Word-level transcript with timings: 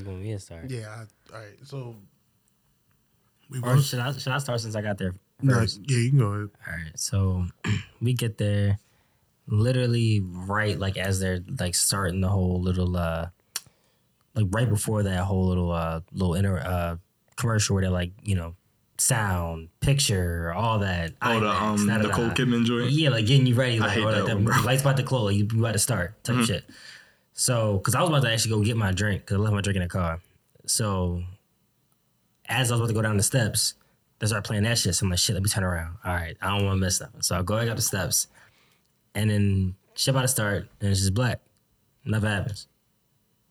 start? 0.00 0.06
Or 0.08 0.10
you 0.10 0.16
want 0.16 0.22
me 0.22 0.32
to 0.32 0.38
start? 0.40 0.70
Yeah. 0.70 0.88
I, 1.32 1.36
all 1.36 1.42
right. 1.42 1.58
So 1.64 1.96
we 3.50 3.60
Or 3.60 3.78
should 3.80 3.98
I 4.00 4.12
should 4.12 4.32
I 4.32 4.38
start 4.38 4.60
since 4.60 4.74
I 4.74 4.82
got 4.82 4.98
there 4.98 5.14
No, 5.42 5.54
first? 5.54 5.80
yeah, 5.84 5.98
you 5.98 6.10
can 6.10 6.18
go 6.18 6.26
ahead. 6.26 6.50
All 6.66 6.72
right, 6.72 6.98
so 6.98 7.46
we 8.00 8.14
get 8.14 8.38
there, 8.38 8.78
literally 9.46 10.20
right 10.24 10.78
like 10.78 10.96
as 10.96 11.20
they're 11.20 11.40
like 11.58 11.74
starting 11.74 12.20
the 12.20 12.28
whole 12.28 12.60
little 12.60 12.96
uh, 12.96 13.26
like 14.34 14.46
right 14.50 14.68
before 14.68 15.02
that 15.02 15.24
whole 15.24 15.46
little 15.46 15.70
uh 15.70 16.00
little 16.12 16.34
inter 16.34 16.58
uh 16.58 16.96
commercial 17.36 17.74
where 17.74 17.82
they're 17.82 17.90
like 17.90 18.12
you 18.22 18.34
know 18.34 18.54
sound, 18.96 19.68
picture, 19.80 20.52
all 20.54 20.78
that. 20.78 21.12
Oh, 21.20 21.40
the 21.40 21.48
um, 21.48 21.86
da, 21.86 21.98
da, 21.98 22.02
Nicole 22.08 22.28
da. 22.28 22.34
Kidman 22.34 22.64
joint. 22.64 22.90
Yeah, 22.90 23.10
like 23.10 23.26
getting 23.26 23.44
you 23.44 23.54
ready, 23.54 23.78
like, 23.80 23.90
hate 23.90 24.02
or, 24.02 24.06
like 24.06 24.14
that 24.24 24.26
the 24.28 24.34
one, 24.36 24.44
bro. 24.44 24.62
lights 24.62 24.82
about 24.82 24.96
to 24.98 25.02
close, 25.02 25.24
like 25.32 25.36
you 25.36 25.58
about 25.60 25.72
to 25.72 25.78
start, 25.80 26.22
type 26.24 26.36
of 26.36 26.46
shit. 26.46 26.64
So, 27.34 27.78
because 27.78 27.94
I 27.94 28.00
was 28.00 28.10
about 28.10 28.22
to 28.22 28.30
actually 28.32 28.52
go 28.52 28.62
get 28.62 28.76
my 28.76 28.92
drink, 28.92 29.22
because 29.22 29.36
I 29.36 29.40
left 29.40 29.54
my 29.54 29.60
drink 29.60 29.76
in 29.76 29.82
the 29.82 29.88
car. 29.88 30.20
So, 30.66 31.22
as 32.48 32.70
I 32.70 32.74
was 32.74 32.80
about 32.80 32.88
to 32.88 32.94
go 32.94 33.02
down 33.02 33.16
the 33.16 33.22
steps, 33.22 33.74
they 34.18 34.26
started 34.26 34.46
playing 34.46 34.62
that 34.62 34.78
shit. 34.78 34.94
So 34.94 35.04
I'm 35.04 35.10
like, 35.10 35.18
shit, 35.18 35.34
let 35.34 35.42
me 35.42 35.48
turn 35.48 35.64
around. 35.64 35.96
All 36.04 36.14
right, 36.14 36.36
I 36.40 36.56
don't 36.56 36.64
want 36.64 36.76
to 36.76 36.80
miss 36.80 37.00
nothing. 37.00 37.22
So 37.22 37.36
I 37.36 37.42
go 37.42 37.58
back 37.58 37.68
up 37.68 37.76
the 37.76 37.82
steps, 37.82 38.28
and 39.14 39.28
then 39.28 39.74
shit 39.94 40.14
about 40.14 40.22
to 40.22 40.28
start, 40.28 40.68
and 40.80 40.90
it's 40.90 41.00
just 41.00 41.14
black. 41.14 41.40
Nothing 42.04 42.30
happens. 42.30 42.68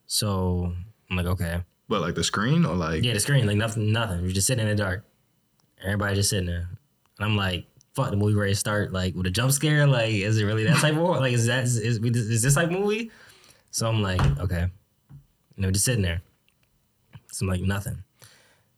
So 0.06 0.72
I'm 1.10 1.16
like, 1.16 1.26
okay. 1.26 1.62
But 1.88 2.00
like 2.00 2.14
the 2.14 2.24
screen 2.24 2.64
or 2.64 2.74
like 2.74 3.04
Yeah, 3.04 3.12
the 3.12 3.20
screen, 3.20 3.46
like 3.46 3.56
nothing, 3.56 3.92
nothing. 3.92 4.22
We're 4.22 4.30
just 4.30 4.46
sitting 4.46 4.66
in 4.66 4.74
the 4.74 4.82
dark. 4.82 5.04
Everybody 5.82 6.14
just 6.14 6.30
sitting 6.30 6.46
there. 6.46 6.68
And 7.18 7.26
I'm 7.26 7.36
like, 7.36 7.66
fuck, 7.94 8.10
the 8.10 8.16
movie 8.16 8.34
ready 8.34 8.52
to 8.52 8.58
start, 8.58 8.92
like 8.92 9.14
with 9.14 9.26
a 9.26 9.30
jump 9.30 9.52
scare. 9.52 9.86
Like, 9.86 10.12
is 10.12 10.38
it 10.38 10.44
really 10.44 10.64
that 10.64 10.78
type 10.78 10.94
of 10.94 11.02
like 11.20 11.34
is 11.34 11.46
that 11.46 11.64
is, 11.64 11.76
is, 11.76 11.98
is 11.98 12.42
this 12.42 12.54
type 12.54 12.66
of 12.66 12.72
movie? 12.72 13.10
So 13.74 13.88
I'm 13.88 14.02
like, 14.02 14.20
okay. 14.38 14.70
And 15.56 15.64
we're 15.64 15.72
just 15.72 15.84
sitting 15.84 16.02
there. 16.02 16.22
So 17.32 17.44
I'm 17.44 17.48
like, 17.48 17.60
nothing. 17.60 18.04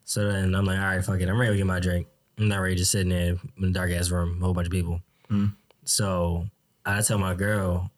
So 0.05 0.33
then 0.33 0.55
I'm 0.55 0.65
like, 0.65 0.79
all 0.79 0.87
right, 0.87 1.05
fuck 1.05 1.21
it. 1.21 1.29
I'm 1.29 1.39
ready 1.39 1.53
to 1.53 1.59
get 1.59 1.67
my 1.67 1.81
drink. 1.81 2.07
I'm 2.39 2.49
not 2.49 2.61
ready 2.61 2.77
just 2.77 2.93
sitting 2.93 3.11
there 3.11 3.37
in 3.59 3.65
a 3.65 3.71
dark 3.73 3.91
ass 3.91 4.09
room, 4.09 4.39
a 4.41 4.45
whole 4.47 4.55
bunch 4.55 4.69
of 4.69 4.73
people. 4.73 5.03
Hmm. 5.29 5.49
So 5.85 6.47
I 6.87 7.03
tell 7.03 7.19
my 7.19 7.35
girl, 7.35 7.91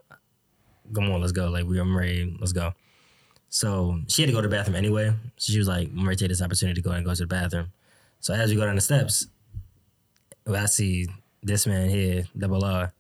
come 0.93 1.09
on, 1.13 1.21
let's 1.21 1.31
go. 1.31 1.51
Like 1.51 1.67
we 1.67 1.79
I'm 1.79 1.97
ready, 1.97 2.37
let's 2.41 2.51
go. 2.51 2.73
So 3.49 4.01
she 4.09 4.23
had 4.23 4.27
to 4.27 4.33
go 4.33 4.41
to 4.41 4.49
the 4.49 4.57
bathroom 4.57 4.75
anyway. 4.75 5.15
So 5.37 5.53
she 5.53 5.59
was 5.59 5.69
like, 5.69 5.91
I'm 5.97 6.05
ready 6.05 6.17
to 6.17 6.25
take 6.25 6.31
this 6.31 6.43
opportunity 6.43 6.83
to 6.83 6.89
go 6.89 6.91
and 6.91 7.07
go 7.07 7.15
to 7.15 7.23
the 7.23 7.29
bathroom. 7.29 7.69
So 8.19 8.35
as 8.35 8.51
we 8.51 8.57
go 8.57 8.67
down 8.67 8.75
the 8.75 8.81
steps, 8.81 9.29
I 10.53 10.67
see 10.67 11.07
this 11.45 11.65
man 11.65 11.91
here, 11.91 12.25
double 12.37 12.65
R, 12.65 12.93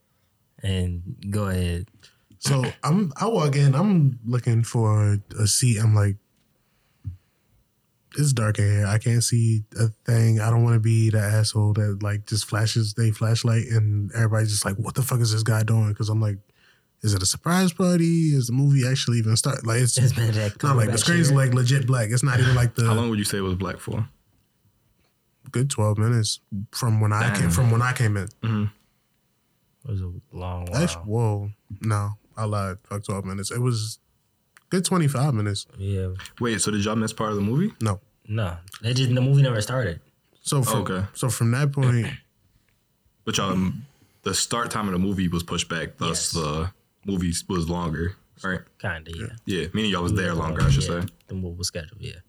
and 0.62 1.02
go 1.30 1.48
ahead. 1.48 1.88
So 2.40 2.64
I'm 2.82 3.12
I 3.20 3.26
walk 3.26 3.56
in, 3.56 3.74
I'm 3.74 4.18
looking 4.24 4.62
for 4.62 5.18
a 5.38 5.46
seat. 5.46 5.78
I'm 5.78 5.94
like, 5.94 6.16
it's 8.16 8.32
dark 8.32 8.58
in 8.58 8.64
here. 8.64 8.86
I 8.86 8.98
can't 8.98 9.22
see 9.22 9.64
a 9.78 9.88
thing. 10.06 10.40
I 10.40 10.50
don't 10.50 10.62
want 10.64 10.74
to 10.74 10.80
be 10.80 11.10
the 11.10 11.18
asshole 11.20 11.72
that 11.74 12.02
like 12.02 12.26
just 12.26 12.46
flashes 12.46 12.94
they 12.94 13.10
flashlight 13.10 13.66
and 13.66 14.10
everybody's 14.12 14.50
just 14.50 14.64
like, 14.64 14.76
what 14.76 14.94
the 14.94 15.02
fuck 15.02 15.20
is 15.20 15.32
this 15.32 15.42
guy 15.42 15.62
doing? 15.62 15.88
Because 15.88 16.08
I'm 16.08 16.20
like, 16.20 16.38
is 17.02 17.14
it 17.14 17.22
a 17.22 17.26
surprise 17.26 17.72
party? 17.72 18.28
Is 18.34 18.46
the 18.48 18.52
movie 18.52 18.86
actually 18.88 19.18
even 19.18 19.36
start? 19.36 19.64
Like 19.66 19.80
it's, 19.80 19.98
It's 19.98 20.12
been 20.12 20.32
that 20.32 20.54
it's 20.54 20.62
not 20.62 20.76
like 20.76 20.90
the 20.90 20.98
screen's 20.98 21.28
here. 21.28 21.38
like 21.38 21.54
legit 21.54 21.86
black. 21.86 22.10
It's 22.10 22.22
not 22.22 22.40
even 22.40 22.54
like 22.54 22.74
the. 22.74 22.86
how 22.86 22.94
long 22.94 23.10
would 23.10 23.18
you 23.18 23.24
say 23.24 23.38
it 23.38 23.42
was 23.42 23.54
black 23.54 23.78
for? 23.78 24.08
good 25.50 25.70
twelve 25.70 25.96
minutes 25.96 26.40
from 26.72 27.00
when 27.00 27.10
I 27.12 27.34
came 27.34 27.50
from 27.50 27.70
when 27.70 27.80
I 27.82 27.92
came 27.92 28.16
in. 28.18 28.26
Mm-hmm. 28.42 28.64
It 29.84 29.90
was 29.90 30.00
a 30.02 30.12
long 30.32 30.66
while. 30.66 30.82
Actually, 30.82 31.02
whoa, 31.04 31.50
no, 31.80 32.10
I 32.38 32.44
lied. 32.44 32.76
Fuck 32.84 33.04
twelve 33.04 33.24
minutes. 33.24 33.50
It 33.50 33.58
was 33.60 33.98
good 34.70 34.84
twenty 34.84 35.08
five 35.08 35.34
minutes. 35.34 35.66
yeah. 35.76 36.08
Wait, 36.40 36.60
so 36.60 36.70
did 36.70 36.84
y'all 36.84 36.96
miss 36.96 37.12
part 37.12 37.30
of 37.30 37.36
the 37.36 37.42
movie? 37.42 37.74
No. 37.82 38.00
No. 38.28 38.56
They 38.82 38.94
just 38.94 39.14
the 39.14 39.20
movie 39.20 39.42
never 39.42 39.60
started. 39.60 40.00
So 40.42 40.62
from, 40.62 40.82
Okay. 40.82 41.06
so 41.14 41.28
from 41.28 41.50
that 41.50 41.72
point, 41.72 42.06
But 43.24 43.36
y'all, 43.36 43.52
um, 43.52 43.84
the 44.22 44.32
start 44.32 44.70
time 44.70 44.86
of 44.86 44.92
the 44.92 44.98
movie 44.98 45.28
was 45.28 45.42
pushed 45.42 45.68
back, 45.68 45.88
Yes. 46.00 46.30
thus 46.30 46.30
the 46.32 46.70
movie 47.04 47.32
was 47.48 47.68
longer, 47.68 48.16
right? 48.42 48.60
Kinda, 48.78 49.10
yeah. 49.14 49.26
Yeah, 49.44 49.66
meaning 49.74 49.90
y'all 49.90 50.02
was 50.02 50.14
there 50.14 50.32
longer, 50.34 50.62
I 50.62 50.70
should 50.70 50.84
yeah, 50.84 51.00
say. 51.02 51.06
The 51.26 51.34
movie 51.34 51.56
was 51.58 51.66
scheduled, 51.66 52.00
yeah. 52.00 52.20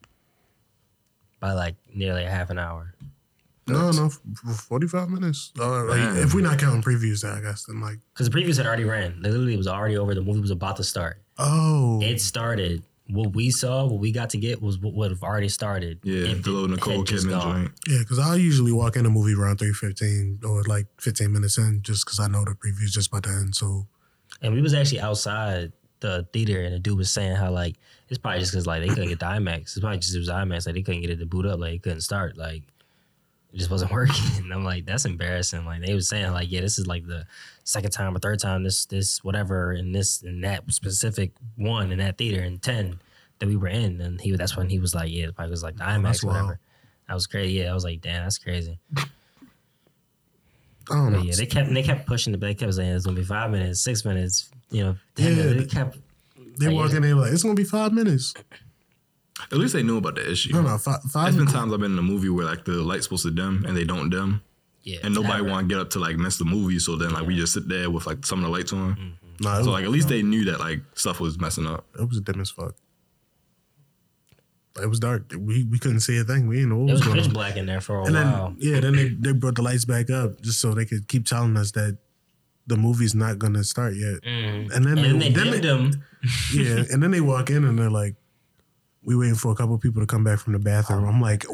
By 1.39 1.53
like 1.53 1.75
nearly 1.93 2.25
a 2.25 2.29
half 2.29 2.49
an 2.49 2.57
hour. 2.59 2.93
No, 3.69 3.91
no, 3.91 4.09
forty 4.53 4.87
five 4.87 5.09
minutes. 5.09 5.51
Uh, 5.59 5.83
like, 5.85 5.97
Damn. 5.99 6.17
if 6.17 6.33
we're 6.33 6.41
not 6.41 6.59
counting 6.59 6.81
previews, 6.81 7.21
then 7.21 7.31
I 7.31 7.41
guess 7.41 7.65
then 7.65 7.79
like, 7.81 7.99
Because 8.13 8.29
the 8.29 8.37
previews 8.37 8.57
had 8.57 8.65
already 8.67 8.83
ran. 8.85 9.21
They 9.21 9.29
literally 9.29 9.57
was 9.57 9.67
already 9.67 9.97
over. 9.97 10.13
The 10.15 10.21
movie 10.21 10.41
was 10.41 10.51
about 10.51 10.77
to 10.77 10.83
start. 10.83 11.21
oh, 11.37 12.01
It 12.01 12.19
started. 12.21 12.83
What 13.11 13.33
we 13.33 13.49
saw, 13.49 13.85
what 13.87 13.99
we 13.99 14.11
got 14.11 14.29
to 14.31 14.37
get 14.37 14.61
was 14.61 14.77
what 14.77 14.93
would 14.93 15.09
have 15.09 15.23
already 15.23 15.49
started. 15.49 15.99
Yeah, 16.03 16.27
if 16.27 16.43
the 16.43 16.51
little 16.51 16.67
Nicole 16.67 16.97
had 16.97 17.07
Kidman 17.07 17.41
joint. 17.41 17.71
yeah, 17.87 17.97
because 17.99 18.19
I 18.19 18.35
usually 18.35 18.71
walk 18.71 18.95
in 18.97 19.05
a 19.07 19.09
movie 19.09 19.33
around 19.33 19.57
three 19.57 19.73
fifteen 19.73 20.39
or 20.45 20.61
like 20.63 20.85
fifteen 21.01 21.31
minutes 21.33 21.57
in, 21.57 21.81
just 21.81 22.05
because 22.05 22.19
I 22.19 22.27
know 22.27 22.45
the 22.45 22.51
preview's 22.51 22.93
just 22.93 23.07
about 23.07 23.23
to 23.23 23.29
end. 23.31 23.55
So 23.55 23.87
And 24.43 24.53
we 24.53 24.61
was 24.61 24.75
actually 24.75 24.99
outside 25.01 25.71
the 26.01 26.27
theater, 26.31 26.61
and 26.61 26.75
the 26.75 26.77
dude 26.79 26.99
was 26.99 27.09
saying 27.09 27.35
how 27.35 27.49
like 27.51 27.77
it's 28.09 28.19
probably 28.19 28.41
just 28.41 28.51
because 28.51 28.67
like 28.67 28.81
they 28.83 28.89
couldn't 28.89 29.09
get 29.09 29.19
the 29.19 29.25
IMAX. 29.25 29.61
It's 29.61 29.79
probably 29.79 29.97
just 29.97 30.13
it 30.15 30.19
was 30.19 30.29
IMAX, 30.29 30.67
like 30.67 30.75
they 30.75 30.83
couldn't 30.83 31.01
get 31.01 31.09
it 31.09 31.17
to 31.17 31.25
boot 31.25 31.47
up, 31.47 31.59
like 31.59 31.73
it 31.73 31.81
couldn't 31.81 32.01
start, 32.01 32.37
like 32.37 32.61
it 33.53 33.57
just 33.57 33.71
wasn't 33.71 33.91
working. 33.99 34.15
And 34.37 34.53
I'm 34.53 34.63
like, 34.63 34.85
that's 34.85 35.05
embarrassing. 35.05 35.65
Like 35.65 35.81
they 35.85 35.93
was 35.93 36.07
saying 36.07 36.31
like, 36.31 36.51
yeah, 36.51 36.61
this 36.61 36.77
is 36.79 36.87
like 36.87 37.05
the 37.07 37.25
second 37.63 37.91
time 37.91 38.15
or 38.15 38.19
third 38.19 38.39
time 38.39 38.63
this 38.63 38.85
this 38.85 39.23
whatever 39.23 39.73
in 39.73 39.91
this 39.91 40.21
in 40.21 40.41
that 40.41 40.71
specific 40.71 41.31
one 41.55 41.91
in 41.91 41.99
that 41.99 42.17
theater 42.17 42.43
in 42.43 42.59
ten 42.59 42.99
that 43.39 43.47
we 43.47 43.55
were 43.55 43.67
in, 43.67 44.01
and 44.01 44.19
he 44.19 44.35
that's 44.35 44.57
when 44.57 44.69
he 44.69 44.79
was 44.79 44.93
like, 44.93 45.09
yeah, 45.11 45.27
it 45.27 45.49
was 45.49 45.63
like 45.63 45.77
the 45.77 45.83
IMAX 45.83 46.03
that's 46.03 46.23
whatever. 46.23 46.45
wild. 46.45 46.57
I 47.07 47.13
was 47.15 47.25
crazy. 47.25 47.53
Yeah, 47.53 47.71
I 47.71 47.73
was 47.73 47.83
like, 47.83 48.01
damn, 48.01 48.23
that's 48.23 48.37
crazy. 48.37 48.77
I 48.97 50.95
don't 50.95 51.13
know. 51.13 51.21
Yeah, 51.21 51.35
they 51.35 51.45
kept 51.45 51.73
they 51.73 51.83
kept 51.83 52.05
pushing 52.07 52.31
the. 52.31 52.37
They 52.37 52.53
kept 52.55 52.73
saying 52.73 52.91
it's 52.91 53.05
gonna 53.05 53.17
be 53.17 53.23
five 53.23 53.51
minutes, 53.51 53.79
six 53.81 54.03
minutes. 54.05 54.49
You 54.71 54.83
know, 54.83 54.95
Yeah, 55.17 55.29
minutes. 55.29 55.73
They 55.73 55.79
kept 55.79 55.97
they 56.59 56.67
like, 56.67 56.75
walk 56.75 56.93
in, 56.93 57.01
they 57.01 57.13
like, 57.13 57.31
it's 57.31 57.43
gonna 57.43 57.55
be 57.55 57.63
five 57.63 57.93
minutes. 57.93 58.33
At 59.51 59.57
least 59.57 59.73
they 59.73 59.83
knew 59.83 59.97
about 59.97 60.15
the 60.15 60.29
issue. 60.31 60.53
No, 60.53 60.61
no, 60.61 60.77
five. 60.77 61.01
five 61.03 61.33
There's 61.33 61.45
been 61.45 61.53
times 61.53 61.73
I've 61.73 61.79
been 61.79 61.93
in 61.93 61.99
a 61.99 62.03
movie 62.03 62.29
where 62.29 62.45
like 62.45 62.65
the 62.65 62.73
light's 62.73 63.05
supposed 63.05 63.23
to 63.23 63.31
dim 63.31 63.63
and 63.65 63.75
they 63.75 63.83
don't 63.85 64.09
dim, 64.09 64.41
yeah, 64.83 64.99
and 65.03 65.13
nobody 65.15 65.37
never. 65.43 65.49
want 65.49 65.69
to 65.69 65.73
get 65.75 65.81
up 65.81 65.89
to 65.91 65.99
like 65.99 66.17
miss 66.17 66.37
the 66.37 66.45
movie. 66.45 66.79
So 66.79 66.95
then 66.95 67.11
like 67.11 67.25
we 67.25 67.35
just 67.35 67.53
sit 67.53 67.67
there 67.67 67.89
with 67.89 68.05
like 68.05 68.25
some 68.25 68.39
of 68.39 68.45
the 68.45 68.51
lights 68.51 68.73
on. 68.73 69.17
no, 69.41 69.59
it, 69.59 69.63
So 69.63 69.71
like 69.71 69.83
at 69.85 69.89
least 69.91 70.09
they 70.09 70.21
knew 70.21 70.45
that 70.45 70.59
like 70.59 70.81
stuff 70.95 71.19
was 71.19 71.39
messing 71.39 71.65
up. 71.67 71.85
it 71.99 72.07
was 72.07 72.19
dim 72.21 72.39
as 72.41 72.49
fuck. 72.51 72.75
It 74.81 74.87
was 74.87 74.99
dark. 74.99 75.33
We 75.37 75.63
we 75.65 75.79
couldn't 75.79 75.99
see 76.01 76.17
a 76.19 76.23
thing. 76.23 76.47
We 76.47 76.55
didn't 76.57 76.69
know 76.69 76.77
what 76.77 76.89
It 76.89 76.93
was 76.93 76.99
was 77.01 77.07
going 77.07 77.17
pitch 77.19 77.27
on. 77.27 77.33
black 77.33 77.57
in 77.57 77.65
there 77.65 77.81
for 77.81 77.99
a 77.99 78.05
And 78.05 78.15
then 78.15 78.31
while. 78.31 78.55
yeah, 78.59 78.79
then 78.79 78.95
they, 78.95 79.09
they 79.09 79.31
brought 79.33 79.55
the 79.55 79.61
lights 79.61 79.83
back 79.85 80.09
up 80.09 80.41
just 80.41 80.59
so 80.61 80.73
they 80.73 80.85
could 80.85 81.07
keep 81.07 81.25
telling 81.25 81.57
us 81.57 81.71
that 81.71 81.97
the 82.67 82.77
movie's 82.77 83.15
not 83.15 83.39
gonna 83.39 83.63
start 83.63 83.95
yet. 83.95 84.21
Mhm. 84.21 84.71
And 84.73 84.85
then 84.85 84.97
And 84.97 84.97
then 84.99 85.19
they, 85.19 85.29
they 85.29 85.33
then 85.33 85.51
dimmed 85.51 85.53
they- 85.53 85.67
them. 85.67 86.03
yeah, 86.53 86.83
and 86.93 87.01
then 87.03 87.11
they 87.11 87.19
walk 87.19 87.49
in 87.49 87.63
and 87.65 87.77
they're 87.77 87.89
like, 87.89 88.15
"We 89.09 89.15
waiting 89.15 89.35
for 89.35 89.51
a 89.51 89.55
couple 89.55 89.75
of 89.75 89.81
people 89.81 90.01
to 90.01 90.05
come 90.07 90.23
back 90.23 90.39
from 90.39 90.53
the 90.53 90.59
bathroom." 90.59 91.03
I'm 91.05 91.19
like, 91.19 91.45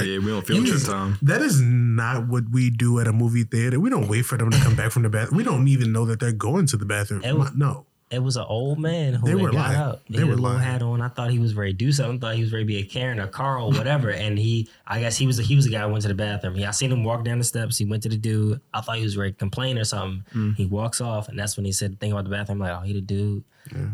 yeah, 0.00 0.18
we 0.18 0.26
don't 0.26 0.46
feel 0.46 0.58
you- 0.64 0.66
trip 0.72 0.82
time. 0.84 1.18
"That 1.22 1.42
is 1.42 1.60
not 1.60 2.28
what 2.28 2.44
we 2.50 2.70
do 2.70 3.00
at 3.00 3.06
a 3.06 3.12
movie 3.12 3.44
theater. 3.44 3.80
We 3.80 3.90
don't 3.90 4.08
wait 4.08 4.22
for 4.22 4.36
them 4.38 4.50
to 4.50 4.58
come 4.60 4.76
back 4.76 4.92
from 4.92 5.02
the 5.02 5.08
bathroom. 5.10 5.36
We 5.38 5.44
don't 5.44 5.66
even 5.68 5.92
know 5.92 6.04
that 6.06 6.20
they're 6.20 6.32
going 6.32 6.66
to 6.66 6.76
the 6.76 6.84
bathroom. 6.86 7.22
It 7.24 7.36
was- 7.36 7.52
no, 7.54 7.86
It 8.12 8.24
was 8.24 8.36
an 8.36 8.44
old 8.48 8.80
man 8.80 9.14
who 9.14 9.24
They 9.28 9.36
were 9.36 9.52
got 9.52 9.54
lying. 9.70 9.76
up. 9.78 10.02
He 10.06 10.14
They 10.14 10.18
had 10.20 10.26
were 10.26 10.32
a 10.32 10.36
little 10.36 10.50
lying. 10.56 10.64
hat 10.68 10.82
on. 10.82 11.00
I 11.00 11.06
thought 11.06 11.30
he 11.30 11.38
was 11.38 11.54
ready 11.54 11.70
to 11.72 11.76
do 11.78 11.92
something. 11.92 12.16
I 12.16 12.18
thought 12.18 12.34
he 12.34 12.42
was 12.42 12.52
ready 12.52 12.64
to 12.64 12.66
be 12.66 12.76
a 12.78 12.82
Karen 12.84 13.20
or 13.20 13.28
Carl, 13.28 13.70
whatever. 13.70 14.10
and 14.10 14.36
he, 14.36 14.68
I 14.84 14.98
guess 14.98 15.16
he 15.16 15.28
was 15.28 15.38
A, 15.38 15.44
he 15.44 15.54
was 15.54 15.64
the 15.66 15.70
guy 15.70 15.82
who 15.86 15.90
went 15.90 16.02
to 16.02 16.08
the 16.08 16.14
bathroom. 16.16 16.56
Yeah, 16.56 16.66
I 16.68 16.70
seen 16.72 16.90
him 16.90 17.04
walk 17.04 17.22
down 17.24 17.38
the 17.38 17.44
steps. 17.44 17.78
He 17.78 17.84
went 17.84 18.02
to 18.02 18.08
the 18.08 18.16
dude. 18.16 18.60
I 18.74 18.80
thought 18.80 18.96
he 18.96 19.04
was 19.04 19.16
ready 19.16 19.30
to 19.30 19.38
complain 19.38 19.78
or 19.78 19.84
something. 19.84 20.24
Mm. 20.34 20.56
He 20.56 20.66
walks 20.66 21.00
off, 21.00 21.28
and 21.28 21.38
that's 21.38 21.56
when 21.56 21.64
he 21.64 21.70
said 21.70 21.92
the 21.92 21.96
thing 21.98 22.10
about 22.10 22.24
the 22.24 22.30
bathroom. 22.30 22.58
like, 22.58 22.72
oh, 22.72 22.80
he 22.84 22.92
the 22.94 23.00
dude. 23.00 23.44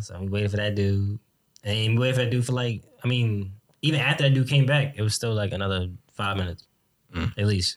So 0.01 0.19
we 0.19 0.29
waited 0.29 0.51
for 0.51 0.57
that 0.57 0.75
dude, 0.75 1.19
and 1.67 1.77
he 1.77 1.99
waited 1.99 2.15
for 2.15 2.23
that 2.23 2.31
dude 2.31 2.47
for 2.47 2.53
like, 2.53 2.83
I 3.05 3.09
mean, 3.09 3.53
even 3.83 4.01
after 4.01 4.23
that 4.25 4.31
dude 4.33 4.49
came 4.49 4.65
back, 4.65 4.95
it 4.97 5.03
was 5.03 5.15
still 5.15 5.35
like 5.35 5.53
another 5.53 5.89
five 6.15 6.37
minutes 6.39 6.65
Mm. 7.15 7.33
at 7.39 7.47
least. 7.47 7.77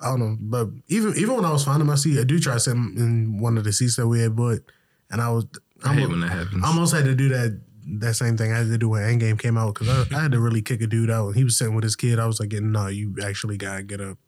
I 0.00 0.08
don't 0.10 0.20
know. 0.20 0.36
But 0.40 0.68
even 0.88 1.14
even 1.16 1.36
when 1.36 1.44
I 1.44 1.52
was 1.52 1.64
finding 1.64 1.86
my 1.86 1.94
seat, 1.94 2.18
I 2.20 2.24
do 2.24 2.38
try 2.38 2.54
to 2.54 2.60
sit 2.60 2.74
in 2.74 3.38
one 3.40 3.56
of 3.56 3.64
the 3.64 3.72
seats 3.72 3.96
that 3.96 4.06
we 4.06 4.20
had 4.20 4.36
bought, 4.36 4.60
and 5.10 5.20
I 5.20 5.30
was 5.30 5.46
I 5.84 5.94
hate 5.94 6.02
almost, 6.02 6.10
when 6.10 6.20
that 6.20 6.30
happens. 6.36 6.64
I 6.64 6.68
almost 6.68 6.94
had 6.94 7.04
to 7.06 7.14
do 7.14 7.28
that 7.30 7.60
that 8.00 8.14
same 8.14 8.36
thing 8.36 8.52
I 8.52 8.58
had 8.58 8.66
to 8.66 8.76
do 8.78 8.88
when 8.90 9.02
Endgame 9.02 9.38
came 9.38 9.56
out 9.56 9.74
because 9.74 9.88
I, 9.88 10.16
I 10.16 10.22
had 10.22 10.32
to 10.32 10.40
really 10.40 10.60
kick 10.60 10.82
a 10.82 10.86
dude 10.86 11.10
out. 11.10 11.30
He 11.36 11.44
was 11.44 11.56
sitting 11.56 11.74
with 11.74 11.84
his 11.84 11.96
kid. 11.96 12.18
I 12.18 12.26
was 12.26 12.38
like, 12.40 12.52
"No, 12.52 12.88
you 12.88 13.14
actually 13.24 13.56
gotta 13.56 13.82
get 13.84 14.00
up." 14.00 14.18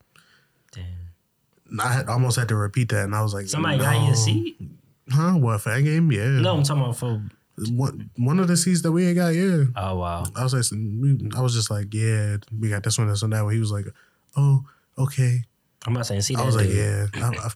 Damn. 0.72 0.84
And 1.70 1.80
I 1.82 1.92
had, 1.92 2.08
almost 2.08 2.38
had 2.38 2.48
to 2.48 2.56
repeat 2.56 2.88
that, 2.90 3.04
and 3.04 3.14
I 3.14 3.22
was 3.22 3.34
like, 3.34 3.46
Somebody 3.48 3.76
no. 3.78 3.84
got 3.84 4.06
you 4.06 4.12
a 4.12 4.16
seat? 4.16 4.56
Huh? 5.10 5.32
What 5.32 5.60
for 5.60 5.70
Endgame? 5.70 6.12
Yeah. 6.12 6.40
No, 6.40 6.56
I'm 6.56 6.62
talking 6.62 6.82
about 6.82 6.96
for. 6.96 7.22
One, 7.70 8.10
one 8.16 8.38
of 8.38 8.46
the 8.46 8.56
seats 8.56 8.82
that 8.82 8.92
we 8.92 9.06
had 9.06 9.16
got, 9.16 9.28
yeah. 9.30 9.64
Oh 9.74 9.96
wow. 9.96 10.24
I 10.36 10.44
was 10.44 10.54
like, 10.54 11.34
I 11.36 11.40
was 11.40 11.54
just 11.54 11.72
like, 11.72 11.92
yeah, 11.92 12.36
we 12.56 12.68
got 12.68 12.84
this 12.84 12.98
one, 12.98 13.08
this 13.08 13.22
one, 13.22 13.30
that 13.30 13.42
one. 13.42 13.52
He 13.52 13.58
was 13.58 13.72
like, 13.72 13.86
oh, 14.36 14.64
okay. 14.96 15.42
I'm 15.86 15.92
not 15.92 16.06
saying 16.06 16.20
see 16.22 16.34
that 16.36 16.42
I 16.42 16.46
was 16.46 16.54
like, 16.54 16.68
yeah. 16.68 17.06
I, 17.14 17.18
I, 17.18 17.50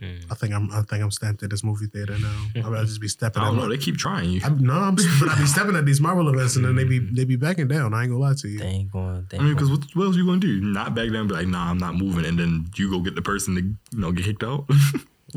mm. 0.00 0.24
I 0.30 0.34
think 0.34 0.54
I'm 0.54 0.70
I 0.70 0.82
think 0.82 1.02
I'm 1.02 1.10
stamped 1.10 1.42
at 1.42 1.50
this 1.50 1.64
movie 1.64 1.86
theater 1.86 2.16
now. 2.16 2.46
I'll 2.64 2.84
just 2.84 3.00
be 3.00 3.08
stepping. 3.08 3.42
I 3.42 3.46
don't 3.46 3.56
my- 3.56 3.62
know. 3.62 3.68
They 3.70 3.78
keep 3.78 3.96
trying 3.96 4.30
you. 4.30 4.40
I'm, 4.44 4.58
no, 4.58 4.74
I'm, 4.74 4.94
but 4.94 5.30
I 5.30 5.38
be 5.38 5.46
stepping 5.46 5.74
at 5.74 5.84
these 5.84 6.00
Marvel 6.00 6.28
events 6.28 6.54
and 6.54 6.64
then 6.64 6.76
they 6.76 6.84
be 6.84 7.00
they 7.00 7.24
be 7.24 7.36
backing 7.36 7.66
down. 7.66 7.92
I 7.92 8.02
ain't 8.02 8.12
gonna 8.12 8.22
lie 8.22 8.34
to 8.34 8.48
you. 8.48 8.58
They 8.60 8.66
ain't 8.66 8.92
going. 8.92 9.26
They 9.30 9.38
I 9.38 9.42
mean, 9.42 9.54
because 9.54 9.70
what, 9.70 9.80
what 9.94 10.04
else 10.04 10.16
you 10.16 10.26
gonna 10.26 10.38
do? 10.38 10.60
Not 10.60 10.94
back 10.94 11.10
down, 11.10 11.26
be 11.26 11.34
like, 11.34 11.48
nah, 11.48 11.70
I'm 11.70 11.78
not 11.78 11.96
moving, 11.96 12.24
and 12.24 12.38
then 12.38 12.68
you 12.76 12.88
go 12.90 13.00
get 13.00 13.16
the 13.16 13.22
person 13.22 13.56
to 13.56 13.62
you 13.62 14.00
know 14.00 14.12
get 14.12 14.26
kicked 14.26 14.44
out. 14.44 14.66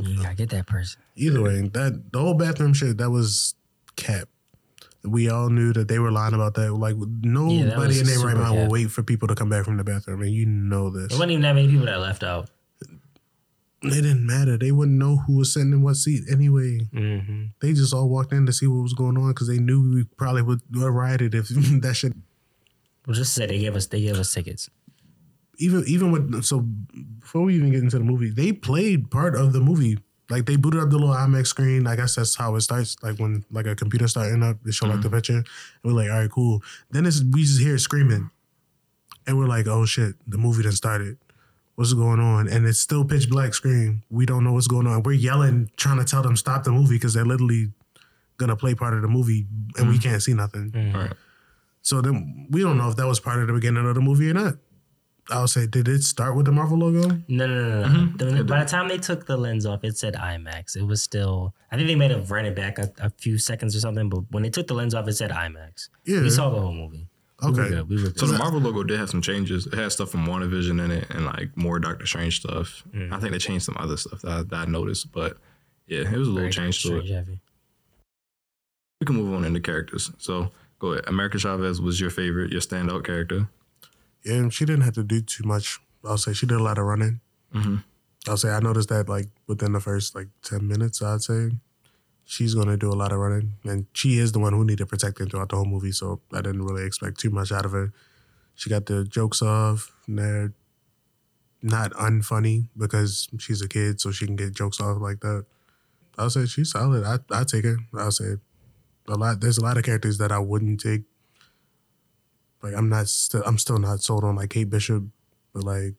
You 0.04 0.22
gotta 0.22 0.36
get 0.36 0.50
that 0.50 0.68
person. 0.68 1.02
Either 1.16 1.42
way, 1.42 1.62
that 1.62 2.12
the 2.12 2.20
whole 2.20 2.34
bathroom 2.34 2.74
shit 2.74 2.98
that 2.98 3.10
was 3.10 3.56
cap. 3.96 4.28
We 5.04 5.30
all 5.30 5.50
knew 5.50 5.72
that 5.74 5.88
they 5.88 5.98
were 5.98 6.12
lying 6.12 6.34
about 6.34 6.56
that. 6.56 6.74
Like 6.74 6.96
nobody 6.98 7.88
was 7.88 8.02
in 8.02 8.08
their 8.08 8.20
right 8.20 8.36
super 8.36 8.44
mind 8.44 8.56
will 8.58 8.70
wait 8.70 8.92
for 8.92 9.02
people 9.02 9.28
to 9.30 9.36
come 9.36 9.50
back 9.50 9.64
from 9.66 9.78
the 9.78 9.84
bathroom, 9.84 10.22
and 10.22 10.32
you 10.32 10.46
know 10.46 10.90
this. 10.90 11.10
There 11.10 11.18
wasn't 11.18 11.32
even 11.32 11.42
that 11.44 11.54
many 11.56 11.70
people 11.70 11.86
that 11.86 12.00
left 12.00 12.24
out. 12.24 12.50
It 13.82 13.92
didn't 13.92 14.26
matter. 14.26 14.58
They 14.58 14.74
wouldn't 14.74 14.98
know 14.98 15.18
who 15.18 15.38
was 15.38 15.54
sitting 15.54 15.72
in 15.72 15.82
what 15.82 15.96
seat 15.96 16.24
anyway. 16.30 16.80
Mm-hmm. 16.94 17.46
They 17.62 17.72
just 17.72 17.94
all 17.94 18.10
walked 18.10 18.34
in 18.34 18.46
to 18.46 18.52
see 18.52 18.68
what 18.68 18.82
was 18.82 18.94
going 18.94 19.18
on 19.18 19.30
because 19.30 19.48
they 19.48 19.58
knew 19.58 19.96
we 19.96 20.04
probably 20.18 20.42
would 20.42 20.62
have 20.76 20.94
rioted 20.94 21.34
if 21.34 21.48
that 21.82 21.94
shit. 21.96 22.14
Well, 23.08 23.16
just 23.16 23.34
say 23.34 23.46
they 23.46 23.60
gave 23.60 23.76
us 23.76 23.88
they 23.88 24.02
gave 24.02 24.20
us 24.20 24.34
tickets. 24.34 24.70
Even 25.60 25.84
even 25.88 26.12
with 26.12 26.44
so 26.44 26.62
before 27.20 27.44
we 27.44 27.56
even 27.56 27.72
get 27.72 27.84
into 27.84 28.00
the 28.00 28.04
movie, 28.04 28.30
they 28.30 28.52
played 28.52 29.12
part 29.12 29.36
of 29.36 29.54
the 29.54 29.60
movie. 29.60 30.00
Like 30.30 30.46
they 30.46 30.56
booted 30.56 30.80
up 30.80 30.90
the 30.90 30.98
little 30.98 31.14
IMAX 31.14 31.48
screen. 31.48 31.88
I 31.88 31.96
guess 31.96 32.16
that's 32.16 32.36
how 32.36 32.56
it 32.56 32.62
starts. 32.62 32.96
Like 33.04 33.20
when 33.20 33.44
like 33.52 33.66
a 33.66 33.76
computer 33.76 34.08
starting 34.08 34.42
up, 34.42 34.58
they 34.64 34.72
show 34.72 34.86
like 34.86 35.02
the 35.02 35.08
mm-hmm. 35.08 35.18
picture. 35.18 35.34
And 35.34 35.46
we're 35.84 35.92
like, 35.92 36.10
all 36.10 36.20
right, 36.20 36.32
cool. 36.32 36.62
Then 36.92 37.06
it's 37.06 37.24
we 37.24 37.44
just 37.44 37.60
hear 37.60 37.78
screaming, 37.78 38.30
and 39.28 39.38
we're 39.38 39.48
like, 39.48 39.68
oh 39.68 39.86
shit, 39.86 40.16
the 40.28 40.38
movie 40.38 40.64
done 40.64 40.72
started. 40.72 41.18
What's 41.76 41.94
going 41.94 42.20
on? 42.20 42.48
And 42.48 42.66
it's 42.66 42.80
still 42.80 43.06
pitch 43.06 43.30
black 43.30 43.54
screen. 43.54 44.04
We 44.10 44.26
don't 44.26 44.44
know 44.44 44.54
what's 44.54 44.68
going 44.68 44.86
on. 44.86 45.02
We're 45.04 45.14
yelling, 45.14 45.72
trying 45.78 45.98
to 45.98 46.06
tell 46.06 46.22
them 46.22 46.36
stop 46.36 46.64
the 46.64 46.72
movie 46.72 46.96
because 46.96 47.14
they're 47.14 47.26
literally 47.26 47.72
gonna 48.38 48.56
play 48.56 48.76
part 48.76 48.94
of 48.94 49.02
the 49.02 49.08
movie, 49.08 49.46
and 49.78 49.88
we 49.88 49.96
mm-hmm. 49.96 50.10
can't 50.10 50.22
see 50.22 50.34
nothing. 50.34 50.72
All 50.96 51.02
right. 51.02 51.14
So 51.82 52.02
then 52.02 52.48
we 52.50 52.62
don't 52.62 52.78
know 52.78 52.90
if 52.90 52.96
that 52.98 53.08
was 53.08 53.20
part 53.20 53.40
of 53.42 53.48
the 53.48 53.54
beginning 53.54 53.86
of 53.86 53.96
the 53.96 54.02
movie 54.02 54.30
or 54.30 54.34
not. 54.34 54.56
I 55.32 55.42
would 55.42 55.50
say, 55.50 55.68
did 55.68 55.88
it 55.88 56.04
start 56.04 56.36
with 56.36 56.46
the 56.46 56.52
Marvel 56.52 56.78
logo? 56.78 57.08
No, 57.28 57.46
no, 57.48 57.48
no, 57.48 57.82
no. 57.82 57.88
Mm-hmm. 57.88 58.18
The- 58.38 58.44
by 58.44 58.64
the 58.64 58.70
time 58.70 58.88
they 58.88 58.98
took 58.98 59.26
the 59.26 59.38
lens 59.38 59.66
off, 59.66 59.84
it 59.84 59.98
said 59.98 60.16
IMAX. 60.16 60.76
It 60.76 60.84
was 60.84 61.02
still. 61.04 61.54
I 61.72 61.76
think 61.76 61.88
they 61.88 61.96
may 61.96 62.08
have 62.10 62.32
ran 62.32 62.46
it 62.46 62.56
back 62.56 62.80
a, 62.80 62.92
a 63.00 63.10
few 63.12 63.38
seconds 63.38 63.76
or 63.76 63.80
something, 63.80 64.10
but 64.10 64.22
when 64.32 64.44
they 64.44 64.50
took 64.50 64.68
the 64.68 64.74
lens 64.74 64.94
off, 64.96 65.08
it 65.08 65.14
said 65.14 65.32
IMAX. 65.32 65.90
Yeah. 66.06 66.22
We 66.22 66.30
saw 66.30 66.50
the 66.50 66.60
whole 66.60 66.74
movie. 66.74 67.08
We 67.42 67.52
were 67.52 67.62
Okay. 67.62 67.70
good. 67.70 67.90
We 67.90 67.96
were 67.98 68.02
good. 68.10 68.20
So 68.20 68.26
the 68.26 68.38
Marvel 68.38 68.60
logo 68.60 68.84
did 68.84 69.00
have 69.00 69.10
some 69.10 69.22
changes. 69.22 69.66
It 69.68 69.74
had 69.74 69.92
stuff 69.92 70.10
from 70.10 70.26
WandaVision 70.26 70.84
in 70.84 70.92
it 70.92 71.10
and 71.10 71.26
like 71.26 71.56
more 71.56 71.80
Doctor 71.80 72.06
Strange 72.06 72.40
stuff. 72.42 72.84
Mm. 72.94 73.14
I 73.14 73.20
think 73.20 73.32
they 73.32 73.38
changed 73.40 73.66
some 73.66 73.78
other 73.80 73.96
stuff 73.98 74.22
that 74.24 74.32
I, 74.32 74.42
that 74.44 74.56
I 74.56 74.66
noticed, 74.66 75.12
but 75.14 75.38
yeah, 75.88 76.00
it 76.02 76.12
was 76.18 76.28
a 76.28 76.32
little 76.32 76.50
Very 76.50 76.52
change 76.52 76.84
to 76.84 76.98
it. 76.98 77.10
heavy. 77.10 77.40
We 79.00 79.06
can 79.06 79.16
move 79.16 79.34
on 79.34 79.46
into 79.46 79.60
characters. 79.62 80.12
So 80.18 80.52
go 80.80 80.94
ahead. 80.94 81.06
America 81.08 81.40
Chavez 81.40 81.80
was 81.80 82.02
your 82.02 82.10
favorite, 82.10 82.52
your 82.52 82.62
standout 82.62 83.06
character. 83.06 83.48
Yeah, 84.24 84.36
and 84.36 84.54
she 84.54 84.66
didn't 84.66 84.82
have 84.82 84.96
to 84.96 85.04
do 85.04 85.22
too 85.22 85.44
much. 85.46 85.80
I'll 86.04 86.18
say 86.18 86.34
she 86.34 86.46
did 86.46 86.60
a 86.60 86.64
lot 86.64 86.78
of 86.78 86.86
running. 86.86 87.22
Mhm. 87.54 87.84
I'll 88.28 88.38
say 88.38 88.50
I 88.52 88.60
noticed 88.60 88.90
that 88.90 89.08
like 89.10 89.30
within 89.48 89.74
the 89.74 89.80
first 89.80 90.16
like 90.16 90.28
ten 90.42 90.68
minutes, 90.68 91.02
I'd 91.02 91.22
say 91.24 91.52
she's 92.26 92.54
gonna 92.54 92.78
do 92.78 92.90
a 92.92 92.96
lot 92.96 93.12
of 93.12 93.20
running, 93.20 93.54
and 93.64 93.86
she 93.94 94.20
is 94.20 94.32
the 94.34 94.40
one 94.40 94.54
who 94.54 94.66
needed 94.66 94.88
protecting 94.88 95.30
throughout 95.30 95.50
the 95.50 95.56
whole 95.56 95.66
movie. 95.66 95.92
So 95.92 96.22
I 96.34 96.42
didn't 96.42 96.64
really 96.66 96.86
expect 96.86 97.20
too 97.20 97.30
much 97.30 97.52
out 97.52 97.66
of 97.66 97.72
her. 97.72 97.92
She 98.56 98.70
got 98.70 98.86
the 98.88 99.04
jokes 99.06 99.42
off, 99.42 99.92
and 100.08 100.20
they're 100.20 100.54
not 101.62 101.92
unfunny 101.94 102.70
because 102.78 103.28
she's 103.38 103.62
a 103.62 103.68
kid, 103.68 104.00
so 104.00 104.12
she 104.12 104.26
can 104.26 104.36
get 104.36 104.54
jokes 104.54 104.80
off 104.80 105.02
like 105.02 105.20
that. 105.22 105.46
I'll 106.18 106.30
say 106.30 106.46
she's 106.46 106.72
solid. 106.72 107.04
I 107.04 107.20
I 107.32 107.44
take 107.46 107.66
her. 107.66 107.78
I'll 107.98 108.12
say 108.12 108.36
a 109.08 109.16
lot. 109.16 109.42
There's 109.42 109.58
a 109.58 109.64
lot 109.64 109.78
of 109.78 109.84
characters 109.84 110.18
that 110.20 110.32
I 110.32 110.40
wouldn't 110.40 110.80
take. 110.82 111.04
Like 112.62 112.74
I'm 112.76 112.90
not. 112.90 113.08
St- 113.08 113.44
I'm 113.46 113.58
still 113.58 113.80
not 113.80 114.02
sold 114.02 114.24
on 114.24 114.36
like 114.36 114.50
Kate 114.50 114.70
Bishop, 114.70 115.04
but 115.54 115.64
like 115.64 115.96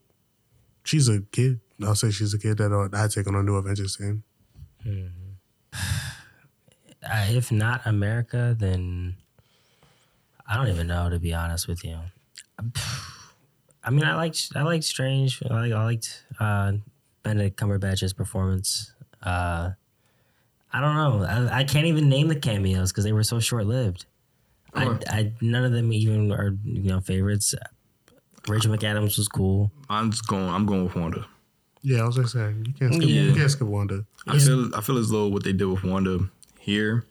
she's 0.85 1.09
a 1.09 1.21
kid. 1.21 1.61
I'll 1.83 1.95
say 1.95 2.11
she's 2.11 2.35
a 2.35 2.39
kid 2.39 2.59
that 2.59 2.91
I 2.93 3.09
take 3.09 3.27
on 3.27 3.35
a 3.35 3.43
new 3.43 3.57
Avengers 3.57 3.97
team. 3.97 4.23
Uh, 7.03 7.27
if 7.31 7.51
not 7.51 7.81
America, 7.87 8.55
then 8.59 9.17
I 10.47 10.57
don't 10.57 10.69
even 10.69 10.87
know 10.87 11.09
to 11.09 11.19
be 11.19 11.33
honest 11.33 11.67
with 11.67 11.85
you. 11.85 11.99
I 13.83 13.91
mean, 13.91 14.05
I 14.05 14.15
like 14.15 14.37
I 14.55 14.63
like 14.63 14.83
Strange. 14.83 15.43
I 15.49 15.55
like 15.55 15.73
I 15.73 15.85
liked 15.85 16.25
uh, 16.39 16.73
Benedict 17.23 17.57
Cumberbatch's 17.57 18.13
performance. 18.13 18.93
Uh, 19.23 19.71
I 20.73 20.81
don't 20.81 20.95
know. 20.95 21.25
I, 21.25 21.61
I 21.61 21.65
can't 21.65 21.87
even 21.87 22.09
name 22.09 22.29
the 22.29 22.37
cameos 22.37 22.93
because 22.93 23.05
they 23.05 23.13
were 23.13 23.25
so 23.25 23.41
short 23.41 23.67
lived. 23.67 24.05
I, 24.75 24.99
I 25.09 25.33
none 25.41 25.65
of 25.65 25.73
them 25.73 25.93
even 25.93 26.33
are 26.33 26.57
you 26.65 26.91
know 26.91 27.01
favorites. 27.01 27.55
Rachel 28.49 28.75
McAdams 28.75 29.17
was 29.17 29.29
cool. 29.29 29.71
I'm 29.89 30.11
just 30.11 30.27
going. 30.27 30.49
I'm 30.49 30.67
going 30.67 30.85
with 30.85 30.95
Wanda. 30.95 31.27
Yeah, 31.83 32.03
I 32.03 32.07
was 32.07 32.17
just 32.17 32.33
saying 32.33 32.65
you 32.67 32.75
can't 32.75 32.95
skip. 32.95 33.09
Yeah. 33.09 33.23
You 33.23 33.35
can't 33.35 33.51
skip 33.51 33.67
Wanda. 33.67 34.05
I 34.27 34.39
feel. 34.39 34.75
I 34.75 34.81
feel 34.81 34.99
as 34.99 35.11
though 35.11 35.29
what 35.29 35.45
they 35.45 35.53
did 35.53 35.67
with 35.67 35.83
Wanda 35.85 36.21
here 36.59 37.07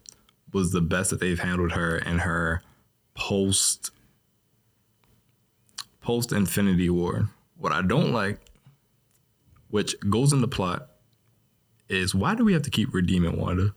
was 0.53 0.71
the 0.71 0.81
best 0.81 1.09
that 1.11 1.19
they've 1.19 1.39
handled 1.39 1.73
her 1.73 1.97
in 1.97 2.19
her 2.19 2.61
post 3.13 3.91
post 6.01 6.31
Infinity 6.31 6.89
War. 6.89 7.29
What 7.57 7.71
I 7.71 7.81
don't 7.81 8.13
like, 8.13 8.39
which 9.69 9.95
goes 10.09 10.33
in 10.33 10.41
the 10.41 10.47
plot, 10.47 10.87
is 11.89 12.15
why 12.15 12.35
do 12.35 12.45
we 12.45 12.53
have 12.53 12.61
to 12.63 12.69
keep 12.69 12.93
redeeming 12.93 13.37
Wanda? 13.37 13.73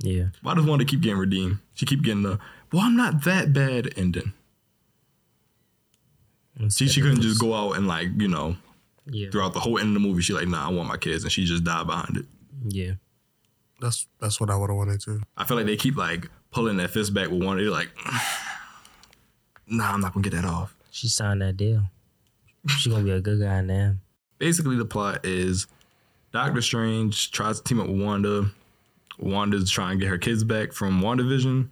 Yeah, 0.00 0.26
Why 0.42 0.54
does 0.54 0.64
Wanda 0.64 0.84
keep 0.84 1.00
getting 1.00 1.18
redeemed? 1.18 1.58
She 1.74 1.84
keep 1.86 2.02
getting 2.02 2.22
the 2.22 2.38
well, 2.72 2.82
I'm 2.82 2.96
not 2.96 3.24
that 3.24 3.52
bad 3.52 3.92
ending. 3.96 4.32
She 6.70 6.88
she 6.88 7.00
couldn't 7.00 7.20
just 7.20 7.40
go 7.40 7.54
out 7.54 7.72
and 7.76 7.86
like 7.86 8.08
you 8.16 8.28
know 8.28 8.56
yeah, 9.06 9.30
throughout 9.30 9.54
the 9.54 9.60
whole 9.60 9.78
end 9.78 9.88
of 9.88 9.94
the 9.94 10.00
movie. 10.08 10.22
She 10.22 10.32
like 10.32 10.48
nah, 10.48 10.68
I 10.68 10.72
want 10.72 10.88
my 10.88 10.96
kids, 10.96 11.22
and 11.24 11.32
she 11.32 11.44
just 11.44 11.64
died 11.64 11.86
behind 11.86 12.16
it. 12.16 12.26
yeah. 12.68 12.92
That's 13.80 14.08
that's 14.20 14.40
what 14.40 14.50
I 14.50 14.56
would 14.56 14.70
have 14.70 14.76
wanted 14.76 15.00
to. 15.02 15.20
I 15.36 15.44
feel 15.44 15.56
like 15.56 15.66
they 15.66 15.76
keep 15.76 15.96
like 15.96 16.28
pulling 16.50 16.78
that 16.78 16.90
fist 16.90 17.14
back 17.14 17.30
with 17.30 17.44
Wanda. 17.44 17.62
They're 17.62 17.70
like, 17.72 17.90
nah, 19.68 19.92
I'm 19.92 20.00
not 20.00 20.14
gonna 20.14 20.24
get 20.28 20.32
that 20.32 20.44
off. 20.44 20.74
She 20.90 21.06
signed 21.06 21.42
that 21.42 21.56
deal. 21.56 21.82
She 22.66 22.90
gonna 22.90 23.04
be 23.04 23.12
a 23.12 23.20
good 23.20 23.40
guy 23.40 23.60
now. 23.60 23.94
Basically, 24.38 24.74
the 24.76 24.84
plot 24.84 25.24
is 25.24 25.68
Doctor 26.32 26.60
Strange 26.60 27.30
tries 27.30 27.60
to 27.60 27.64
team 27.64 27.78
up 27.80 27.86
with 27.86 28.00
Wanda. 28.02 28.50
Wanda's 29.18 29.70
trying 29.70 29.98
to 29.98 30.04
get 30.04 30.10
her 30.10 30.18
kids 30.18 30.44
back 30.44 30.72
from 30.72 31.00
WandaVision, 31.00 31.68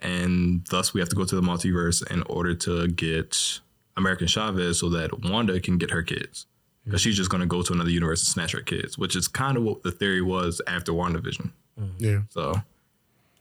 and 0.00 0.64
thus 0.70 0.94
we 0.94 1.00
have 1.00 1.08
to 1.10 1.16
go 1.16 1.24
to 1.24 1.34
the 1.36 1.42
multiverse 1.42 2.08
in 2.10 2.22
order 2.24 2.54
to 2.54 2.88
get 2.88 3.60
American 3.96 4.26
Chavez 4.26 4.80
so 4.80 4.88
that 4.90 5.24
Wanda 5.24 5.60
can 5.60 5.78
get 5.78 5.90
her 5.90 6.02
kids. 6.02 6.46
Because 6.84 7.00
she's 7.00 7.16
just 7.16 7.30
gonna 7.30 7.46
go 7.46 7.62
to 7.62 7.72
another 7.72 7.90
universe 7.90 8.22
and 8.22 8.28
snatch 8.28 8.52
her 8.52 8.60
kids, 8.60 8.98
which 8.98 9.14
is 9.14 9.28
kind 9.28 9.56
of 9.56 9.62
what 9.62 9.84
the 9.84 9.92
theory 9.92 10.20
was 10.22 10.60
after 10.66 10.90
WandaVision. 10.92 11.50
Yeah, 11.98 12.22
So, 12.30 12.60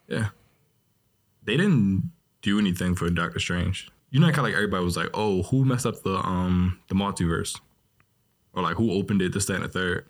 yeah, 0.07 0.29
they 1.43 1.57
didn't 1.57 2.11
do 2.43 2.59
anything 2.59 2.95
for 2.95 3.09
Doctor 3.09 3.39
Strange. 3.39 3.89
You 4.11 4.19
know, 4.19 4.27
kind 4.27 4.39
of 4.39 4.43
like 4.45 4.53
everybody 4.53 4.83
was 4.83 4.97
like, 4.97 5.09
"Oh, 5.13 5.43
who 5.43 5.65
messed 5.65 5.85
up 5.85 6.03
the 6.03 6.15
um 6.17 6.79
the 6.89 6.95
multiverse?" 6.95 7.59
Or 8.53 8.61
like, 8.61 8.75
who 8.75 8.91
opened 8.91 9.21
it? 9.21 9.33
This, 9.33 9.45
that, 9.45 9.55
and 9.55 9.63
the 9.63 9.69
third. 9.69 10.05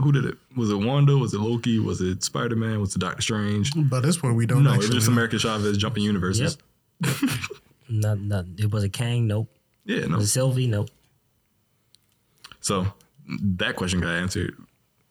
Who 0.00 0.12
did 0.12 0.24
it? 0.24 0.36
Was 0.56 0.70
it 0.70 0.76
Wanda? 0.76 1.16
Was 1.16 1.34
it 1.34 1.40
Loki? 1.40 1.78
Was 1.78 2.00
it 2.00 2.22
Spider 2.24 2.56
Man? 2.56 2.80
Was 2.80 2.96
it 2.96 3.00
Doctor 3.00 3.22
Strange? 3.22 3.72
but 3.76 3.98
at 3.98 4.02
this 4.02 4.16
point 4.16 4.34
we 4.36 4.46
don't 4.46 4.62
know. 4.62 4.70
No, 4.70 4.74
it 4.74 4.78
was 4.78 4.90
just 4.90 5.08
know. 5.08 5.12
American 5.12 5.38
Chavez 5.38 5.76
jumping 5.76 6.02
universes. 6.04 6.58
Not, 7.92 8.20
not. 8.20 8.44
It 8.56 8.70
was 8.70 8.84
a 8.84 8.88
Kang. 8.88 9.26
Nope. 9.26 9.48
Yeah, 9.84 10.06
no. 10.06 10.18
Was 10.18 10.26
it 10.26 10.28
Sylvie? 10.28 10.68
Nope. 10.68 10.90
So 12.60 12.86
that 13.26 13.74
question 13.74 14.00
got 14.00 14.10
answered. 14.14 14.54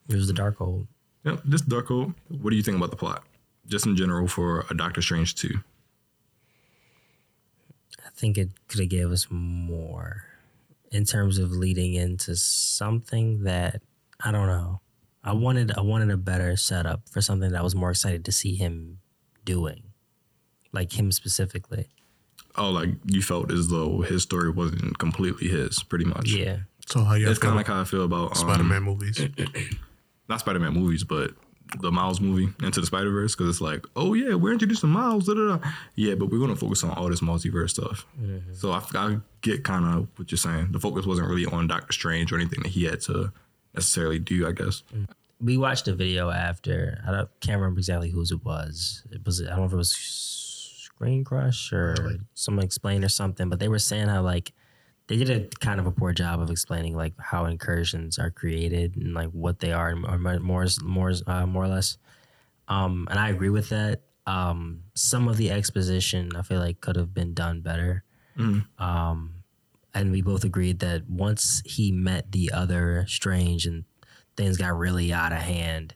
It 0.08 0.16
was 0.16 0.28
the 0.28 0.34
Darkhold. 0.34 0.88
Yep, 1.26 1.42
this 1.44 1.62
Darkhold. 1.62 2.14
What 2.42 2.52
do 2.52 2.56
you 2.56 2.64
think 2.64 2.78
about 2.78 2.92
the 2.92 2.96
plot, 2.96 3.24
just 3.68 3.86
in 3.86 3.98
general 3.98 4.30
for 4.30 4.66
a 4.70 4.74
Doctor 4.74 5.02
Strange 5.02 5.36
two? 5.36 5.60
I 8.00 8.10
think 8.16 8.38
it 8.38 8.50
could 8.70 8.80
have 8.80 8.90
gave 8.90 9.12
us 9.12 9.28
more 9.30 10.24
in 10.92 11.04
terms 11.04 11.38
of 11.38 11.52
leading 11.52 11.94
into 11.96 12.36
something 12.36 13.44
that 13.44 13.82
I 14.24 14.32
don't 14.32 14.48
know. 14.48 14.82
I 15.24 15.34
wanted 15.34 15.72
I 15.78 15.82
wanted 15.82 16.12
a 16.12 16.18
better 16.18 16.56
setup 16.56 17.08
for 17.10 17.22
something 17.22 17.52
that 17.52 17.60
I 17.60 17.62
was 17.62 17.76
more 17.76 17.92
excited 17.92 18.26
to 18.26 18.32
see 18.32 18.56
him 18.56 19.00
doing, 19.44 19.84
like 20.72 20.98
him 20.98 21.12
specifically. 21.12 21.88
Oh, 22.56 22.70
like 22.70 22.90
you 23.06 23.22
felt 23.22 23.52
as 23.52 23.70
though 23.70 24.02
his 24.02 24.24
story 24.24 24.50
wasn't 24.50 24.98
completely 24.98 25.48
his, 25.48 25.84
pretty 25.84 26.06
much. 26.06 26.32
Yeah, 26.32 26.58
So 26.88 27.04
how 27.04 27.14
you 27.14 27.26
That's 27.26 27.40
feel 27.40 27.52
kind 27.52 27.52
of 27.52 27.58
like 27.58 27.68
how 27.68 27.82
I 27.82 27.86
feel 27.86 28.04
about 28.04 28.32
um, 28.32 28.36
Spider 28.36 28.64
Man 28.64 28.84
movies? 28.84 29.22
not 30.30 30.40
Spider 30.40 30.60
Man 30.60 30.74
movies, 30.74 31.04
but 31.04 31.32
the 31.80 31.92
Miles 31.92 32.20
movie 32.20 32.52
Into 32.66 32.80
the 32.80 32.88
Spider 32.88 33.12
Verse 33.12 33.36
because 33.36 33.50
it's 33.50 33.62
like, 33.62 33.86
oh 33.96 34.14
yeah, 34.14 34.34
we're 34.34 34.52
introducing 34.52 34.90
Miles, 34.90 35.28
da, 35.28 35.36
da, 35.36 35.58
da. 35.58 35.70
yeah, 35.96 36.16
but 36.16 36.30
we're 36.32 36.40
gonna 36.40 36.56
focus 36.56 36.84
on 36.84 36.92
all 36.92 37.10
this 37.10 37.22
multiverse 37.22 37.72
stuff. 37.72 38.06
So 38.54 38.72
I, 38.72 38.82
I 38.96 39.18
get 39.42 39.64
kind 39.64 39.86
of 39.86 40.08
what 40.16 40.32
you're 40.32 40.38
saying. 40.38 40.70
The 40.72 40.80
focus 40.80 41.06
wasn't 41.06 41.30
really 41.30 41.46
on 41.46 41.68
Doctor 41.68 41.94
Strange 41.94 42.32
or 42.32 42.38
anything 42.38 42.64
that 42.64 42.70
he 42.70 42.86
had 42.86 43.02
to 43.02 43.32
necessarily 43.74 44.20
do. 44.20 44.48
I 44.48 44.52
guess. 44.52 44.84
we 45.40 45.58
watched 45.58 45.88
a 45.88 45.94
video 45.94 46.30
after. 46.30 47.02
I 47.08 47.12
don't, 47.12 47.30
can't 47.40 47.60
remember 47.60 47.80
exactly 47.80 48.10
whose 48.10 48.32
it 48.32 48.44
was. 48.44 49.04
It 49.12 49.26
was 49.26 49.42
I 49.42 49.50
don't 49.50 49.60
know 49.60 49.66
if 49.66 49.74
it 49.74 49.78
was 49.78 49.92
Screen 49.92 51.24
Crush 51.24 51.72
or 51.72 51.96
someone 52.34 52.66
explained 52.66 53.04
or 53.04 53.10
something, 53.10 53.50
but 53.50 53.60
they 53.60 53.68
were 53.70 53.80
saying 53.80 54.08
how 54.08 54.22
like 54.22 54.54
they 55.08 55.16
did 55.18 55.30
a 55.30 55.48
kind 55.60 55.80
of 55.80 55.88
a 55.88 55.92
poor 55.92 56.14
job 56.14 56.40
of 56.40 56.52
explaining 56.52 56.96
like 56.96 57.14
how 57.20 57.46
incursions 57.46 58.20
are 58.20 58.30
created 58.30 58.96
and 58.96 59.14
like 59.14 59.30
what 59.30 59.60
they 59.60 59.72
are, 59.72 59.92
or 59.92 60.18
more 60.18 60.40
more 60.40 60.68
more, 60.84 61.14
uh, 61.26 61.46
more 61.46 61.64
or 61.64 61.68
less. 61.68 61.98
Um, 62.68 63.08
and 63.10 63.18
I 63.18 63.30
agree 63.30 63.50
with 63.50 63.70
that. 63.70 64.02
Um, 64.28 64.84
some 64.94 65.28
of 65.28 65.38
the 65.38 65.50
exposition 65.50 66.30
I 66.36 66.44
feel 66.44 66.60
like 66.60 66.82
could 66.82 66.96
have 66.98 67.14
been 67.14 67.34
done 67.34 67.62
better. 67.62 68.04
Um, 68.78 69.34
and 70.00 70.12
we 70.12 70.22
both 70.22 70.44
agreed 70.44 70.80
that 70.80 71.10
once 71.10 71.62
he 71.66 71.92
met 71.92 72.32
the 72.32 72.52
other 72.54 73.06
Strange 73.08 73.66
and 73.66 73.84
things 74.38 74.58
got 74.58 74.78
really 74.78 75.12
out 75.12 75.34
of 75.34 75.40
hand, 75.40 75.94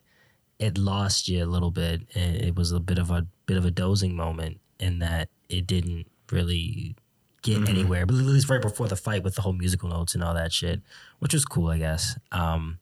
it 0.58 0.76
lost 0.76 1.28
you 1.28 1.42
a 1.42 1.46
little 1.46 1.70
bit, 1.70 2.02
and 2.14 2.36
it 2.36 2.54
was 2.54 2.70
a 2.70 2.80
bit 2.80 2.98
of 2.98 3.10
a 3.10 3.26
bit 3.46 3.56
of 3.56 3.64
a 3.64 3.70
dozing 3.70 4.14
moment 4.14 4.60
in 4.78 4.98
that 4.98 5.28
it 5.48 5.66
didn't 5.66 6.06
really 6.30 6.94
get 7.42 7.68
anywhere. 7.68 8.06
But 8.06 8.16
at 8.16 8.22
least 8.22 8.50
right 8.50 8.60
before 8.60 8.88
the 8.88 8.96
fight 8.96 9.22
with 9.22 9.36
the 9.36 9.42
whole 9.42 9.52
musical 9.52 9.88
notes 9.88 10.14
and 10.14 10.22
all 10.22 10.34
that 10.34 10.52
shit, 10.52 10.82
which 11.18 11.34
was 11.34 11.44
cool, 11.44 11.68
I 11.68 11.78
guess. 11.78 12.18
Um, 12.32 12.78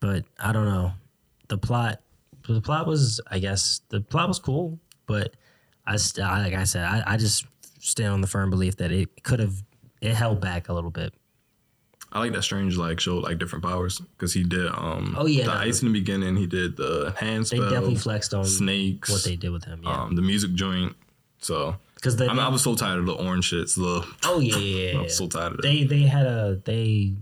but 0.00 0.24
I 0.38 0.52
don't 0.52 0.66
know. 0.66 0.92
The 1.48 1.58
plot, 1.58 2.00
the 2.48 2.60
plot 2.60 2.86
was, 2.86 3.20
I 3.30 3.38
guess, 3.38 3.82
the 3.90 4.00
plot 4.00 4.28
was 4.28 4.38
cool, 4.38 4.78
but 5.06 5.34
I, 5.86 5.96
st- 5.96 6.26
I 6.26 6.42
like 6.42 6.54
I 6.54 6.64
said, 6.64 6.84
I, 6.84 7.02
I 7.06 7.16
just 7.16 7.46
stand 7.80 8.12
on 8.12 8.20
the 8.20 8.26
firm 8.26 8.50
belief 8.50 8.76
that 8.76 8.92
it 8.92 9.22
could 9.22 9.40
have, 9.40 9.62
it 10.02 10.14
held 10.14 10.40
back 10.40 10.68
a 10.68 10.72
little 10.74 10.90
bit. 10.90 11.14
I 12.12 12.18
like 12.18 12.32
that 12.32 12.42
Strange 12.42 12.76
like 12.76 13.00
showed 13.00 13.22
like 13.24 13.38
different 13.38 13.64
powers 13.64 13.98
because 14.00 14.34
he 14.34 14.42
did 14.44 14.66
um 14.66 15.14
Oh, 15.18 15.24
yeah, 15.24 15.46
the 15.46 15.54
no, 15.54 15.60
ice 15.60 15.80
in 15.80 15.88
the 15.90 15.98
beginning 15.98 16.36
he 16.36 16.46
did 16.46 16.76
the 16.76 17.14
hand 17.16 17.46
They 17.46 17.58
definitely 17.58 17.94
flexed 17.96 18.34
on 18.34 18.44
snakes 18.44 19.08
what 19.10 19.24
they 19.24 19.36
did 19.36 19.48
with 19.50 19.64
him. 19.64 19.80
Yeah, 19.82 20.02
um 20.02 20.14
the 20.16 20.20
music 20.20 20.52
joint 20.52 20.94
so 21.38 21.76
because 21.94 22.20
I, 22.20 22.26
mean, 22.28 22.38
I 22.40 22.48
was 22.48 22.62
so 22.62 22.74
tired 22.74 22.98
of 22.98 23.06
the 23.06 23.14
orange 23.14 23.50
shits 23.50 23.76
the 23.76 24.06
oh 24.24 24.40
yeah, 24.40 24.56
yeah, 24.58 24.90
yeah, 24.92 24.98
I 24.98 25.02
was 25.04 25.16
so 25.16 25.26
tired 25.26 25.52
of 25.52 25.56
that 25.58 25.62
they 25.62 25.84
they 25.84 26.02
had 26.02 26.26
a 26.26 26.60
they 26.66 27.14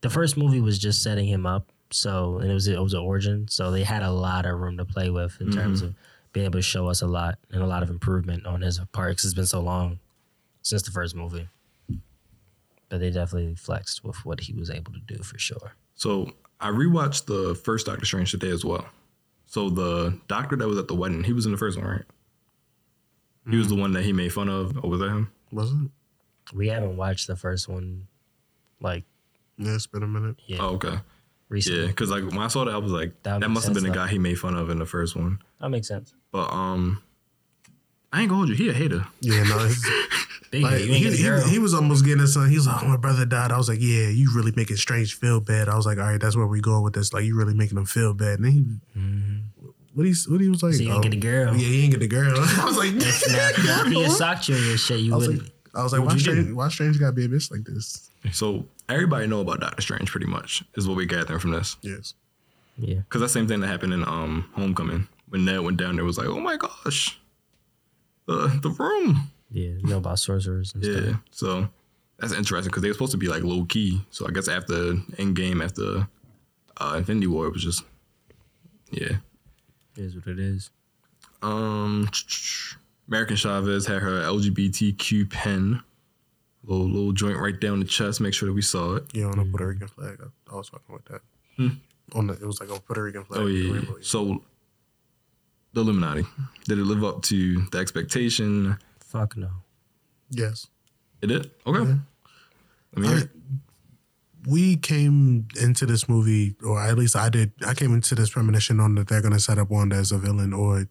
the 0.00 0.08
first 0.08 0.38
movie 0.38 0.62
was 0.62 0.78
just 0.78 1.02
setting 1.02 1.26
him 1.26 1.44
up 1.44 1.66
so 1.90 2.38
and 2.38 2.50
it 2.50 2.54
was 2.54 2.68
it 2.68 2.80
was 2.80 2.94
an 2.94 3.00
origin 3.00 3.48
so 3.48 3.70
they 3.70 3.82
had 3.82 4.02
a 4.02 4.10
lot 4.10 4.46
of 4.46 4.58
room 4.58 4.78
to 4.78 4.84
play 4.86 5.10
with 5.10 5.38
in 5.42 5.50
terms 5.50 5.80
Mm-hmm. 5.82 5.88
of 5.88 5.94
being 6.32 6.44
able 6.46 6.58
to 6.58 6.62
show 6.62 6.88
us 6.88 7.00
a 7.02 7.06
lot 7.06 7.38
and 7.52 7.62
a 7.62 7.66
lot 7.66 7.82
of 7.82 7.90
improvement 7.90 8.46
on 8.46 8.60
his 8.62 8.78
part 8.92 9.10
because 9.10 9.24
it's 9.26 9.34
been 9.34 9.44
so 9.46 9.60
long 9.60 9.98
since 10.62 10.82
the 10.82 10.90
first 10.90 11.14
movie 11.14 11.48
but 12.88 13.00
they 13.00 13.10
definitely 13.10 13.54
flexed 13.54 14.02
with 14.04 14.24
what 14.24 14.40
he 14.40 14.52
was 14.52 14.70
able 14.70 14.92
to 14.92 15.00
do 15.06 15.22
for 15.22 15.38
sure 15.38 15.72
So 15.94 16.32
I 16.60 16.70
rewatched 16.70 17.26
the 17.26 17.54
first 17.54 17.86
Doctor 17.86 18.04
Strange 18.04 18.30
today 18.30 18.50
as 18.50 18.64
well. 18.64 18.86
So 19.46 19.70
the 19.70 20.18
doctor 20.28 20.56
that 20.56 20.66
was 20.68 20.76
at 20.78 20.88
the 20.88 20.94
wedding, 20.94 21.24
he 21.24 21.32
was 21.32 21.46
in 21.46 21.52
the 21.52 21.58
first 21.58 21.78
one, 21.78 21.86
right? 21.86 22.04
He 23.50 23.56
was 23.56 23.68
the 23.68 23.74
one 23.76 23.92
that 23.92 24.02
he 24.04 24.12
made 24.12 24.30
fun 24.32 24.48
of. 24.50 24.76
Or 24.84 24.90
was 24.90 25.00
that 25.00 25.08
him? 25.08 25.30
Was 25.52 25.70
it? 25.72 25.90
we 26.54 26.68
haven't 26.68 26.96
watched 26.96 27.26
the 27.26 27.36
first 27.36 27.68
one 27.68 28.06
like 28.80 29.04
Yeah, 29.56 29.74
it's 29.74 29.86
been 29.86 30.02
a 30.02 30.06
minute. 30.06 30.36
yeah 30.46 30.58
Oh, 30.60 30.74
okay. 30.74 30.98
recently 31.48 31.80
Yeah, 31.82 31.86
because 31.88 32.10
like 32.10 32.24
when 32.24 32.38
I 32.38 32.48
saw 32.48 32.64
that, 32.64 32.74
I 32.74 32.78
was 32.78 32.92
like, 32.92 33.10
That 33.22 33.40
that, 33.40 33.48
makes 33.48 33.54
must 33.54 33.66
have 33.66 33.74
been 33.74 33.84
the 33.84 33.88
sense, 33.88 33.96
guy 33.96 34.08
he 34.08 34.18
made 34.18 34.38
fun 34.38 34.54
of 34.56 34.68
in 34.70 34.78
the 34.78 34.86
first 34.86 35.14
one. 35.16 35.38
that 35.60 35.68
makes 35.70 35.88
sense 35.88 36.12
But 36.32 36.52
um, 36.52 37.02
I 38.12 38.20
ain't 38.22 38.28
gonna 38.30 38.38
hold 38.38 38.48
you. 38.50 38.54
He 38.54 38.68
a 38.68 38.72
hater. 38.72 39.06
Yeah, 39.20 39.42
no. 39.44 39.68
It's, 40.50 40.50
Big 40.50 40.62
like, 40.62 40.80
you 40.80 40.92
ain't 40.92 41.14
he, 41.14 41.16
he, 41.16 41.50
he 41.50 41.58
was 41.58 41.74
almost 41.74 42.04
getting 42.04 42.20
his 42.20 42.34
son. 42.34 42.48
He 42.48 42.56
was 42.56 42.66
like, 42.66 42.82
oh, 42.82 42.88
my 42.88 42.96
brother 42.96 43.26
died. 43.26 43.52
I 43.52 43.58
was 43.58 43.68
like, 43.68 43.80
yeah, 43.80 44.08
you 44.08 44.32
really 44.34 44.52
making 44.56 44.76
Strange 44.76 45.14
feel 45.14 45.40
bad. 45.40 45.68
I 45.68 45.76
was 45.76 45.84
like, 45.84 45.98
all 45.98 46.04
right, 46.04 46.20
that's 46.20 46.36
where 46.36 46.46
we 46.46 46.60
going 46.60 46.82
with 46.82 46.94
this. 46.94 47.12
Like, 47.12 47.24
you 47.24 47.36
really 47.36 47.54
making 47.54 47.76
him 47.76 47.84
feel 47.84 48.14
bad. 48.14 48.38
And 48.40 48.44
then 48.44 48.52
he, 48.52 48.64
what 49.94 50.06
he, 50.06 50.14
what 50.28 50.40
he 50.40 50.48
was 50.48 50.62
like, 50.62 50.74
so 50.74 50.82
you 50.82 50.90
oh, 50.90 50.94
ain't 50.94 51.02
get 51.02 51.12
a 51.14 51.16
girl 51.16 51.56
yeah, 51.56 51.66
he 51.66 51.82
ain't 51.82 51.90
get 51.92 52.00
the 52.00 52.08
girl. 52.08 52.34
I 52.38 52.64
was 52.64 52.76
like, 52.76 52.92
now, 52.94 53.04
now 53.64 53.86
if 53.86 53.92
he 53.92 54.02
had 54.02 54.12
socked 54.12 54.48
you 54.48 54.54
and 54.54 54.64
your 54.64 54.78
shit 54.78 55.00
you 55.00 55.12
I 55.12 55.16
was 55.16 55.26
wouldn't 55.26 55.44
like, 55.44 55.52
I 55.74 55.82
was 55.82 55.92
like, 55.92 56.00
why 56.00 56.06
What'd 56.06 56.20
you 56.20 56.32
Strange, 56.32 56.46
do? 56.48 56.56
why 56.56 56.68
Strange 56.68 57.00
gotta 57.00 57.12
be 57.12 57.24
a 57.24 57.28
bitch 57.28 57.50
like 57.50 57.64
this? 57.64 58.10
So 58.32 58.64
everybody 58.88 59.26
know 59.26 59.40
about 59.40 59.60
Doctor 59.60 59.82
Strange 59.82 60.10
pretty 60.10 60.26
much 60.26 60.64
is 60.76 60.88
what 60.88 60.96
we 60.96 61.06
gathering 61.06 61.40
from 61.40 61.50
this. 61.50 61.76
Yes. 61.82 62.14
yeah 62.78 62.96
Because 62.96 63.20
that 63.20 63.28
same 63.28 63.46
thing 63.48 63.60
that 63.60 63.66
happened 63.68 63.92
in 63.92 64.02
um 64.04 64.48
Homecoming 64.54 65.08
when 65.28 65.44
Ned 65.44 65.60
went 65.60 65.76
down 65.76 65.96
there 65.96 66.04
was 66.04 66.18
like, 66.18 66.28
oh 66.28 66.40
my 66.40 66.56
gosh, 66.56 67.18
the 68.26 68.58
the 68.62 68.70
room. 68.70 69.30
Yeah, 69.50 69.68
you 69.70 69.82
know 69.84 69.98
about 69.98 70.18
sorcerers 70.18 70.74
and 70.74 70.84
Yeah. 70.84 71.00
stuff. 71.00 71.20
So 71.30 71.68
that's 72.18 72.32
interesting 72.32 72.70
because 72.70 72.82
they 72.82 72.88
were 72.88 72.94
supposed 72.94 73.12
to 73.12 73.18
be 73.18 73.28
like 73.28 73.42
low 73.42 73.64
key. 73.64 74.00
So 74.10 74.26
I 74.26 74.30
guess 74.30 74.48
after 74.48 74.92
Endgame, 75.18 75.64
after 75.64 76.08
uh, 76.76 76.94
Infinity 76.98 77.26
War, 77.28 77.46
it 77.46 77.52
was 77.52 77.62
just 77.64 77.84
yeah. 78.90 79.16
It 79.96 80.04
is 80.04 80.14
what 80.14 80.26
it 80.26 80.38
is. 80.38 80.70
Um, 81.42 82.08
American 83.08 83.36
Chavez 83.36 83.86
had 83.86 84.02
her 84.02 84.20
LGBTQ 84.22 85.30
pen, 85.30 85.82
little 86.64 86.86
little 86.86 87.12
joint 87.12 87.38
right 87.38 87.58
down 87.58 87.78
the 87.80 87.86
chest. 87.86 88.20
Make 88.20 88.34
sure 88.34 88.48
that 88.48 88.52
we 88.52 88.62
saw 88.62 88.96
it. 88.96 89.04
Yeah, 89.12 89.26
on 89.26 89.38
a 89.38 89.44
Puerto 89.44 89.66
Rican 89.68 89.88
flag. 89.88 90.18
I, 90.22 90.52
I 90.52 90.56
was 90.56 90.68
fucking 90.68 90.92
with 90.94 91.04
that. 91.06 91.20
On 92.14 92.26
the, 92.26 92.34
it 92.34 92.42
was 92.46 92.60
like 92.60 92.70
a 92.70 92.80
Puerto 92.80 93.02
Rican 93.02 93.24
flag. 93.24 93.40
Hmm. 93.40 93.46
Oh 93.46 93.72
with 93.72 93.86
the 93.86 93.92
yeah. 93.92 93.98
So 94.02 94.42
the 95.72 95.80
Illuminati 95.82 96.24
did 96.66 96.78
it 96.78 96.84
live 96.84 97.04
up 97.04 97.22
to 97.24 97.62
the 97.70 97.78
expectation? 97.78 98.78
Fuck 99.08 99.36
no. 99.36 99.48
Yes. 100.30 100.66
It 101.22 101.28
did. 101.28 101.50
Okay. 101.66 101.94
I 102.96 103.00
mean, 103.00 103.10
I- 103.10 103.28
we 104.46 104.76
came 104.76 105.48
into 105.60 105.84
this 105.84 106.08
movie, 106.08 106.54
or 106.64 106.80
at 106.80 106.96
least 106.96 107.16
I 107.16 107.28
did. 107.28 107.52
I 107.66 107.74
came 107.74 107.92
into 107.92 108.14
this 108.14 108.30
premonition 108.30 108.80
on 108.80 108.94
that 108.94 109.08
they're 109.08 109.20
going 109.20 109.34
to 109.34 109.40
set 109.40 109.58
up 109.58 109.68
Wanda 109.68 109.96
as 109.96 110.12
a 110.12 110.18
villain, 110.18 110.52
or 110.52 110.86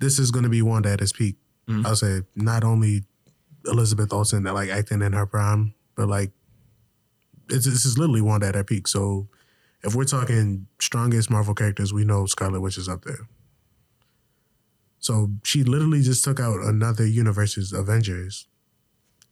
this 0.00 0.18
is 0.18 0.30
going 0.30 0.42
to 0.42 0.48
be 0.48 0.60
Wanda 0.60 0.90
at 0.90 1.00
its 1.00 1.12
peak. 1.12 1.36
Mm-hmm. 1.68 1.86
I'll 1.86 1.96
say 1.96 2.22
not 2.34 2.64
only 2.64 3.04
Elizabeth 3.64 4.12
Olsen 4.12 4.42
that 4.42 4.54
like 4.54 4.70
acting 4.70 5.02
in 5.02 5.12
her 5.12 5.24
prime, 5.24 5.72
but 5.94 6.08
like 6.08 6.32
it's 7.48 7.64
this 7.64 7.84
is 7.86 7.96
literally 7.96 8.20
Wanda 8.22 8.48
at 8.48 8.54
her 8.54 8.64
peak. 8.64 8.88
So 8.88 9.28
if 9.84 9.94
we're 9.94 10.04
talking 10.04 10.66
strongest 10.80 11.30
Marvel 11.30 11.54
characters, 11.54 11.92
we 11.92 12.04
know 12.04 12.26
Scarlet 12.26 12.60
Witch 12.60 12.76
is 12.76 12.88
up 12.88 13.04
there. 13.04 13.28
So 15.00 15.30
she 15.44 15.62
literally 15.62 16.02
just 16.02 16.24
took 16.24 16.40
out 16.40 16.60
another 16.60 17.06
universe's 17.06 17.72
Avengers. 17.72 18.46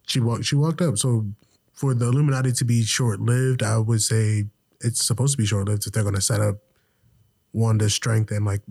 She 0.06 0.20
walked. 0.20 0.44
She 0.44 0.54
walked 0.54 0.80
up. 0.80 0.99
So 0.99 1.26
for 1.73 1.94
the 1.94 2.06
Illuminati 2.06 2.52
to 2.52 2.64
be 2.64 2.82
short 2.85 3.20
lived, 3.20 3.62
I 3.62 3.78
would 3.78 4.02
say 4.02 4.46
it's 4.80 5.04
supposed 5.04 5.32
to 5.32 5.38
be 5.38 5.46
short 5.46 5.68
lived 5.68 5.87
if 5.87 5.92
they're 5.92 6.02
going 6.02 6.14
to 6.14 6.20
set 6.20 6.40
up 6.40 6.56
Wanda's 7.52 7.94
strength 7.94 8.30
and 8.30 8.44
like 8.44 8.62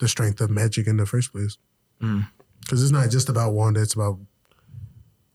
the 0.00 0.08
strength 0.08 0.40
of 0.40 0.50
magic 0.50 0.86
in 0.86 0.96
the 0.96 1.06
first 1.06 1.32
place. 1.32 1.56
Hmm. 2.00 2.22
Because 2.60 2.82
it's 2.82 2.92
not 2.92 3.10
just 3.10 3.28
about 3.28 3.52
Wanda; 3.52 3.80
it's 3.80 3.94
about 3.94 4.18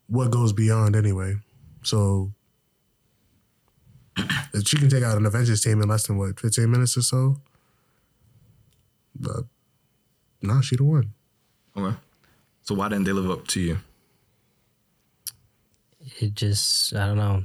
what 0.07 0.31
goes 0.31 0.53
beyond 0.53 0.95
anyway. 0.95 1.35
So 1.83 2.31
if 4.53 4.63
she 4.67 4.77
can 4.77 4.89
take 4.89 5.03
out 5.03 5.17
an 5.17 5.25
Avengers 5.25 5.61
team 5.61 5.81
in 5.81 5.89
less 5.89 6.07
than 6.07 6.17
what 6.17 6.39
fifteen 6.39 6.71
minutes 6.71 6.97
or 6.97 7.01
so, 7.01 7.41
but 9.15 9.43
no, 10.41 10.61
she 10.61 10.75
the 10.75 10.83
one. 10.83 11.13
okay. 11.75 11.95
So 12.63 12.75
why 12.75 12.89
didn't 12.89 13.05
they 13.05 13.13
live 13.13 13.29
up 13.31 13.47
to 13.47 13.59
you? 13.61 13.77
It 16.19 16.33
just 16.35 16.95
I 16.95 17.07
don't 17.07 17.17
know. 17.17 17.43